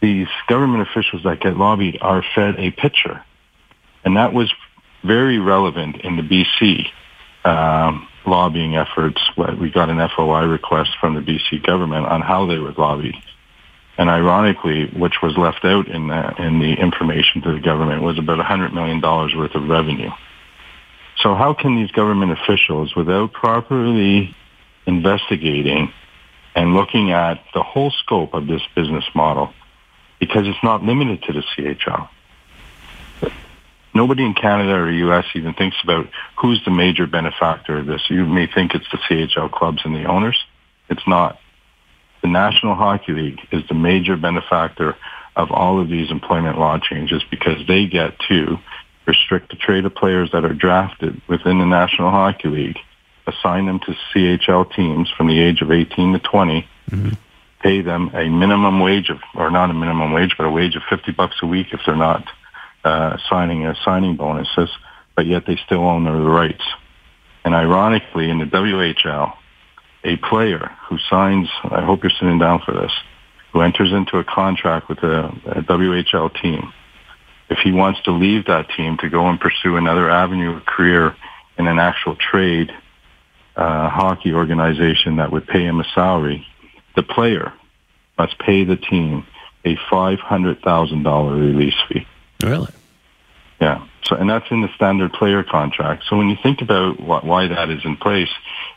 these 0.00 0.28
government 0.48 0.88
officials 0.88 1.22
that 1.22 1.40
get 1.40 1.56
lobbied 1.56 1.98
are 2.00 2.24
fed 2.34 2.56
a 2.58 2.70
picture, 2.72 3.22
and 4.04 4.16
that 4.16 4.32
was 4.32 4.52
very 5.04 5.38
relevant 5.38 5.96
in 6.02 6.16
the 6.16 6.22
BC 6.22 6.88
um, 7.44 8.08
lobbying 8.26 8.76
efforts. 8.76 9.20
We 9.36 9.70
got 9.70 9.90
an 9.90 10.08
FOI 10.16 10.44
request 10.46 10.90
from 11.00 11.14
the 11.14 11.20
BC 11.20 11.64
government 11.64 12.06
on 12.06 12.20
how 12.20 12.46
they 12.46 12.58
were 12.58 12.72
lobbied. 12.72 13.14
And 13.98 14.08
ironically, 14.08 14.86
which 14.86 15.16
was 15.22 15.36
left 15.36 15.64
out 15.64 15.88
in 15.88 16.08
the, 16.08 16.34
in 16.42 16.60
the 16.60 16.72
information 16.72 17.42
to 17.42 17.54
the 17.54 17.60
government 17.60 18.02
was 18.02 18.18
about 18.18 18.38
$100 18.38 18.72
million 18.72 19.00
worth 19.00 19.54
of 19.54 19.68
revenue. 19.68 20.10
So 21.18 21.34
how 21.34 21.54
can 21.54 21.76
these 21.76 21.90
government 21.90 22.32
officials, 22.32 22.96
without 22.96 23.32
properly 23.32 24.34
investigating 24.86 25.92
and 26.54 26.74
looking 26.74 27.12
at 27.12 27.42
the 27.54 27.62
whole 27.62 27.90
scope 27.90 28.34
of 28.34 28.46
this 28.46 28.62
business 28.74 29.04
model, 29.14 29.52
because 30.18 30.46
it's 30.46 30.62
not 30.62 30.82
limited 30.82 31.22
to 31.24 31.32
the 31.32 31.42
CHL. 31.56 32.08
Nobody 33.94 34.24
in 34.24 34.34
Canada 34.34 34.72
or 34.72 34.90
U.S. 34.90 35.26
even 35.34 35.52
thinks 35.52 35.76
about 35.82 36.06
who's 36.40 36.64
the 36.64 36.70
major 36.70 37.06
benefactor 37.06 37.78
of 37.78 37.86
this. 37.86 38.02
You 38.08 38.24
may 38.24 38.46
think 38.46 38.74
it's 38.74 38.86
the 38.90 38.98
CHL 38.98 39.50
clubs 39.52 39.82
and 39.84 39.94
the 39.94 40.04
owners. 40.04 40.38
It's 40.88 41.06
not 41.06 41.38
the 42.22 42.28
National 42.28 42.74
Hockey 42.74 43.12
League 43.12 43.40
is 43.50 43.62
the 43.68 43.74
major 43.74 44.16
benefactor 44.16 44.96
of 45.36 45.50
all 45.50 45.80
of 45.80 45.88
these 45.88 46.10
employment 46.10 46.58
law 46.58 46.78
changes 46.78 47.22
because 47.30 47.66
they 47.66 47.86
get 47.86 48.18
to 48.28 48.58
restrict 49.06 49.50
the 49.50 49.56
trade 49.56 49.84
of 49.84 49.94
players 49.94 50.30
that 50.32 50.44
are 50.44 50.54
drafted 50.54 51.20
within 51.28 51.58
the 51.58 51.66
National 51.66 52.10
Hockey 52.10 52.48
League, 52.48 52.78
assign 53.26 53.66
them 53.66 53.80
to 53.80 53.94
CHL 54.14 54.72
teams 54.74 55.10
from 55.10 55.28
the 55.28 55.40
age 55.40 55.60
of 55.62 55.72
18 55.72 56.12
to 56.12 56.18
20, 56.18 56.68
mm-hmm. 56.90 57.08
pay 57.60 57.80
them 57.80 58.10
a 58.14 58.28
minimum 58.28 58.80
wage 58.80 59.10
of, 59.10 59.18
or 59.34 59.50
not 59.50 59.70
a 59.70 59.74
minimum 59.74 60.12
wage, 60.12 60.34
but 60.36 60.46
a 60.46 60.50
wage 60.50 60.76
of 60.76 60.82
50 60.88 61.12
bucks 61.12 61.36
a 61.42 61.46
week 61.46 61.68
if 61.72 61.80
they're 61.84 61.96
not 61.96 62.24
uh, 62.84 63.16
signing 63.28 63.66
a 63.66 63.74
signing 63.84 64.16
bonuses, 64.16 64.70
but 65.16 65.26
yet 65.26 65.44
they 65.46 65.56
still 65.64 65.80
own 65.80 66.04
the 66.04 66.12
rights. 66.12 66.64
And 67.44 67.54
ironically, 67.54 68.30
in 68.30 68.38
the 68.38 68.44
WHL, 68.44 69.34
a 70.04 70.16
player 70.16 70.70
who 70.88 70.98
signs, 71.10 71.48
I 71.64 71.84
hope 71.84 72.02
you're 72.02 72.12
sitting 72.18 72.38
down 72.38 72.60
for 72.64 72.72
this, 72.72 72.92
who 73.52 73.60
enters 73.60 73.92
into 73.92 74.18
a 74.18 74.24
contract 74.24 74.88
with 74.88 74.98
a, 74.98 75.26
a 75.46 75.62
WHL 75.62 76.40
team, 76.40 76.72
if 77.50 77.58
he 77.58 77.72
wants 77.72 78.02
to 78.04 78.12
leave 78.12 78.46
that 78.46 78.68
team 78.76 78.96
to 78.98 79.10
go 79.10 79.28
and 79.28 79.38
pursue 79.38 79.76
another 79.76 80.10
avenue 80.10 80.56
of 80.56 80.64
career 80.64 81.14
in 81.58 81.66
an 81.66 81.78
actual 81.78 82.16
trade 82.16 82.72
uh, 83.56 83.90
hockey 83.90 84.32
organization 84.32 85.16
that 85.16 85.30
would 85.30 85.46
pay 85.46 85.64
him 85.64 85.80
a 85.80 85.84
salary, 85.94 86.46
the 86.96 87.02
player 87.02 87.52
must 88.18 88.38
pay 88.38 88.64
the 88.64 88.76
team 88.76 89.26
a 89.64 89.76
$500,000 89.90 91.40
release 91.40 91.74
fee. 91.88 92.06
Really? 92.42 92.72
Yeah. 93.60 93.86
So, 94.04 94.16
and 94.16 94.28
that's 94.28 94.50
in 94.50 94.62
the 94.62 94.68
standard 94.74 95.12
player 95.12 95.42
contract. 95.42 96.04
So 96.08 96.16
when 96.16 96.28
you 96.28 96.36
think 96.42 96.60
about 96.60 97.00
why 97.00 97.46
that 97.46 97.70
is 97.70 97.84
in 97.84 97.96
place, 97.96 98.28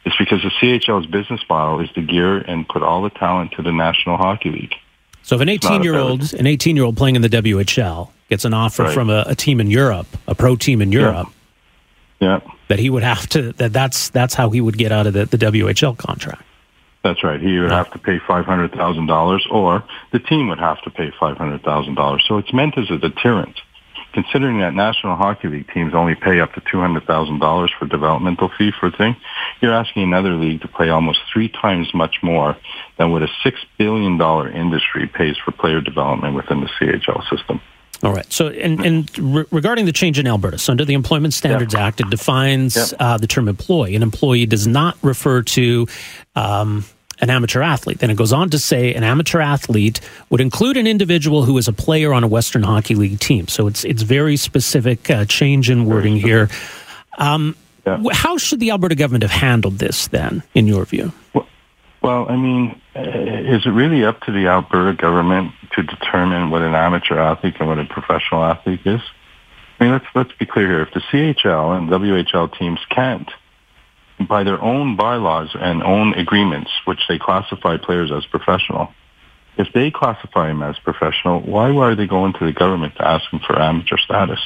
it's 0.05 0.15
because 0.17 0.43
the 0.43 0.49
CHL's 0.49 1.07
business 1.07 1.41
model 1.49 1.79
is 1.79 1.89
to 1.91 2.01
gear 2.01 2.38
and 2.38 2.67
put 2.67 2.83
all 2.83 3.01
the 3.01 3.09
talent 3.09 3.53
to 3.53 3.63
the 3.63 3.71
National 3.71 4.17
Hockey 4.17 4.51
League. 4.51 4.75
So 5.23 5.35
if 5.35 5.41
an 5.41 5.49
18 5.49 5.81
year 5.81 5.95
old, 5.95 6.33
an 6.33 6.45
18 6.45 6.75
year 6.75 6.85
old 6.85 6.95
playing 6.95 7.15
in 7.15 7.23
the 7.23 7.29
WHL 7.29 8.11
gets 8.29 8.45
an 8.45 8.53
offer 8.53 8.83
right. 8.83 8.93
from 8.93 9.09
a, 9.09 9.23
a, 9.27 9.35
team 9.35 9.59
in 9.59 9.71
Europe, 9.71 10.07
a 10.27 10.35
pro 10.35 10.55
team 10.55 10.81
in 10.81 10.91
Europe, 10.91 11.29
yeah. 12.19 12.41
yeah. 12.43 12.51
that 12.67 12.77
he 12.77 12.91
would 12.91 13.01
have 13.01 13.27
to, 13.29 13.51
that 13.53 13.73
that's, 13.73 14.09
that's 14.09 14.35
how 14.35 14.51
he 14.51 14.61
would 14.61 14.77
get 14.77 14.91
out 14.91 15.07
of 15.07 15.13
the, 15.13 15.25
the 15.25 15.38
WHL 15.38 15.97
contract. 15.97 16.43
That's 17.03 17.23
right. 17.23 17.39
He 17.39 17.59
would 17.59 17.71
have 17.71 17.91
to 17.91 17.99
pay 17.99 18.19
$500,000 18.19 19.51
or 19.51 19.83
the 20.11 20.19
team 20.19 20.47
would 20.49 20.59
have 20.59 20.81
to 20.83 20.91
pay 20.91 21.09
$500,000. 21.11 22.21
So 22.27 22.38
it's 22.38 22.53
meant 22.53 22.77
as 22.77 22.89
a 22.91 22.97
deterrent 22.97 23.59
considering 24.15 24.60
that 24.60 24.73
National 24.73 25.17
Hockey 25.17 25.49
League 25.49 25.67
teams 25.73 25.93
only 25.93 26.15
pay 26.15 26.39
up 26.39 26.54
to 26.54 26.62
$200,000 26.62 27.69
for 27.78 27.86
developmental 27.86 28.49
fee 28.58 28.71
for 28.80 28.88
a 28.88 28.91
thing, 28.91 29.15
you're 29.62 29.73
asking 29.73 30.04
another 30.04 30.36
league 30.36 30.62
to 30.62 30.69
pay 30.69 30.88
almost 30.88 31.19
three 31.32 31.49
times 31.49 31.93
much 31.93 32.15
more 32.23 32.56
than 32.97 33.12
what 33.12 33.21
a 33.21 33.28
$6 33.28 33.54
billion 33.78 34.19
industry 34.56 35.06
pays 35.06 35.36
for 35.43 35.51
player 35.51 35.82
development 35.82 36.34
within 36.34 36.62
the 36.62 36.67
CHL 36.80 37.30
system. 37.30 37.60
All 38.04 38.13
right. 38.13 38.32
So, 38.32 38.47
and, 38.47 38.86
and 38.86 39.19
re- 39.19 39.45
regarding 39.51 39.86
the 39.86 39.91
change 39.91 40.17
in 40.17 40.28
Alberta, 40.28 40.58
so 40.60 40.71
under 40.71 40.86
the 40.86 40.93
Employment 40.93 41.34
Standards 41.34 41.73
yeah. 41.73 41.86
Act, 41.86 41.99
it 41.99 42.10
defines 42.10 42.75
yeah. 42.75 42.97
uh, 42.99 43.17
the 43.17 43.28
term 43.28 43.49
employee. 43.49 43.95
An 43.95 44.04
employee 44.04 44.45
does 44.45 44.65
not 44.65 44.97
refer 45.01 45.41
to 45.41 45.88
um, 46.36 46.86
an 47.21 47.30
amateur 47.30 47.62
athlete. 47.62 47.99
Then 47.99 48.10
it 48.10 48.17
goes 48.17 48.34
on 48.34 48.49
to 48.51 48.60
say 48.60 48.93
an 48.93 49.04
amateur 49.04 49.39
athlete 49.39 49.99
would 50.30 50.41
include 50.41 50.78
an 50.78 50.88
individual 50.88 51.43
who 51.43 51.58
is 51.58 51.67
a 51.67 51.73
player 51.73 52.13
on 52.13 52.23
a 52.23 52.28
Western 52.28 52.63
Hockey 52.63 52.95
League 52.95 53.19
team. 53.19 53.47
So 53.47 53.67
it's 53.67 53.84
it's 53.84 54.01
very 54.01 54.38
specific 54.38 55.10
uh, 55.10 55.25
change 55.25 55.69
in 55.69 55.86
wording 55.86 56.17
here. 56.17 56.49
Um, 57.17 57.56
yeah. 57.86 58.01
How 58.12 58.38
should 58.38 58.60
the 58.60 58.71
Alberta 58.71 58.95
government 58.95 59.23
have 59.23 59.32
handled 59.32 59.78
this 59.78 60.08
then, 60.08 60.43
in 60.54 60.67
your 60.67 60.86
view? 60.86 61.12
Well, 61.34 61.47
well, 62.01 62.28
I 62.30 62.36
mean, 62.36 62.82
uh, 62.95 63.01
is 63.01 63.65
it 63.65 63.69
really 63.69 64.04
up 64.04 64.21
to 64.21 64.32
the 64.32 64.47
Alberta 64.47 64.95
government 64.95 65.54
to 65.73 65.84
determine 65.84 66.49
what 66.49 66.62
an 66.62 66.73
amateur 66.73 67.17
athlete 67.17 67.56
and 67.60 67.67
what 67.67 67.80
a 67.80 67.86
professional 67.86 68.43
athlete 68.43 68.82
is? 68.86 69.01
I 69.80 69.84
mean, 69.84 69.93
let's 69.93 70.06
let's 70.15 70.32
be 70.34 70.45
clear 70.45 70.67
here. 70.67 70.82
If 70.82 70.93
the 70.93 71.01
CHL 71.01 71.78
and 71.78 71.89
WHL 71.89 72.58
teams 72.58 72.80
can't 72.89 73.30
by 74.28 74.43
their 74.43 74.62
own 74.62 74.95
bylaws 74.95 75.49
and 75.54 75.84
own 75.84 76.13
agreements, 76.13 76.71
which 76.86 77.01
they 77.10 77.19
classify 77.19 77.78
players 77.78 78.12
as 78.12 78.25
professional, 78.25 78.93
if 79.58 79.67
they 79.73 79.91
classify 79.91 80.47
them 80.47 80.63
as 80.63 80.78
professional, 80.80 81.39
why 81.41 81.71
are 81.71 81.95
they 81.95 82.08
going 82.08 82.34
to 82.34 82.45
the 82.45 82.54
government 82.54 82.95
to 82.95 83.08
ask 83.08 83.30
them 83.32 83.39
for 83.45 83.60
amateur 83.62 83.97
status 83.97 84.39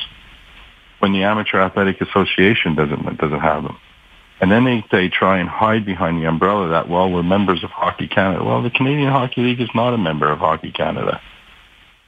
when 1.00 1.14
the 1.14 1.24
Amateur 1.24 1.60
Athletic 1.60 2.02
Association 2.02 2.76
doesn't 2.76 3.18
doesn't 3.18 3.40
have 3.40 3.64
them? 3.64 3.78
And 4.42 4.52
then 4.52 4.64
they, 4.64 4.86
they 4.92 5.10
try 5.10 5.40
and 5.40 5.50
hide 5.50 5.86
behind 5.86 6.22
the 6.22 6.28
umbrella 6.28 6.70
that, 6.70 6.88
well, 6.88 7.12
we're 7.12 7.24
members 7.24 7.64
of 7.64 7.72
Hockey 7.72 8.08
Canada. 8.08 8.44
Well, 8.44 8.62
the 8.62 8.70
Canadian 8.70 9.12
Hockey 9.12 9.42
League 9.42 9.60
is 9.60 9.70
not 9.76 9.94
a 9.94 9.98
member 9.98 10.32
of 10.32 10.40
Hockey 10.40 10.72
Canada. 10.72 11.22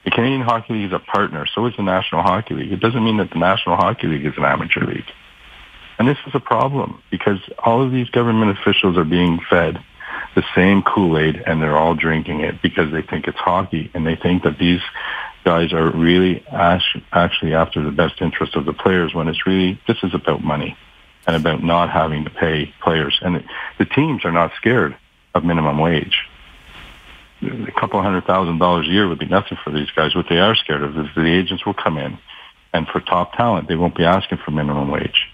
The 0.05 0.11
Canadian 0.11 0.41
Hockey 0.41 0.73
League 0.73 0.85
is 0.85 0.93
a 0.93 0.99
partner. 0.99 1.45
So 1.53 1.65
is 1.65 1.75
the 1.75 1.83
National 1.83 2.23
Hockey 2.23 2.53
League. 2.53 2.71
It 2.71 2.79
doesn't 2.79 3.03
mean 3.03 3.17
that 3.17 3.31
the 3.31 3.39
National 3.39 3.75
Hockey 3.75 4.07
League 4.07 4.25
is 4.25 4.33
an 4.37 4.45
amateur 4.45 4.85
league. 4.85 5.05
And 6.01 6.09
this 6.09 6.17
is 6.25 6.33
a 6.33 6.39
problem 6.39 6.99
because 7.11 7.37
all 7.59 7.83
of 7.83 7.91
these 7.91 8.09
government 8.09 8.57
officials 8.57 8.97
are 8.97 9.03
being 9.03 9.39
fed 9.47 9.77
the 10.33 10.43
same 10.55 10.81
Kool-Aid 10.81 11.43
and 11.45 11.61
they're 11.61 11.77
all 11.77 11.93
drinking 11.93 12.39
it 12.39 12.59
because 12.63 12.91
they 12.91 13.03
think 13.03 13.27
it's 13.27 13.37
hockey 13.37 13.91
and 13.93 14.03
they 14.03 14.15
think 14.15 14.41
that 14.41 14.57
these 14.57 14.81
guys 15.43 15.73
are 15.73 15.91
really 15.91 16.43
actually 16.49 17.53
after 17.53 17.83
the 17.83 17.91
best 17.91 18.19
interest 18.19 18.55
of 18.55 18.65
the 18.65 18.73
players 18.73 19.13
when 19.13 19.27
it's 19.27 19.45
really, 19.45 19.79
this 19.87 19.97
is 20.01 20.15
about 20.15 20.43
money 20.43 20.75
and 21.27 21.35
about 21.35 21.61
not 21.61 21.91
having 21.91 22.23
to 22.23 22.31
pay 22.31 22.73
players. 22.81 23.19
And 23.21 23.47
the 23.77 23.85
teams 23.85 24.25
are 24.25 24.31
not 24.31 24.53
scared 24.55 24.97
of 25.35 25.45
minimum 25.45 25.77
wage. 25.77 26.23
A 27.43 27.79
couple 27.79 28.01
hundred 28.01 28.25
thousand 28.25 28.57
dollars 28.57 28.87
a 28.87 28.91
year 28.91 29.07
would 29.07 29.19
be 29.19 29.27
nothing 29.27 29.59
for 29.63 29.69
these 29.69 29.91
guys. 29.91 30.15
What 30.15 30.25
they 30.29 30.39
are 30.39 30.55
scared 30.55 30.81
of 30.81 30.97
is 30.97 31.13
the 31.15 31.31
agents 31.31 31.63
will 31.63 31.75
come 31.75 31.99
in 31.99 32.17
and 32.73 32.87
for 32.87 33.01
top 33.01 33.33
talent, 33.33 33.67
they 33.67 33.75
won't 33.75 33.95
be 33.95 34.03
asking 34.03 34.39
for 34.39 34.49
minimum 34.49 34.89
wage. 34.89 35.30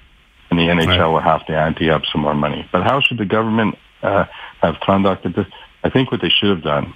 And 0.50 0.58
the 0.58 0.64
NHL 0.64 0.88
right. 0.88 1.08
will 1.08 1.20
have 1.20 1.46
to 1.48 1.54
ante 1.54 1.90
up 1.90 2.04
some 2.12 2.22
more 2.22 2.34
money. 2.34 2.68
But 2.72 2.84
how 2.84 3.02
should 3.02 3.18
the 3.18 3.26
government 3.26 3.76
uh, 4.02 4.26
have 4.62 4.76
conducted 4.82 5.36
this? 5.36 5.48
I 5.84 5.90
think 5.90 6.12
what 6.12 6.22
they 6.22 6.30
should 6.30 6.50
have 6.50 6.64
done 6.64 6.94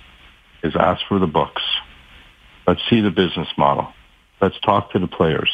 is 0.64 0.76
ask 0.76 1.02
for 1.08 1.20
the 1.20 1.28
books. 1.28 1.62
Let's 2.66 2.82
see 2.90 3.02
the 3.02 3.12
business 3.12 3.48
model. 3.58 3.92
Let's 4.42 4.60
talk 4.60 4.92
to 4.94 5.00
the 5.00 5.08
players. 5.08 5.50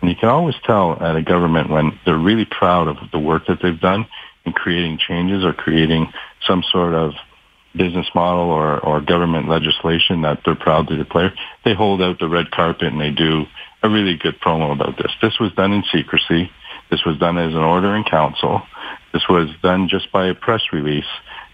And 0.00 0.10
you 0.10 0.16
can 0.16 0.28
always 0.28 0.54
tell 0.64 1.02
at 1.02 1.16
a 1.16 1.22
government 1.22 1.70
when 1.70 1.98
they're 2.04 2.18
really 2.18 2.44
proud 2.44 2.88
of 2.88 2.96
the 3.12 3.18
work 3.18 3.46
that 3.46 3.58
they've 3.62 3.80
done 3.80 4.06
in 4.44 4.52
creating 4.52 4.98
changes 4.98 5.44
or 5.44 5.52
creating 5.52 6.12
some 6.46 6.62
sort 6.70 6.94
of 6.94 7.14
business 7.76 8.06
model 8.14 8.50
or, 8.50 8.78
or 8.80 9.00
government 9.00 9.48
legislation 9.48 10.22
that 10.22 10.40
they're 10.44 10.54
proud 10.54 10.88
to 10.88 10.96
declare. 10.96 11.34
They 11.64 11.74
hold 11.74 12.00
out 12.00 12.18
the 12.18 12.28
red 12.28 12.50
carpet 12.50 12.92
and 12.92 13.00
they 13.00 13.10
do 13.10 13.44
a 13.82 13.88
really 13.88 14.16
good 14.16 14.40
promo 14.40 14.72
about 14.72 14.96
this. 14.96 15.12
This 15.20 15.38
was 15.38 15.52
done 15.52 15.72
in 15.72 15.84
secrecy. 15.92 16.50
This 16.90 17.04
was 17.04 17.18
done 17.18 17.38
as 17.38 17.52
an 17.52 17.60
order 17.60 17.94
in 17.94 18.04
council. 18.04 18.62
This 19.12 19.22
was 19.28 19.48
done 19.62 19.88
just 19.88 20.10
by 20.12 20.26
a 20.26 20.34
press 20.34 20.62
release 20.72 21.04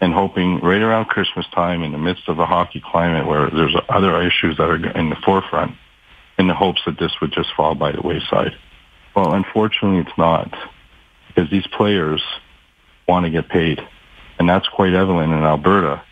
and 0.01 0.13
hoping 0.13 0.61
right 0.61 0.83
around 0.83 1.07
Christmas 1.07 1.47
time 1.55 1.83
in 1.83 1.93
the 1.93 1.99
midst 1.99 2.29
of 2.29 2.39
a 2.39 2.47
hockey 2.47 2.83
climate 2.85 3.27
where 3.27 3.51
there's 3.51 3.77
other 3.89 4.23
issues 4.23 4.57
that 4.57 4.69
are 4.69 4.99
in 4.99 5.11
the 5.11 5.17
forefront 5.25 5.77
in 6.39 6.49
the 6.49 6.55
hopes 6.55 6.83
that 6.87 6.99
this 6.99 7.13
would 7.21 7.33
just 7.33 7.49
fall 7.57 7.75
by 7.75 7.93
the 7.93 8.03
wayside. 8.03 8.53
Well, 9.15 9.33
unfortunately, 9.35 10.01
it's 10.01 10.19
not 10.19 10.53
because 11.29 11.51
these 11.51 11.67
players 11.69 12.23
want 13.09 13.25
to 13.25 13.31
get 13.31 13.49
paid. 13.49 13.81
And 14.39 14.49
that's 14.49 14.67
quite 14.69 14.95
evident 14.95 15.33
in 15.33 15.45
Alberta 15.45 16.03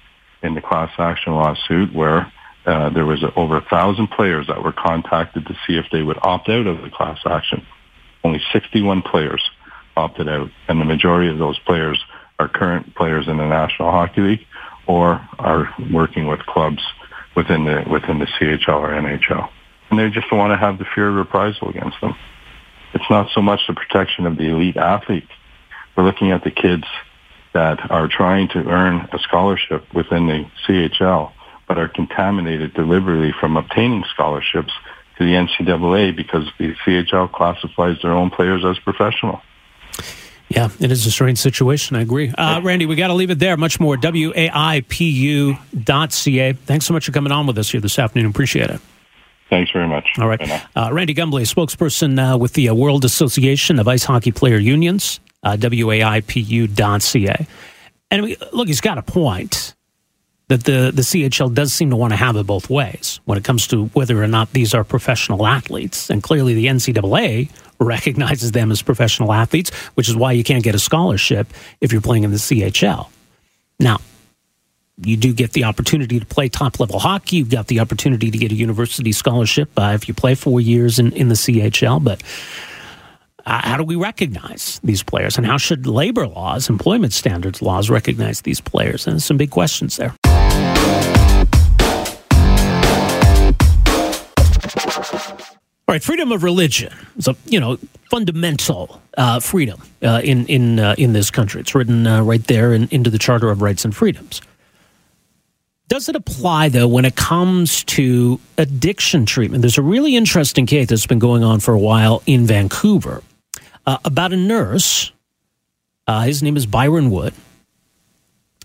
in 0.43 0.55
the 0.55 0.61
class 0.61 0.91
action 0.99 1.35
lawsuit 1.35 1.93
where 1.95 2.33
uh, 2.66 2.91
there 2.91 3.05
was 3.05 3.25
over 3.37 3.57
a 3.57 3.64
thousand 3.68 4.09
players 4.09 4.47
that 4.47 4.62
were 4.62 4.73
contacted 4.73 5.47
to 5.47 5.55
see 5.66 5.77
if 5.77 5.87
they 5.91 6.03
would 6.03 6.18
opt 6.23 6.49
out 6.49 6.66
of 6.66 6.83
the 6.83 6.91
class 6.91 7.18
action. 7.27 7.66
Only 8.25 8.41
61 8.53 9.03
players 9.03 9.43
opted 9.97 10.29
out, 10.29 10.51
and 10.68 10.81
the 10.81 10.85
majority 10.85 11.31
of 11.31 11.39
those 11.39 11.59
players 11.61 11.99
are 12.39 12.49
current 12.49 12.95
players 12.95 13.29
in 13.29 13.37
the 13.37 13.47
National 13.47 13.91
Hockey 13.91 14.20
League 14.20 14.47
or 14.87 15.27
are 15.39 15.73
working 15.93 16.27
with 16.27 16.41
clubs 16.41 16.83
within 17.37 17.64
the 17.64 17.85
within 17.91 18.18
the 18.18 18.27
CHL 18.27 18.68
or 18.68 18.91
NHL, 18.91 19.49
and 19.91 19.99
they 19.99 20.11
just 20.11 20.33
want 20.33 20.53
to 20.53 20.57
have 20.57 20.79
the 20.79 20.87
fear 20.95 21.09
of 21.09 21.14
reprisal 21.14 21.68
against 21.68 22.01
them. 22.01 22.14
It's 22.95 23.09
not 23.09 23.31
so 23.35 23.41
much 23.41 23.61
the 23.66 23.75
protection 23.75 24.27
of 24.27 24.37
the 24.37 24.51
elite 24.51 24.77
athlete. 24.77 25.29
We're 25.97 26.05
looking 26.05 26.31
at 26.31 26.45
the 26.45 26.51
kids 26.51 26.85
that 27.55 27.91
are 27.91 28.09
trying 28.09 28.49
to 28.49 28.59
earn 28.68 29.09
a 29.12 29.18
scholarship 29.18 29.85
within 29.95 30.27
the 30.27 30.47
CHL 30.66 31.33
but 31.68 31.79
are 31.79 31.89
contaminated 31.89 32.75
deliberately 32.75 33.33
from 33.39 33.57
obtaining 33.57 34.05
scholarships 34.12 34.73
to 35.18 35.24
the 35.24 35.32
NCAA 35.32 36.14
because 36.16 36.46
the 36.58 36.74
CHL 36.84 37.30
classifies 37.32 37.96
their 38.02 38.12
own 38.12 38.30
players 38.30 38.64
as 38.64 38.78
professional. 38.78 39.42
Yeah, 40.48 40.68
it 40.80 40.90
is 40.92 41.06
a 41.06 41.10
strange 41.10 41.38
situation. 41.38 41.96
I 41.96 42.02
agree. 42.02 42.28
Uh, 42.28 42.60
Randy, 42.62 42.84
we 42.84 42.94
got 42.94 43.06
to 43.08 43.14
leave 43.14 43.30
it 43.30 43.38
there. 43.38 43.56
Much 43.56 43.80
more. 43.80 43.96
WAIPU.ca. 43.96 44.52
Thanks 46.52 46.86
so 46.86 46.92
much 46.92 47.06
for 47.06 47.12
coming 47.12 47.32
on 47.32 47.46
with 47.46 47.56
us 47.56 47.70
here 47.70 47.80
this 47.80 47.98
afternoon. 47.98 48.28
Appreciate 48.30 48.68
it. 48.68 48.80
Thanks 49.48 49.70
very 49.70 49.88
much. 49.88 50.08
All 50.18 50.28
right. 50.28 50.66
Uh, 50.76 50.90
Randy 50.92 51.14
Gumbley, 51.14 51.44
spokesperson 51.44 52.18
uh, 52.18 52.36
with 52.38 52.52
the 52.54 52.68
uh, 52.68 52.74
World 52.74 53.04
Association 53.04 53.78
of 53.78 53.88
Ice 53.88 54.04
Hockey 54.04 54.32
Player 54.32 54.58
Unions, 54.58 55.20
uh, 55.42 55.56
WAIPU.ca. 55.58 57.46
And 58.10 58.22
we, 58.22 58.36
look, 58.52 58.68
he's 58.68 58.80
got 58.80 58.98
a 58.98 59.02
point 59.02 59.74
that 60.53 60.64
the, 60.64 60.92
the 60.92 61.00
CHL 61.00 61.55
does 61.55 61.72
seem 61.72 61.88
to 61.88 61.96
want 61.96 62.12
to 62.12 62.16
have 62.16 62.36
it 62.36 62.46
both 62.46 62.68
ways 62.68 63.20
when 63.24 63.38
it 63.38 63.44
comes 63.44 63.66
to 63.68 63.86
whether 63.86 64.22
or 64.22 64.26
not 64.26 64.53
these 64.53 64.74
are 64.74 64.84
professional 64.84 65.46
athletes. 65.46 66.11
And 66.11 66.22
clearly, 66.22 66.53
the 66.53 66.66
NCAA 66.66 67.48
recognizes 67.80 68.53
them 68.53 68.70
as 68.70 68.82
professional 68.82 69.32
athletes, 69.32 69.70
which 69.94 70.11
is 70.11 70.14
why 70.14 70.32
you 70.32 70.44
can't 70.44 70.62
get 70.62 70.74
a 70.74 70.78
scholarship 70.78 71.48
if 71.80 71.90
you're 71.90 72.03
playing 72.03 72.24
in 72.24 72.32
the 72.32 72.36
CHL. 72.36 73.09
Now, 73.80 74.00
you 75.03 75.16
do 75.16 75.32
get 75.32 75.53
the 75.55 75.64
opportunity 75.64 76.20
to 76.20 76.26
play 76.26 76.50
top 76.50 76.78
level 76.78 76.98
hockey. 76.98 77.36
You've 77.36 77.50
got 77.50 77.68
the 77.68 77.80
opportunity 77.80 78.30
to 78.30 78.36
get 78.36 78.53
a 78.53 78.55
university 78.55 79.12
scholarship 79.12 79.70
uh, 79.78 79.92
if 79.94 80.07
you 80.07 80.12
play 80.12 80.34
four 80.34 80.61
years 80.61 80.98
in, 80.98 81.12
in 81.12 81.28
the 81.28 81.34
CHL. 81.34 82.05
But 82.05 82.22
uh, 83.46 83.62
how 83.64 83.78
do 83.78 83.84
we 83.84 83.96
recognize 83.96 84.82
these 84.84 85.03
players? 85.03 85.38
And 85.38 85.46
how 85.46 85.57
should 85.57 85.86
labor 85.86 86.28
laws, 86.28 86.68
employment 86.68 87.14
standards 87.14 87.62
laws 87.62 87.88
recognize 87.88 88.42
these 88.42 88.61
players? 88.61 89.07
And 89.07 89.22
some 89.22 89.38
big 89.38 89.50
questions 89.50 89.96
there. 89.96 90.14
All 95.89 95.95
right, 95.95 96.03
freedom 96.03 96.30
of 96.30 96.43
religion 96.45 96.93
is 97.16 97.28
a 97.28 97.37
you 97.47 97.59
know 97.59 97.76
fundamental 98.11 99.03
uh, 99.18 99.41
freedom 99.41 99.83
uh, 100.03 100.20
in 100.22 100.47
in 100.47 100.78
uh, 100.78 100.95
in 100.97 101.12
this 101.12 101.30
country. 101.30 101.61
It's 101.61 101.74
written 101.74 102.07
uh, 102.07 102.22
right 102.22 102.43
there 102.47 102.72
in, 102.72 102.89
into 102.91 103.11
the 103.11 103.18
Charter 103.18 103.51
of 103.51 103.62
Rights 103.62 103.85
and 103.85 103.95
Freedoms. 103.95 104.41
Does 105.89 106.09
it 106.09 106.16
apply 106.16 106.68
though 106.68 106.89
when 106.89 107.05
it 107.05 107.16
comes 107.16 107.85
to 107.85 108.41
addiction 108.59 109.26
treatment? 109.26 109.62
There's 109.62 109.78
a 109.78 109.83
really 109.83 110.16
interesting 110.16 110.66
case 110.66 110.87
that's 110.89 111.07
been 111.07 111.18
going 111.18 111.43
on 111.43 111.61
for 111.61 111.74
a 111.74 111.78
while 111.78 112.22
in 112.26 112.47
Vancouver 112.47 113.22
uh, 113.85 113.99
about 114.05 114.33
a 114.33 114.37
nurse. 114.37 115.12
Uh, 116.07 116.22
his 116.22 116.43
name 116.43 116.57
is 116.57 116.64
Byron 116.64 117.11
Wood 117.11 117.35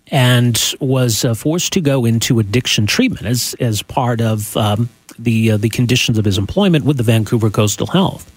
and 0.10 0.74
was 0.80 1.26
uh, 1.26 1.34
forced 1.34 1.74
to 1.74 1.82
go 1.82 2.06
into 2.06 2.40
addiction 2.40 2.86
treatment 2.86 3.26
as 3.26 3.56
as 3.60 3.82
part 3.82 4.22
of 4.22 4.56
um, 4.58 4.90
the 5.20 5.52
uh, 5.52 5.58
the 5.58 5.70
conditions 5.70 6.18
of 6.18 6.26
his 6.26 6.38
employment 6.38 6.86
with 6.86 6.98
the 6.98 7.04
Vancouver 7.04 7.50
Coastal 7.50 7.88
Health. 7.88 8.32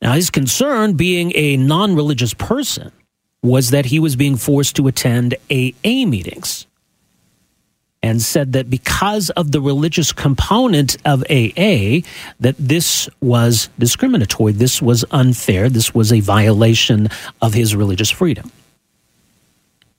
Now, 0.00 0.12
his 0.12 0.30
concern, 0.30 0.94
being 0.94 1.32
a 1.36 1.56
non-religious 1.56 2.34
person, 2.34 2.90
was 3.42 3.70
that 3.70 3.86
he 3.86 4.00
was 4.00 4.16
being 4.16 4.36
forced 4.36 4.74
to 4.76 4.88
attend 4.88 5.34
AA 5.50 6.04
meetings, 6.06 6.66
and 8.02 8.20
said 8.20 8.52
that 8.52 8.68
because 8.68 9.30
of 9.30 9.52
the 9.52 9.60
religious 9.60 10.12
component 10.12 10.96
of 11.04 11.22
AA, 11.30 12.02
that 12.40 12.56
this 12.58 13.08
was 13.20 13.68
discriminatory, 13.78 14.52
this 14.52 14.82
was 14.82 15.04
unfair, 15.12 15.68
this 15.68 15.94
was 15.94 16.12
a 16.12 16.20
violation 16.20 17.08
of 17.40 17.54
his 17.54 17.76
religious 17.76 18.10
freedom. 18.10 18.50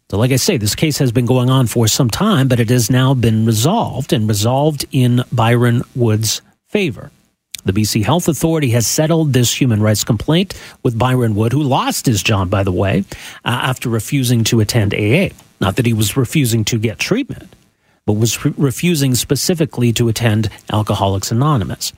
So, 0.09 0.17
like 0.17 0.31
I 0.31 0.35
say, 0.35 0.57
this 0.57 0.75
case 0.75 0.97
has 0.99 1.11
been 1.11 1.25
going 1.25 1.49
on 1.49 1.67
for 1.67 1.87
some 1.87 2.09
time, 2.09 2.47
but 2.47 2.59
it 2.59 2.69
has 2.69 2.89
now 2.89 3.13
been 3.13 3.45
resolved 3.45 4.13
and 4.13 4.27
resolved 4.27 4.85
in 4.91 5.23
Byron 5.31 5.81
Wood's 5.95 6.41
favor. 6.67 7.09
The 7.65 7.71
BC 7.73 8.03
Health 8.03 8.27
Authority 8.27 8.71
has 8.71 8.85
settled 8.85 9.31
this 9.31 9.53
human 9.53 9.81
rights 9.81 10.03
complaint 10.03 10.53
with 10.83 10.99
Byron 10.99 11.33
Wood, 11.33 11.53
who 11.53 11.63
lost 11.63 12.05
his 12.05 12.21
job, 12.21 12.49
by 12.49 12.63
the 12.63 12.73
way, 12.73 13.05
uh, 13.45 13.49
after 13.49 13.89
refusing 13.89 14.43
to 14.45 14.59
attend 14.59 14.93
AA. 14.93 15.29
Not 15.61 15.77
that 15.77 15.85
he 15.85 15.93
was 15.93 16.17
refusing 16.17 16.65
to 16.65 16.77
get 16.77 16.99
treatment, 16.99 17.55
but 18.05 18.13
was 18.13 18.43
re- 18.43 18.53
refusing 18.57 19.15
specifically 19.15 19.93
to 19.93 20.09
attend 20.09 20.49
Alcoholics 20.71 21.31
Anonymous. 21.31 21.93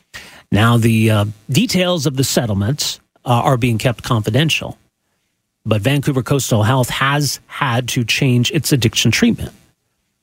Now, 0.51 0.78
the 0.78 1.10
uh, 1.10 1.26
details 1.49 2.06
of 2.06 2.16
the 2.16 2.24
settlements 2.24 2.99
uh, 3.26 3.30
are 3.30 3.58
being 3.58 3.80
kept 3.80 4.03
confidential 4.03 4.78
but 5.66 5.82
Vancouver 5.82 6.24
Coastal 6.24 6.63
Health 6.63 6.89
has 6.89 7.39
had 7.47 7.88
to 7.89 8.03
change 8.03 8.51
its 8.51 8.72
addiction 8.72 9.11
treatment. 9.11 9.53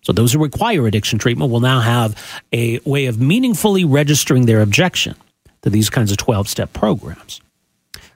So 0.03 0.13
those 0.13 0.33
who 0.33 0.43
require 0.43 0.87
addiction 0.87 1.19
treatment 1.19 1.51
will 1.51 1.61
now 1.61 1.81
have 1.81 2.17
a 2.53 2.81
way 2.81 3.07
of 3.07 3.21
meaningfully 3.21 3.85
registering 3.85 4.47
their 4.47 4.61
objection 4.61 5.15
to 5.63 5.71
these 5.71 5.91
kinds 5.91 6.11
of 6.11 6.17
12 6.17 6.49
step 6.49 6.73
programs. 6.73 7.41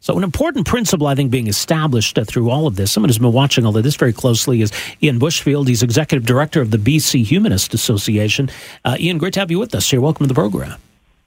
So, 0.01 0.17
an 0.17 0.23
important 0.23 0.69
principle, 0.69 1.09
I 1.09 1.17
think, 1.17 1.33
being 1.33 1.49
established 1.49 2.17
through 2.29 2.49
all 2.49 2.69
of 2.69 2.77
this, 2.77 2.93
someone 2.93 3.09
who's 3.09 3.19
been 3.19 3.33
watching 3.33 3.67
all 3.67 3.77
of 3.77 3.83
this 3.83 3.97
very 3.97 4.13
closely 4.13 4.63
is 4.63 4.71
Ian 5.03 5.19
Bushfield. 5.19 5.67
He's 5.67 5.83
executive 5.83 6.25
director 6.25 6.61
of 6.61 6.71
the 6.71 6.77
BC 6.77 7.25
Humanist 7.25 7.75
Association. 7.75 8.49
Uh, 8.85 8.97
Ian, 9.01 9.19
great 9.19 9.35
to 9.35 9.41
have 9.41 9.51
you 9.51 9.59
with 9.59 9.75
us 9.75 9.91
here. 9.91 10.01
Welcome 10.01 10.23
to 10.23 10.29
the 10.29 10.35
program. 10.35 10.79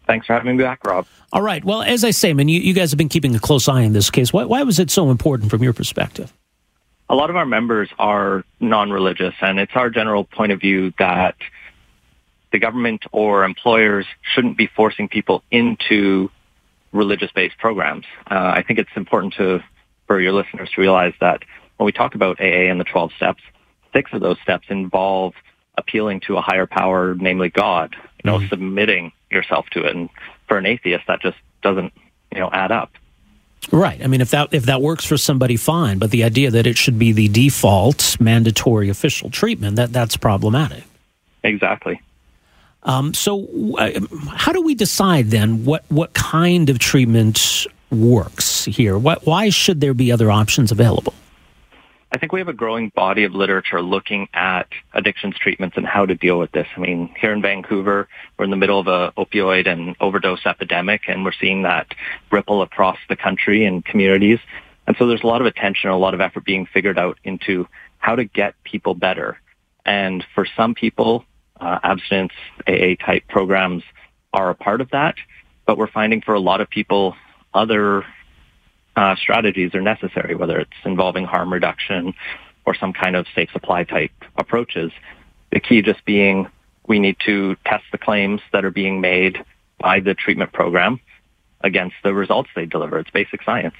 Thanks 0.10 0.26
for 0.26 0.34
having 0.34 0.57
me 0.57 0.64
back, 0.64 0.84
Rob. 0.88 1.05
All 1.32 1.43
right. 1.43 1.64
Well, 1.64 1.84
as 1.84 2.03
I 2.03 2.10
say, 2.10 2.34
man, 2.34 2.49
you, 2.49 2.60
you 2.60 2.74
guys 2.74 2.89
have 2.89 2.97
been 2.97 3.10
keeping 3.10 3.36
a 3.36 3.39
close 3.39 3.68
eye 3.68 3.86
on 3.86 3.93
this 3.93 4.10
case. 4.10 4.34
Why, 4.34 4.43
why 4.43 4.64
was 4.64 4.80
it 4.80 4.89
so 4.89 5.12
important 5.12 5.51
from 5.51 5.62
your 5.62 5.72
perspective? 5.72 6.34
A 7.10 7.16
lot 7.16 7.30
of 7.30 7.36
our 7.36 7.45
members 7.45 7.89
are 7.99 8.43
non-religious, 8.60 9.36
and 9.39 9.60
it's 9.60 9.74
our 9.76 9.91
general 9.91 10.24
point 10.24 10.51
of 10.51 10.60
view 10.60 10.93
that 10.97 11.36
the 12.51 12.57
government 12.57 13.03
or 13.12 13.43
employers 13.43 14.07
shouldn't 14.34 14.57
be 14.57 14.66
forcing 14.66 15.10
people 15.10 15.43
into 15.51 16.32
religious-based 16.91 17.60
programs. 17.60 18.05
Uh, 18.32 18.53
I 18.55 18.64
think 18.64 18.80
it's 18.80 18.89
important 18.95 19.36
to 19.36 19.64
for 20.07 20.20
your 20.20 20.34
listeners 20.34 20.72
to 20.74 20.82
realize 20.82 21.14
that 21.22 21.43
when 21.78 21.86
we 21.86 21.91
talk 21.91 22.16
about 22.16 22.41
AA 22.41 22.72
and 22.72 22.80
the 22.80 22.84
12 22.84 23.12
steps, 23.16 23.43
six 23.93 24.12
of 24.12 24.22
those 24.22 24.39
steps 24.41 24.66
involve 24.70 25.36
appealing 25.78 26.22
to 26.22 26.36
a 26.36 26.41
higher 26.41 26.66
power, 26.66 27.14
namely 27.14 27.49
God, 27.49 27.95
you 28.24 28.32
know, 28.32 28.39
mm-hmm. 28.39 28.47
submitting 28.47 29.12
yourself 29.32 29.68
to 29.72 29.86
it. 29.86 29.96
And 29.96 30.10
for 30.48 30.58
an 30.58 30.66
atheist, 30.66 31.06
that 31.08 31.22
just 31.22 31.38
doesn't, 31.62 31.94
you 32.32 32.40
know, 32.40 32.50
add 32.52 32.72
up. 32.72 32.92
Right. 33.72 34.02
I 34.04 34.08
mean, 34.08 34.22
if 34.22 34.32
that 34.32 34.54
if 34.54 34.64
that 34.64 34.82
works 34.82 35.06
for 35.06 35.18
somebody, 35.18 35.58
fine. 35.58 36.00
But 36.00 36.12
the 36.12 36.24
idea 36.24 36.50
that 36.52 36.66
it 36.66 36.78
should 36.78 36.98
be 36.98 37.12
the 37.12 37.28
default 37.28 38.20
mandatory 38.20 38.90
official 38.90 39.30
treatment 39.30 39.76
that 39.76 39.92
that's 39.92 40.16
problematic. 40.18 40.84
Exactly. 41.44 42.02
Um, 42.84 43.14
so, 43.14 43.76
uh, 43.78 44.00
how 44.34 44.54
do 44.54 44.62
we 44.62 44.76
decide 44.76 45.28
then 45.28 45.66
what 45.66 45.84
what 45.90 46.14
kind 46.14 46.70
of 46.70 46.80
treatment 46.80 47.68
works 47.92 48.66
here? 48.66 48.98
What, 48.98 49.26
why 49.26 49.50
should 49.50 49.82
there 49.82 49.94
be 49.94 50.12
other 50.12 50.32
options 50.32 50.72
available? 50.72 51.14
I 52.12 52.18
think 52.18 52.32
we 52.32 52.39
have 52.39 52.47
a 52.47 52.53
growing 52.53 52.89
body 52.95 53.24
of 53.24 53.34
literature 53.34 53.82
looking 53.82 54.30
at 54.34 54.68
addictions 54.93 55.36
treatments 55.38 55.78
and 55.78 55.86
how 55.86 56.07
to 56.07 56.16
deal 56.16 56.39
with 56.39 56.51
this. 56.51 56.66
I 56.76 56.80
mean, 56.80 57.14
here 57.20 57.32
in 57.32 57.41
Vancouver, 57.41 58.07
we're 58.38 58.45
in 58.45 58.51
the 58.51 58.57
middle 58.57 58.80
of 58.80 58.88
a 58.88 59.14
opioid 59.16 59.68
and 59.68 59.95
overdose 59.99 60.43
epidemic, 60.45 61.01
and 61.07 61.24
we're 61.24 61.34
seeing 61.39 61.64
that 61.64 61.93
ripple 62.32 62.64
across 62.64 62.97
the 63.10 63.16
country 63.16 63.64
and 63.66 63.86
communities. 63.86 64.39
And 64.88 64.95
so 64.97 65.05
there's 65.05 65.22
a 65.22 65.28
lot 65.28 65.41
of 65.41 65.45
attention, 65.45 65.91
a 65.91 65.97
lot 65.97 66.16
of 66.16 66.22
effort 66.22 66.43
being 66.43 66.66
figured 66.66 66.97
out 66.97 67.20
into 67.24 67.68
how 67.99 68.16
to 68.16 68.26
get 68.26 68.55
people 68.64 68.95
better. 68.95 69.38
And 69.86 70.26
for 70.34 70.47
some 70.57 70.74
people, 70.74 71.26
uh, 71.62 71.78
abstinence 71.84 72.34
AA 72.68 72.95
type 72.95 73.28
programs 73.28 73.84
are 74.34 74.49
a 74.49 74.55
part 74.55 74.82
of 74.82 74.89
that. 74.91 75.16
But 75.68 75.78
we're 75.78 75.91
finding 75.91 76.22
for 76.22 76.34
a 76.34 76.39
lot 76.39 76.60
of 76.60 76.72
people, 76.72 77.16
other 77.53 78.03
uh, 78.96 79.16
strategies 79.16 79.74
are 79.76 79.82
necessary, 79.82 80.36
whether 80.36 80.60
it's 80.60 80.72
involving 80.86 81.26
harm 81.26 81.52
reduction 81.54 82.14
or 82.66 82.76
some 82.76 82.94
kind 82.94 83.16
of 83.16 83.26
safe 83.34 83.50
supply 83.52 83.84
type 83.84 84.12
approaches. 84.38 84.92
The 85.52 85.60
key 85.60 85.82
just 85.82 86.04
being 86.06 86.48
we 86.88 87.00
need 87.00 87.18
to 87.26 87.56
test 87.66 87.86
the 87.92 87.98
claims 87.98 88.42
that 88.52 88.66
are 88.66 88.72
being 88.72 89.00
made 89.00 89.44
by 89.80 90.00
the 90.00 90.16
treatment 90.16 90.52
program 90.52 91.00
against 91.62 91.96
the 92.04 92.14
results 92.14 92.50
they 92.56 92.66
deliver. 92.66 93.00
It's 93.00 93.12
basic 93.12 93.44
science. 93.44 93.76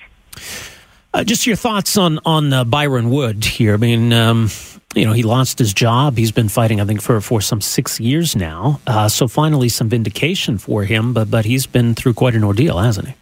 Uh, 1.14 1.24
just 1.24 1.48
your 1.48 1.56
thoughts 1.56 1.98
on 1.98 2.20
on 2.24 2.54
uh, 2.54 2.64
Byron 2.64 3.10
Wood 3.10 3.44
here. 3.44 3.74
I 3.74 3.78
mean, 3.78 4.14
um, 4.14 4.50
you 4.94 5.06
know, 5.06 5.14
he 5.14 5.24
lost 5.24 5.58
his 5.58 5.74
job. 5.74 6.18
He's 6.18 6.32
been 6.32 6.50
fighting, 6.50 6.80
I 6.80 6.86
think, 6.86 7.02
for 7.02 7.20
for 7.20 7.42
some 7.42 7.62
six 7.62 8.00
years 8.00 8.36
now. 8.36 8.80
Uh, 8.86 9.10
so 9.10 9.28
finally, 9.28 9.70
some 9.70 9.90
vindication 9.90 10.60
for 10.60 10.84
him. 10.84 11.14
But 11.14 11.32
but 11.32 11.46
he's 11.46 11.66
been 11.66 11.96
through 11.96 12.14
quite 12.14 12.36
an 12.36 12.44
ordeal, 12.44 12.78
hasn't 12.78 13.08
he? 13.08 13.16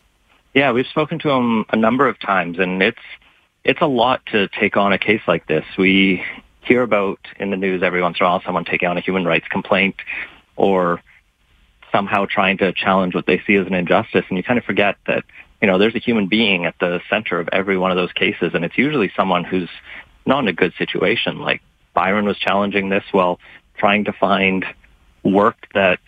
Yeah, 0.58 0.72
we've 0.72 0.88
spoken 0.88 1.20
to 1.20 1.30
him 1.30 1.66
a 1.70 1.76
number 1.76 2.08
of 2.08 2.20
times, 2.20 2.58
and 2.58 2.82
it's 2.82 2.98
it's 3.64 3.80
a 3.80 3.86
lot 3.86 4.26
to 4.32 4.48
take 4.48 4.76
on 4.76 4.92
a 4.92 4.98
case 4.98 5.22
like 5.28 5.46
this. 5.46 5.64
We 5.78 6.24
hear 6.62 6.82
about 6.82 7.20
in 7.40 7.52
the 7.52 7.58
news 7.58 7.84
every 7.84 8.02
once 8.02 8.18
in 8.20 8.26
a 8.26 8.30
while 8.30 8.42
someone 8.44 8.66
taking 8.66 8.90
on 8.90 8.98
a 8.98 9.02
human 9.02 9.24
rights 9.24 9.46
complaint 9.52 9.98
or 10.56 11.00
somehow 11.92 12.26
trying 12.26 12.58
to 12.58 12.74
challenge 12.74 13.14
what 13.14 13.28
they 13.28 13.40
see 13.46 13.54
as 13.54 13.68
an 13.68 13.76
injustice, 13.76 14.26
and 14.30 14.36
you 14.36 14.42
kind 14.42 14.58
of 14.58 14.66
forget 14.66 14.96
that 15.06 15.26
you 15.62 15.68
know, 15.68 15.78
there's 15.78 15.94
a 15.94 16.00
human 16.00 16.26
being 16.26 16.66
at 16.66 16.74
the 16.80 17.02
center 17.08 17.40
of 17.40 17.50
every 17.54 17.78
one 17.78 17.92
of 17.92 17.98
those 17.98 18.12
cases, 18.14 18.50
and 18.56 18.66
it's 18.66 18.80
usually 18.80 19.12
someone 19.16 19.44
who's 19.44 19.70
not 20.26 20.40
in 20.40 20.48
a 20.48 20.54
good 20.54 20.74
situation. 20.80 21.38
Like 21.38 21.62
Byron 21.94 22.26
was 22.26 22.40
challenging 22.40 22.90
this 22.90 23.04
while 23.12 23.40
trying 23.78 24.06
to 24.06 24.12
find 24.12 24.66
work 25.22 25.68
that 25.76 26.00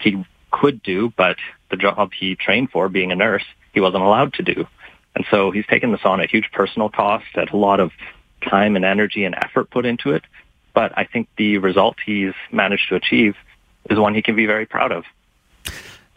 he 0.00 0.24
could 0.50 0.82
do, 0.82 1.12
but 1.18 1.36
the 1.70 1.76
job 1.76 2.12
he 2.18 2.34
trained 2.34 2.70
for, 2.70 2.88
being 2.88 3.12
a 3.12 3.14
nurse, 3.14 3.44
he 3.78 3.80
wasn't 3.80 4.02
allowed 4.02 4.34
to 4.34 4.42
do. 4.42 4.66
And 5.14 5.24
so 5.30 5.52
he's 5.52 5.66
taken 5.66 5.92
this 5.92 6.00
on 6.04 6.20
at 6.20 6.28
huge 6.28 6.50
personal 6.52 6.88
cost, 6.88 7.26
at 7.36 7.52
a 7.52 7.56
lot 7.56 7.78
of 7.78 7.92
time 8.42 8.74
and 8.74 8.84
energy 8.84 9.24
and 9.24 9.36
effort 9.36 9.70
put 9.70 9.86
into 9.86 10.10
it. 10.10 10.24
But 10.74 10.92
I 10.96 11.04
think 11.04 11.28
the 11.36 11.58
result 11.58 11.96
he's 12.04 12.34
managed 12.50 12.88
to 12.88 12.96
achieve 12.96 13.36
is 13.88 13.96
one 13.96 14.16
he 14.16 14.22
can 14.22 14.34
be 14.34 14.46
very 14.46 14.66
proud 14.66 14.90
of. 14.90 15.04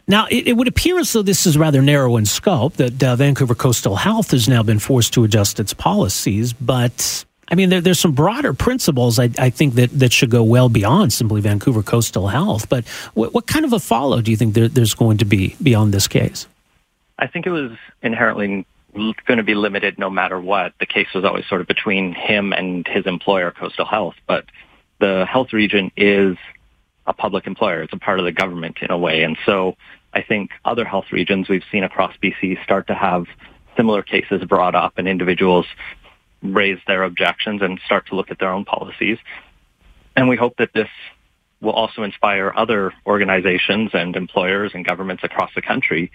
Now, 0.08 0.26
it, 0.28 0.48
it, 0.48 0.56
would 0.56 0.66
appear 0.66 0.98
as 0.98 1.12
though 1.12 1.22
this 1.22 1.46
is 1.46 1.56
rather 1.56 1.80
narrow 1.80 2.16
in 2.16 2.26
scope, 2.26 2.74
that 2.74 3.00
uh, 3.00 3.14
Vancouver 3.14 3.54
Coastal 3.54 3.94
Health 3.94 4.32
has 4.32 4.48
now 4.48 4.64
been 4.64 4.80
forced 4.80 5.14
to 5.14 5.22
adjust 5.22 5.60
its 5.60 5.72
policies. 5.72 6.52
But, 6.52 7.24
I 7.48 7.54
mean, 7.54 7.68
there, 7.68 7.80
there's 7.80 8.00
some 8.00 8.12
broader 8.12 8.52
principles 8.52 9.20
I, 9.20 9.30
I, 9.38 9.50
think 9.50 9.74
that, 9.74 9.96
that 10.00 10.12
should 10.12 10.30
go 10.30 10.42
well 10.42 10.68
beyond 10.68 11.12
simply 11.12 11.40
Vancouver 11.40 11.84
Coastal 11.84 12.26
Health. 12.26 12.68
But 12.68 12.88
what, 13.14 13.32
what 13.32 13.46
kind 13.46 13.64
of 13.64 13.72
a 13.72 13.78
follow 13.78 14.20
do 14.20 14.32
you 14.32 14.36
think 14.36 14.54
there, 14.54 14.66
there's 14.66 14.94
going 14.94 15.18
to 15.18 15.24
be 15.24 15.54
beyond 15.62 15.94
this 15.94 16.08
case? 16.08 16.48
I 17.22 17.28
think 17.28 17.46
it 17.46 17.50
was 17.50 17.70
inherently 18.02 18.66
going 18.92 19.36
to 19.36 19.44
be 19.44 19.54
limited 19.54 19.96
no 19.96 20.10
matter 20.10 20.40
what. 20.40 20.72
The 20.80 20.86
case 20.86 21.06
was 21.14 21.24
always 21.24 21.46
sort 21.46 21.60
of 21.60 21.68
between 21.68 22.12
him 22.12 22.52
and 22.52 22.84
his 22.84 23.06
employer, 23.06 23.52
Coastal 23.52 23.86
Health. 23.86 24.16
But 24.26 24.46
the 24.98 25.24
health 25.24 25.52
region 25.52 25.92
is 25.96 26.36
a 27.06 27.12
public 27.12 27.46
employer. 27.46 27.84
It's 27.84 27.92
a 27.92 27.96
part 27.96 28.18
of 28.18 28.24
the 28.24 28.32
government 28.32 28.78
in 28.82 28.90
a 28.90 28.98
way. 28.98 29.22
And 29.22 29.38
so 29.46 29.76
I 30.12 30.22
think 30.22 30.50
other 30.64 30.84
health 30.84 31.12
regions 31.12 31.48
we've 31.48 31.62
seen 31.70 31.84
across 31.84 32.12
BC 32.20 32.60
start 32.64 32.88
to 32.88 32.94
have 32.94 33.26
similar 33.76 34.02
cases 34.02 34.42
brought 34.44 34.74
up 34.74 34.94
and 34.96 35.06
individuals 35.06 35.66
raise 36.42 36.80
their 36.88 37.04
objections 37.04 37.62
and 37.62 37.78
start 37.86 38.08
to 38.08 38.16
look 38.16 38.32
at 38.32 38.40
their 38.40 38.50
own 38.50 38.64
policies. 38.64 39.18
And 40.16 40.28
we 40.28 40.34
hope 40.34 40.56
that 40.56 40.70
this 40.74 40.88
will 41.60 41.70
also 41.70 42.02
inspire 42.02 42.52
other 42.56 42.92
organizations 43.06 43.90
and 43.94 44.16
employers 44.16 44.72
and 44.74 44.84
governments 44.84 45.22
across 45.22 45.52
the 45.54 45.62
country 45.62 46.10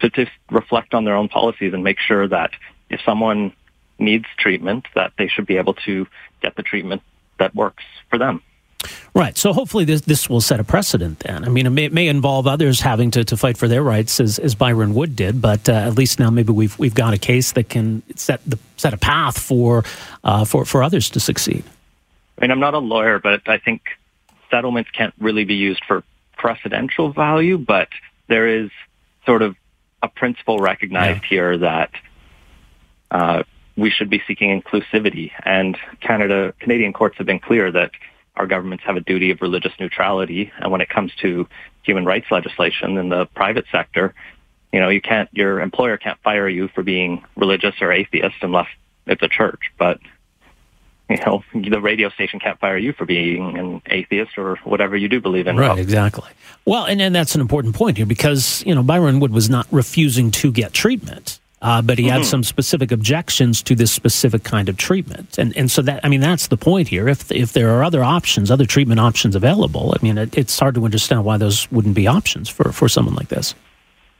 to, 0.00 0.10
just 0.10 0.30
reflect 0.50 0.94
on 0.94 1.04
their 1.04 1.14
own 1.14 1.28
policies 1.28 1.74
and 1.74 1.84
make 1.84 1.98
sure 1.98 2.26
that 2.28 2.50
if 2.90 3.00
someone 3.04 3.52
needs 3.98 4.26
treatment, 4.38 4.86
that 4.94 5.12
they 5.18 5.28
should 5.28 5.46
be 5.46 5.56
able 5.56 5.74
to 5.74 6.06
get 6.42 6.56
the 6.56 6.62
treatment 6.62 7.02
that 7.38 7.54
works 7.54 7.84
for 8.10 8.18
them. 8.18 8.42
Right. 9.12 9.36
So 9.36 9.52
hopefully 9.52 9.84
this 9.84 10.02
this 10.02 10.30
will 10.30 10.40
set 10.40 10.60
a 10.60 10.64
precedent 10.64 11.18
then. 11.20 11.44
I 11.44 11.48
mean, 11.48 11.66
it 11.66 11.70
may, 11.70 11.84
it 11.86 11.92
may 11.92 12.06
involve 12.06 12.46
others 12.46 12.80
having 12.80 13.10
to, 13.12 13.24
to 13.24 13.36
fight 13.36 13.56
for 13.56 13.66
their 13.66 13.82
rights 13.82 14.20
as, 14.20 14.38
as 14.38 14.54
Byron 14.54 14.94
Wood 14.94 15.16
did, 15.16 15.42
but 15.42 15.68
uh, 15.68 15.72
at 15.72 15.94
least 15.94 16.20
now 16.20 16.30
maybe 16.30 16.52
we've 16.52 16.78
we've 16.78 16.94
got 16.94 17.12
a 17.12 17.18
case 17.18 17.52
that 17.52 17.68
can 17.68 18.02
set 18.14 18.40
the 18.46 18.58
set 18.76 18.94
a 18.94 18.96
path 18.96 19.36
for 19.36 19.84
uh, 20.22 20.44
for 20.44 20.64
for 20.64 20.84
others 20.84 21.10
to 21.10 21.20
succeed. 21.20 21.64
I 22.38 22.42
mean, 22.42 22.52
I'm 22.52 22.60
not 22.60 22.74
a 22.74 22.78
lawyer, 22.78 23.18
but 23.18 23.48
I 23.48 23.58
think 23.58 23.82
settlements 24.48 24.90
can't 24.90 25.14
really 25.18 25.44
be 25.44 25.56
used 25.56 25.82
for 25.84 26.04
precedential 26.38 27.12
value, 27.12 27.58
but 27.58 27.88
there 28.28 28.46
is 28.46 28.70
sort 29.26 29.42
of 29.42 29.56
a 30.02 30.08
principle 30.08 30.58
recognized 30.58 31.22
yeah. 31.24 31.28
here 31.28 31.58
that 31.58 31.90
uh, 33.10 33.42
we 33.76 33.90
should 33.90 34.10
be 34.10 34.22
seeking 34.26 34.60
inclusivity, 34.60 35.30
and 35.44 35.76
Canada 36.00 36.52
Canadian 36.60 36.92
courts 36.92 37.16
have 37.18 37.26
been 37.26 37.40
clear 37.40 37.70
that 37.72 37.90
our 38.38 38.46
governments 38.46 38.84
have 38.84 38.96
a 38.96 39.00
duty 39.00 39.30
of 39.30 39.42
religious 39.42 39.72
neutrality. 39.78 40.52
And 40.58 40.70
when 40.70 40.80
it 40.80 40.88
comes 40.88 41.12
to 41.22 41.48
human 41.82 42.04
rights 42.04 42.26
legislation 42.30 42.96
in 42.96 43.08
the 43.08 43.26
private 43.26 43.66
sector, 43.70 44.14
you 44.72 44.80
know, 44.80 44.88
you 44.88 45.00
can't, 45.00 45.28
your 45.32 45.60
employer 45.60 45.96
can't 45.96 46.18
fire 46.22 46.48
you 46.48 46.68
for 46.68 46.82
being 46.82 47.24
religious 47.36 47.74
or 47.80 47.92
atheist 47.92 48.36
unless 48.42 48.68
it's 49.06 49.22
a 49.22 49.28
church. 49.28 49.72
But, 49.78 49.98
you 51.10 51.16
know, 51.24 51.42
the 51.54 51.80
radio 51.80 52.10
station 52.10 52.38
can't 52.38 52.58
fire 52.60 52.76
you 52.76 52.92
for 52.92 53.06
being 53.06 53.56
an 53.58 53.82
atheist 53.86 54.36
or 54.36 54.56
whatever 54.64 54.96
you 54.96 55.08
do 55.08 55.20
believe 55.20 55.46
in. 55.46 55.56
Right, 55.56 55.78
exactly. 55.78 56.28
Well, 56.64 56.84
and, 56.84 57.00
and 57.00 57.14
that's 57.14 57.34
an 57.34 57.40
important 57.40 57.74
point 57.74 57.96
here 57.96 58.06
because, 58.06 58.62
you 58.66 58.74
know, 58.74 58.82
Byron 58.82 59.20
Wood 59.20 59.32
was 59.32 59.48
not 59.48 59.66
refusing 59.70 60.30
to 60.32 60.52
get 60.52 60.72
treatment. 60.72 61.40
Uh, 61.60 61.82
but 61.82 61.98
he 61.98 62.04
mm-hmm. 62.04 62.18
had 62.18 62.24
some 62.24 62.44
specific 62.44 62.92
objections 62.92 63.62
to 63.62 63.74
this 63.74 63.90
specific 63.90 64.44
kind 64.44 64.68
of 64.68 64.76
treatment, 64.76 65.38
and 65.38 65.56
and 65.56 65.68
so 65.68 65.82
that 65.82 65.98
I 66.04 66.08
mean 66.08 66.20
that's 66.20 66.46
the 66.46 66.56
point 66.56 66.86
here. 66.86 67.08
If 67.08 67.32
if 67.32 67.52
there 67.52 67.70
are 67.70 67.82
other 67.82 68.04
options, 68.04 68.48
other 68.48 68.64
treatment 68.64 69.00
options 69.00 69.34
available, 69.34 69.92
I 69.92 70.00
mean 70.00 70.18
it, 70.18 70.38
it's 70.38 70.56
hard 70.56 70.76
to 70.76 70.84
understand 70.84 71.24
why 71.24 71.36
those 71.36 71.68
wouldn't 71.72 71.96
be 71.96 72.06
options 72.06 72.48
for 72.48 72.70
for 72.70 72.88
someone 72.88 73.16
like 73.16 73.26
this. 73.26 73.56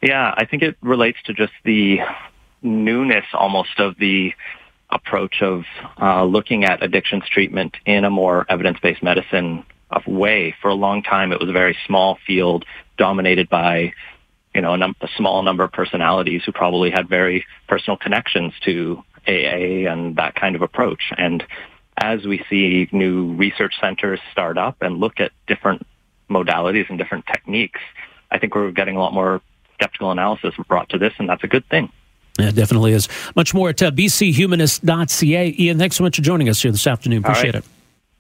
Yeah, 0.02 0.34
I 0.36 0.46
think 0.46 0.64
it 0.64 0.76
relates 0.82 1.22
to 1.26 1.32
just 1.32 1.52
the 1.62 2.00
newness 2.62 3.26
almost 3.32 3.78
of 3.78 3.96
the 3.98 4.34
approach 4.90 5.42
of 5.42 5.64
uh, 6.00 6.24
looking 6.24 6.64
at 6.64 6.82
addictions 6.82 7.24
treatment 7.30 7.76
in 7.84 8.04
a 8.04 8.10
more 8.10 8.46
evidence-based 8.48 9.02
medicine 9.02 9.64
way. 10.06 10.54
For 10.62 10.68
a 10.68 10.74
long 10.74 11.02
time, 11.02 11.32
it 11.32 11.40
was 11.40 11.48
a 11.48 11.52
very 11.52 11.76
small 11.86 12.18
field 12.26 12.64
dominated 12.96 13.48
by 13.48 13.92
you 14.54 14.62
know, 14.62 14.74
a, 14.74 14.76
num- 14.76 14.96
a 15.00 15.08
small 15.16 15.42
number 15.42 15.62
of 15.62 15.72
personalities 15.72 16.42
who 16.44 16.52
probably 16.52 16.90
had 16.90 17.08
very 17.08 17.44
personal 17.68 17.96
connections 17.96 18.52
to 18.64 19.02
AA 19.26 19.88
and 19.88 20.16
that 20.16 20.34
kind 20.34 20.56
of 20.56 20.62
approach. 20.62 21.12
And 21.16 21.44
as 21.96 22.24
we 22.24 22.44
see 22.48 22.88
new 22.92 23.34
research 23.34 23.74
centers 23.80 24.20
start 24.32 24.58
up 24.58 24.78
and 24.80 24.98
look 24.98 25.20
at 25.20 25.32
different 25.46 25.86
modalities 26.30 26.88
and 26.88 26.98
different 26.98 27.26
techniques, 27.26 27.80
I 28.30 28.38
think 28.38 28.54
we're 28.54 28.70
getting 28.70 28.96
a 28.96 29.00
lot 29.00 29.12
more 29.12 29.40
skeptical 29.74 30.10
analysis 30.10 30.54
brought 30.66 30.88
to 30.90 30.98
this, 30.98 31.12
and 31.18 31.28
that's 31.28 31.44
a 31.44 31.48
good 31.48 31.68
thing. 31.68 31.92
Yeah, 32.38 32.48
it 32.48 32.54
definitely 32.54 32.92
is. 32.92 33.08
Much 33.34 33.52
more 33.52 33.70
at 33.70 33.82
uh, 33.82 33.90
bchumanist.ca. 33.90 35.56
Ian, 35.58 35.78
thanks 35.78 35.96
so 35.96 36.04
much 36.04 36.16
for 36.16 36.22
joining 36.22 36.48
us 36.48 36.62
here 36.62 36.70
this 36.70 36.86
afternoon. 36.86 37.24
Appreciate 37.24 37.54
right. 37.54 37.64
it. 37.64 37.70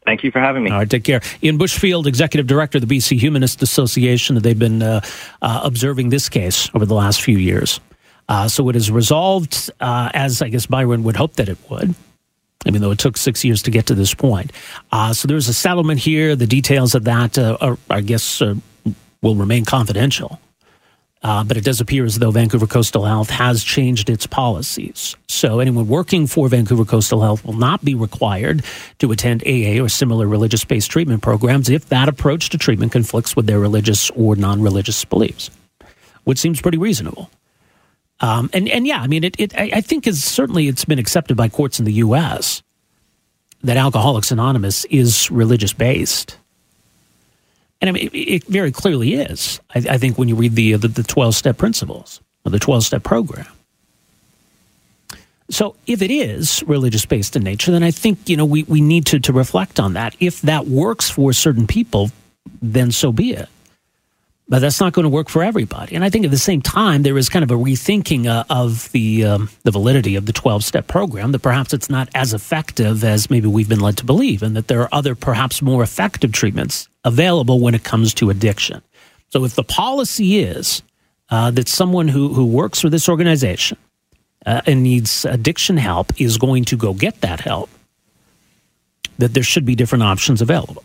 Thank 0.04 0.24
you 0.24 0.30
for 0.30 0.40
having 0.40 0.64
me. 0.64 0.70
All 0.70 0.78
right, 0.78 0.88
take 0.88 1.04
care. 1.04 1.20
Ian 1.42 1.58
Bushfield, 1.58 2.06
Executive 2.06 2.46
Director 2.46 2.78
of 2.78 2.88
the 2.88 2.98
BC 2.98 3.18
Humanist 3.18 3.62
Association. 3.62 4.36
They've 4.36 4.58
been 4.58 4.82
uh, 4.82 5.02
uh, 5.42 5.60
observing 5.62 6.08
this 6.08 6.30
case 6.30 6.70
over 6.74 6.86
the 6.86 6.94
last 6.94 7.20
few 7.20 7.36
years. 7.36 7.78
Uh, 8.26 8.48
so 8.48 8.68
it 8.70 8.76
is 8.76 8.90
resolved 8.90 9.70
uh, 9.80 10.10
as 10.14 10.40
I 10.40 10.48
guess 10.48 10.66
Byron 10.66 11.04
would 11.04 11.16
hope 11.16 11.34
that 11.34 11.48
it 11.48 11.58
would. 11.70 11.94
I 12.66 12.70
mean, 12.70 12.80
though 12.80 12.90
it 12.90 12.98
took 12.98 13.16
six 13.16 13.44
years 13.44 13.62
to 13.62 13.70
get 13.70 13.86
to 13.86 13.94
this 13.94 14.14
point. 14.14 14.50
Uh, 14.90 15.12
so 15.12 15.28
there's 15.28 15.46
a 15.48 15.54
settlement 15.54 16.00
here. 16.00 16.34
The 16.34 16.46
details 16.46 16.94
of 16.94 17.04
that, 17.04 17.38
uh, 17.38 17.58
are, 17.60 17.78
I 17.90 18.00
guess, 18.00 18.40
will 19.22 19.34
remain 19.34 19.64
confidential. 19.64 20.40
Uh, 21.22 21.42
but 21.42 21.56
it 21.56 21.64
does 21.64 21.80
appear 21.80 22.04
as 22.04 22.20
though 22.20 22.30
Vancouver 22.30 22.66
Coastal 22.66 23.04
Health 23.04 23.28
has 23.30 23.64
changed 23.64 24.08
its 24.08 24.26
policies. 24.26 25.16
So 25.26 25.58
anyone 25.58 25.88
working 25.88 26.28
for 26.28 26.48
Vancouver 26.48 26.84
Coastal 26.84 27.22
Health 27.22 27.44
will 27.44 27.54
not 27.56 27.84
be 27.84 27.96
required 27.96 28.64
to 29.00 29.10
attend 29.10 29.42
AA 29.44 29.82
or 29.82 29.88
similar 29.88 30.28
religious 30.28 30.64
based 30.64 30.90
treatment 30.90 31.22
programs 31.22 31.68
if 31.68 31.88
that 31.88 32.08
approach 32.08 32.50
to 32.50 32.58
treatment 32.58 32.92
conflicts 32.92 33.34
with 33.34 33.46
their 33.46 33.58
religious 33.58 34.10
or 34.10 34.36
non 34.36 34.62
religious 34.62 35.04
beliefs, 35.04 35.50
which 36.22 36.38
seems 36.38 36.60
pretty 36.60 36.78
reasonable. 36.78 37.30
Um, 38.20 38.48
and, 38.52 38.68
and 38.68 38.86
yeah, 38.86 39.00
I 39.00 39.06
mean, 39.08 39.24
it, 39.24 39.38
it, 39.38 39.56
I 39.58 39.80
think 39.80 40.06
is 40.06 40.22
certainly 40.22 40.68
it's 40.68 40.84
been 40.84 40.98
accepted 40.98 41.36
by 41.36 41.48
courts 41.48 41.78
in 41.78 41.84
the 41.84 41.92
U.S. 41.94 42.62
that 43.62 43.76
Alcoholics 43.76 44.30
Anonymous 44.30 44.84
is 44.86 45.30
religious 45.30 45.72
based. 45.72 46.37
And 47.80 47.88
I 47.88 47.92
mean, 47.92 48.10
it, 48.12 48.16
it 48.16 48.44
very 48.44 48.72
clearly 48.72 49.14
is. 49.14 49.60
I, 49.74 49.78
I, 49.90 49.98
think 49.98 50.18
when 50.18 50.28
you 50.28 50.34
read 50.34 50.54
the 50.54 50.74
uh, 50.74 50.78
the 50.78 51.04
twelve 51.04 51.34
step 51.34 51.58
principles 51.58 52.20
or 52.44 52.50
the 52.50 52.58
twelve 52.58 52.84
step 52.84 53.02
program. 53.02 53.46
So 55.50 55.76
if 55.86 56.02
it 56.02 56.10
is 56.10 56.62
religious 56.66 57.06
based 57.06 57.34
in 57.34 57.42
nature, 57.42 57.70
then 57.70 57.82
I 57.82 57.90
think 57.90 58.28
you 58.28 58.36
know 58.36 58.44
we, 58.44 58.64
we 58.64 58.80
need 58.80 59.06
to 59.06 59.20
to 59.20 59.32
reflect 59.32 59.78
on 59.78 59.94
that. 59.94 60.16
If 60.20 60.40
that 60.42 60.66
works 60.66 61.08
for 61.08 61.32
certain 61.32 61.66
people, 61.66 62.10
then 62.60 62.90
so 62.90 63.12
be 63.12 63.32
it. 63.32 63.48
But 64.50 64.60
that's 64.60 64.80
not 64.80 64.94
going 64.94 65.04
to 65.04 65.10
work 65.10 65.28
for 65.28 65.42
everybody. 65.42 65.94
And 65.94 66.02
I 66.02 66.08
think 66.08 66.24
at 66.24 66.30
the 66.30 66.38
same 66.38 66.62
time, 66.62 67.02
there 67.02 67.18
is 67.18 67.28
kind 67.28 67.42
of 67.42 67.50
a 67.50 67.54
rethinking 67.54 68.26
uh, 68.26 68.44
of 68.48 68.90
the 68.92 69.26
um, 69.26 69.50
the 69.64 69.70
validity 69.70 70.16
of 70.16 70.24
the 70.24 70.32
twelve 70.32 70.64
step 70.64 70.86
program. 70.86 71.32
That 71.32 71.40
perhaps 71.40 71.74
it's 71.74 71.90
not 71.90 72.08
as 72.14 72.32
effective 72.32 73.04
as 73.04 73.28
maybe 73.28 73.46
we've 73.46 73.68
been 73.68 73.80
led 73.80 73.98
to 73.98 74.06
believe, 74.06 74.42
and 74.42 74.56
that 74.56 74.68
there 74.68 74.80
are 74.80 74.88
other 74.90 75.14
perhaps 75.14 75.60
more 75.60 75.82
effective 75.82 76.32
treatments 76.32 76.88
available 77.04 77.60
when 77.60 77.74
it 77.74 77.84
comes 77.84 78.14
to 78.14 78.30
addiction. 78.30 78.80
So 79.28 79.44
if 79.44 79.54
the 79.54 79.64
policy 79.64 80.38
is 80.38 80.82
uh, 81.28 81.50
that 81.50 81.68
someone 81.68 82.08
who, 82.08 82.32
who 82.32 82.46
works 82.46 82.80
for 82.80 82.88
this 82.88 83.08
organization 83.08 83.76
uh, 84.46 84.62
and 84.66 84.82
needs 84.82 85.26
addiction 85.26 85.76
help 85.76 86.18
is 86.18 86.38
going 86.38 86.64
to 86.66 86.76
go 86.76 86.94
get 86.94 87.20
that 87.20 87.40
help, 87.40 87.68
that 89.18 89.34
there 89.34 89.42
should 89.42 89.66
be 89.66 89.74
different 89.74 90.04
options 90.04 90.40
available. 90.40 90.84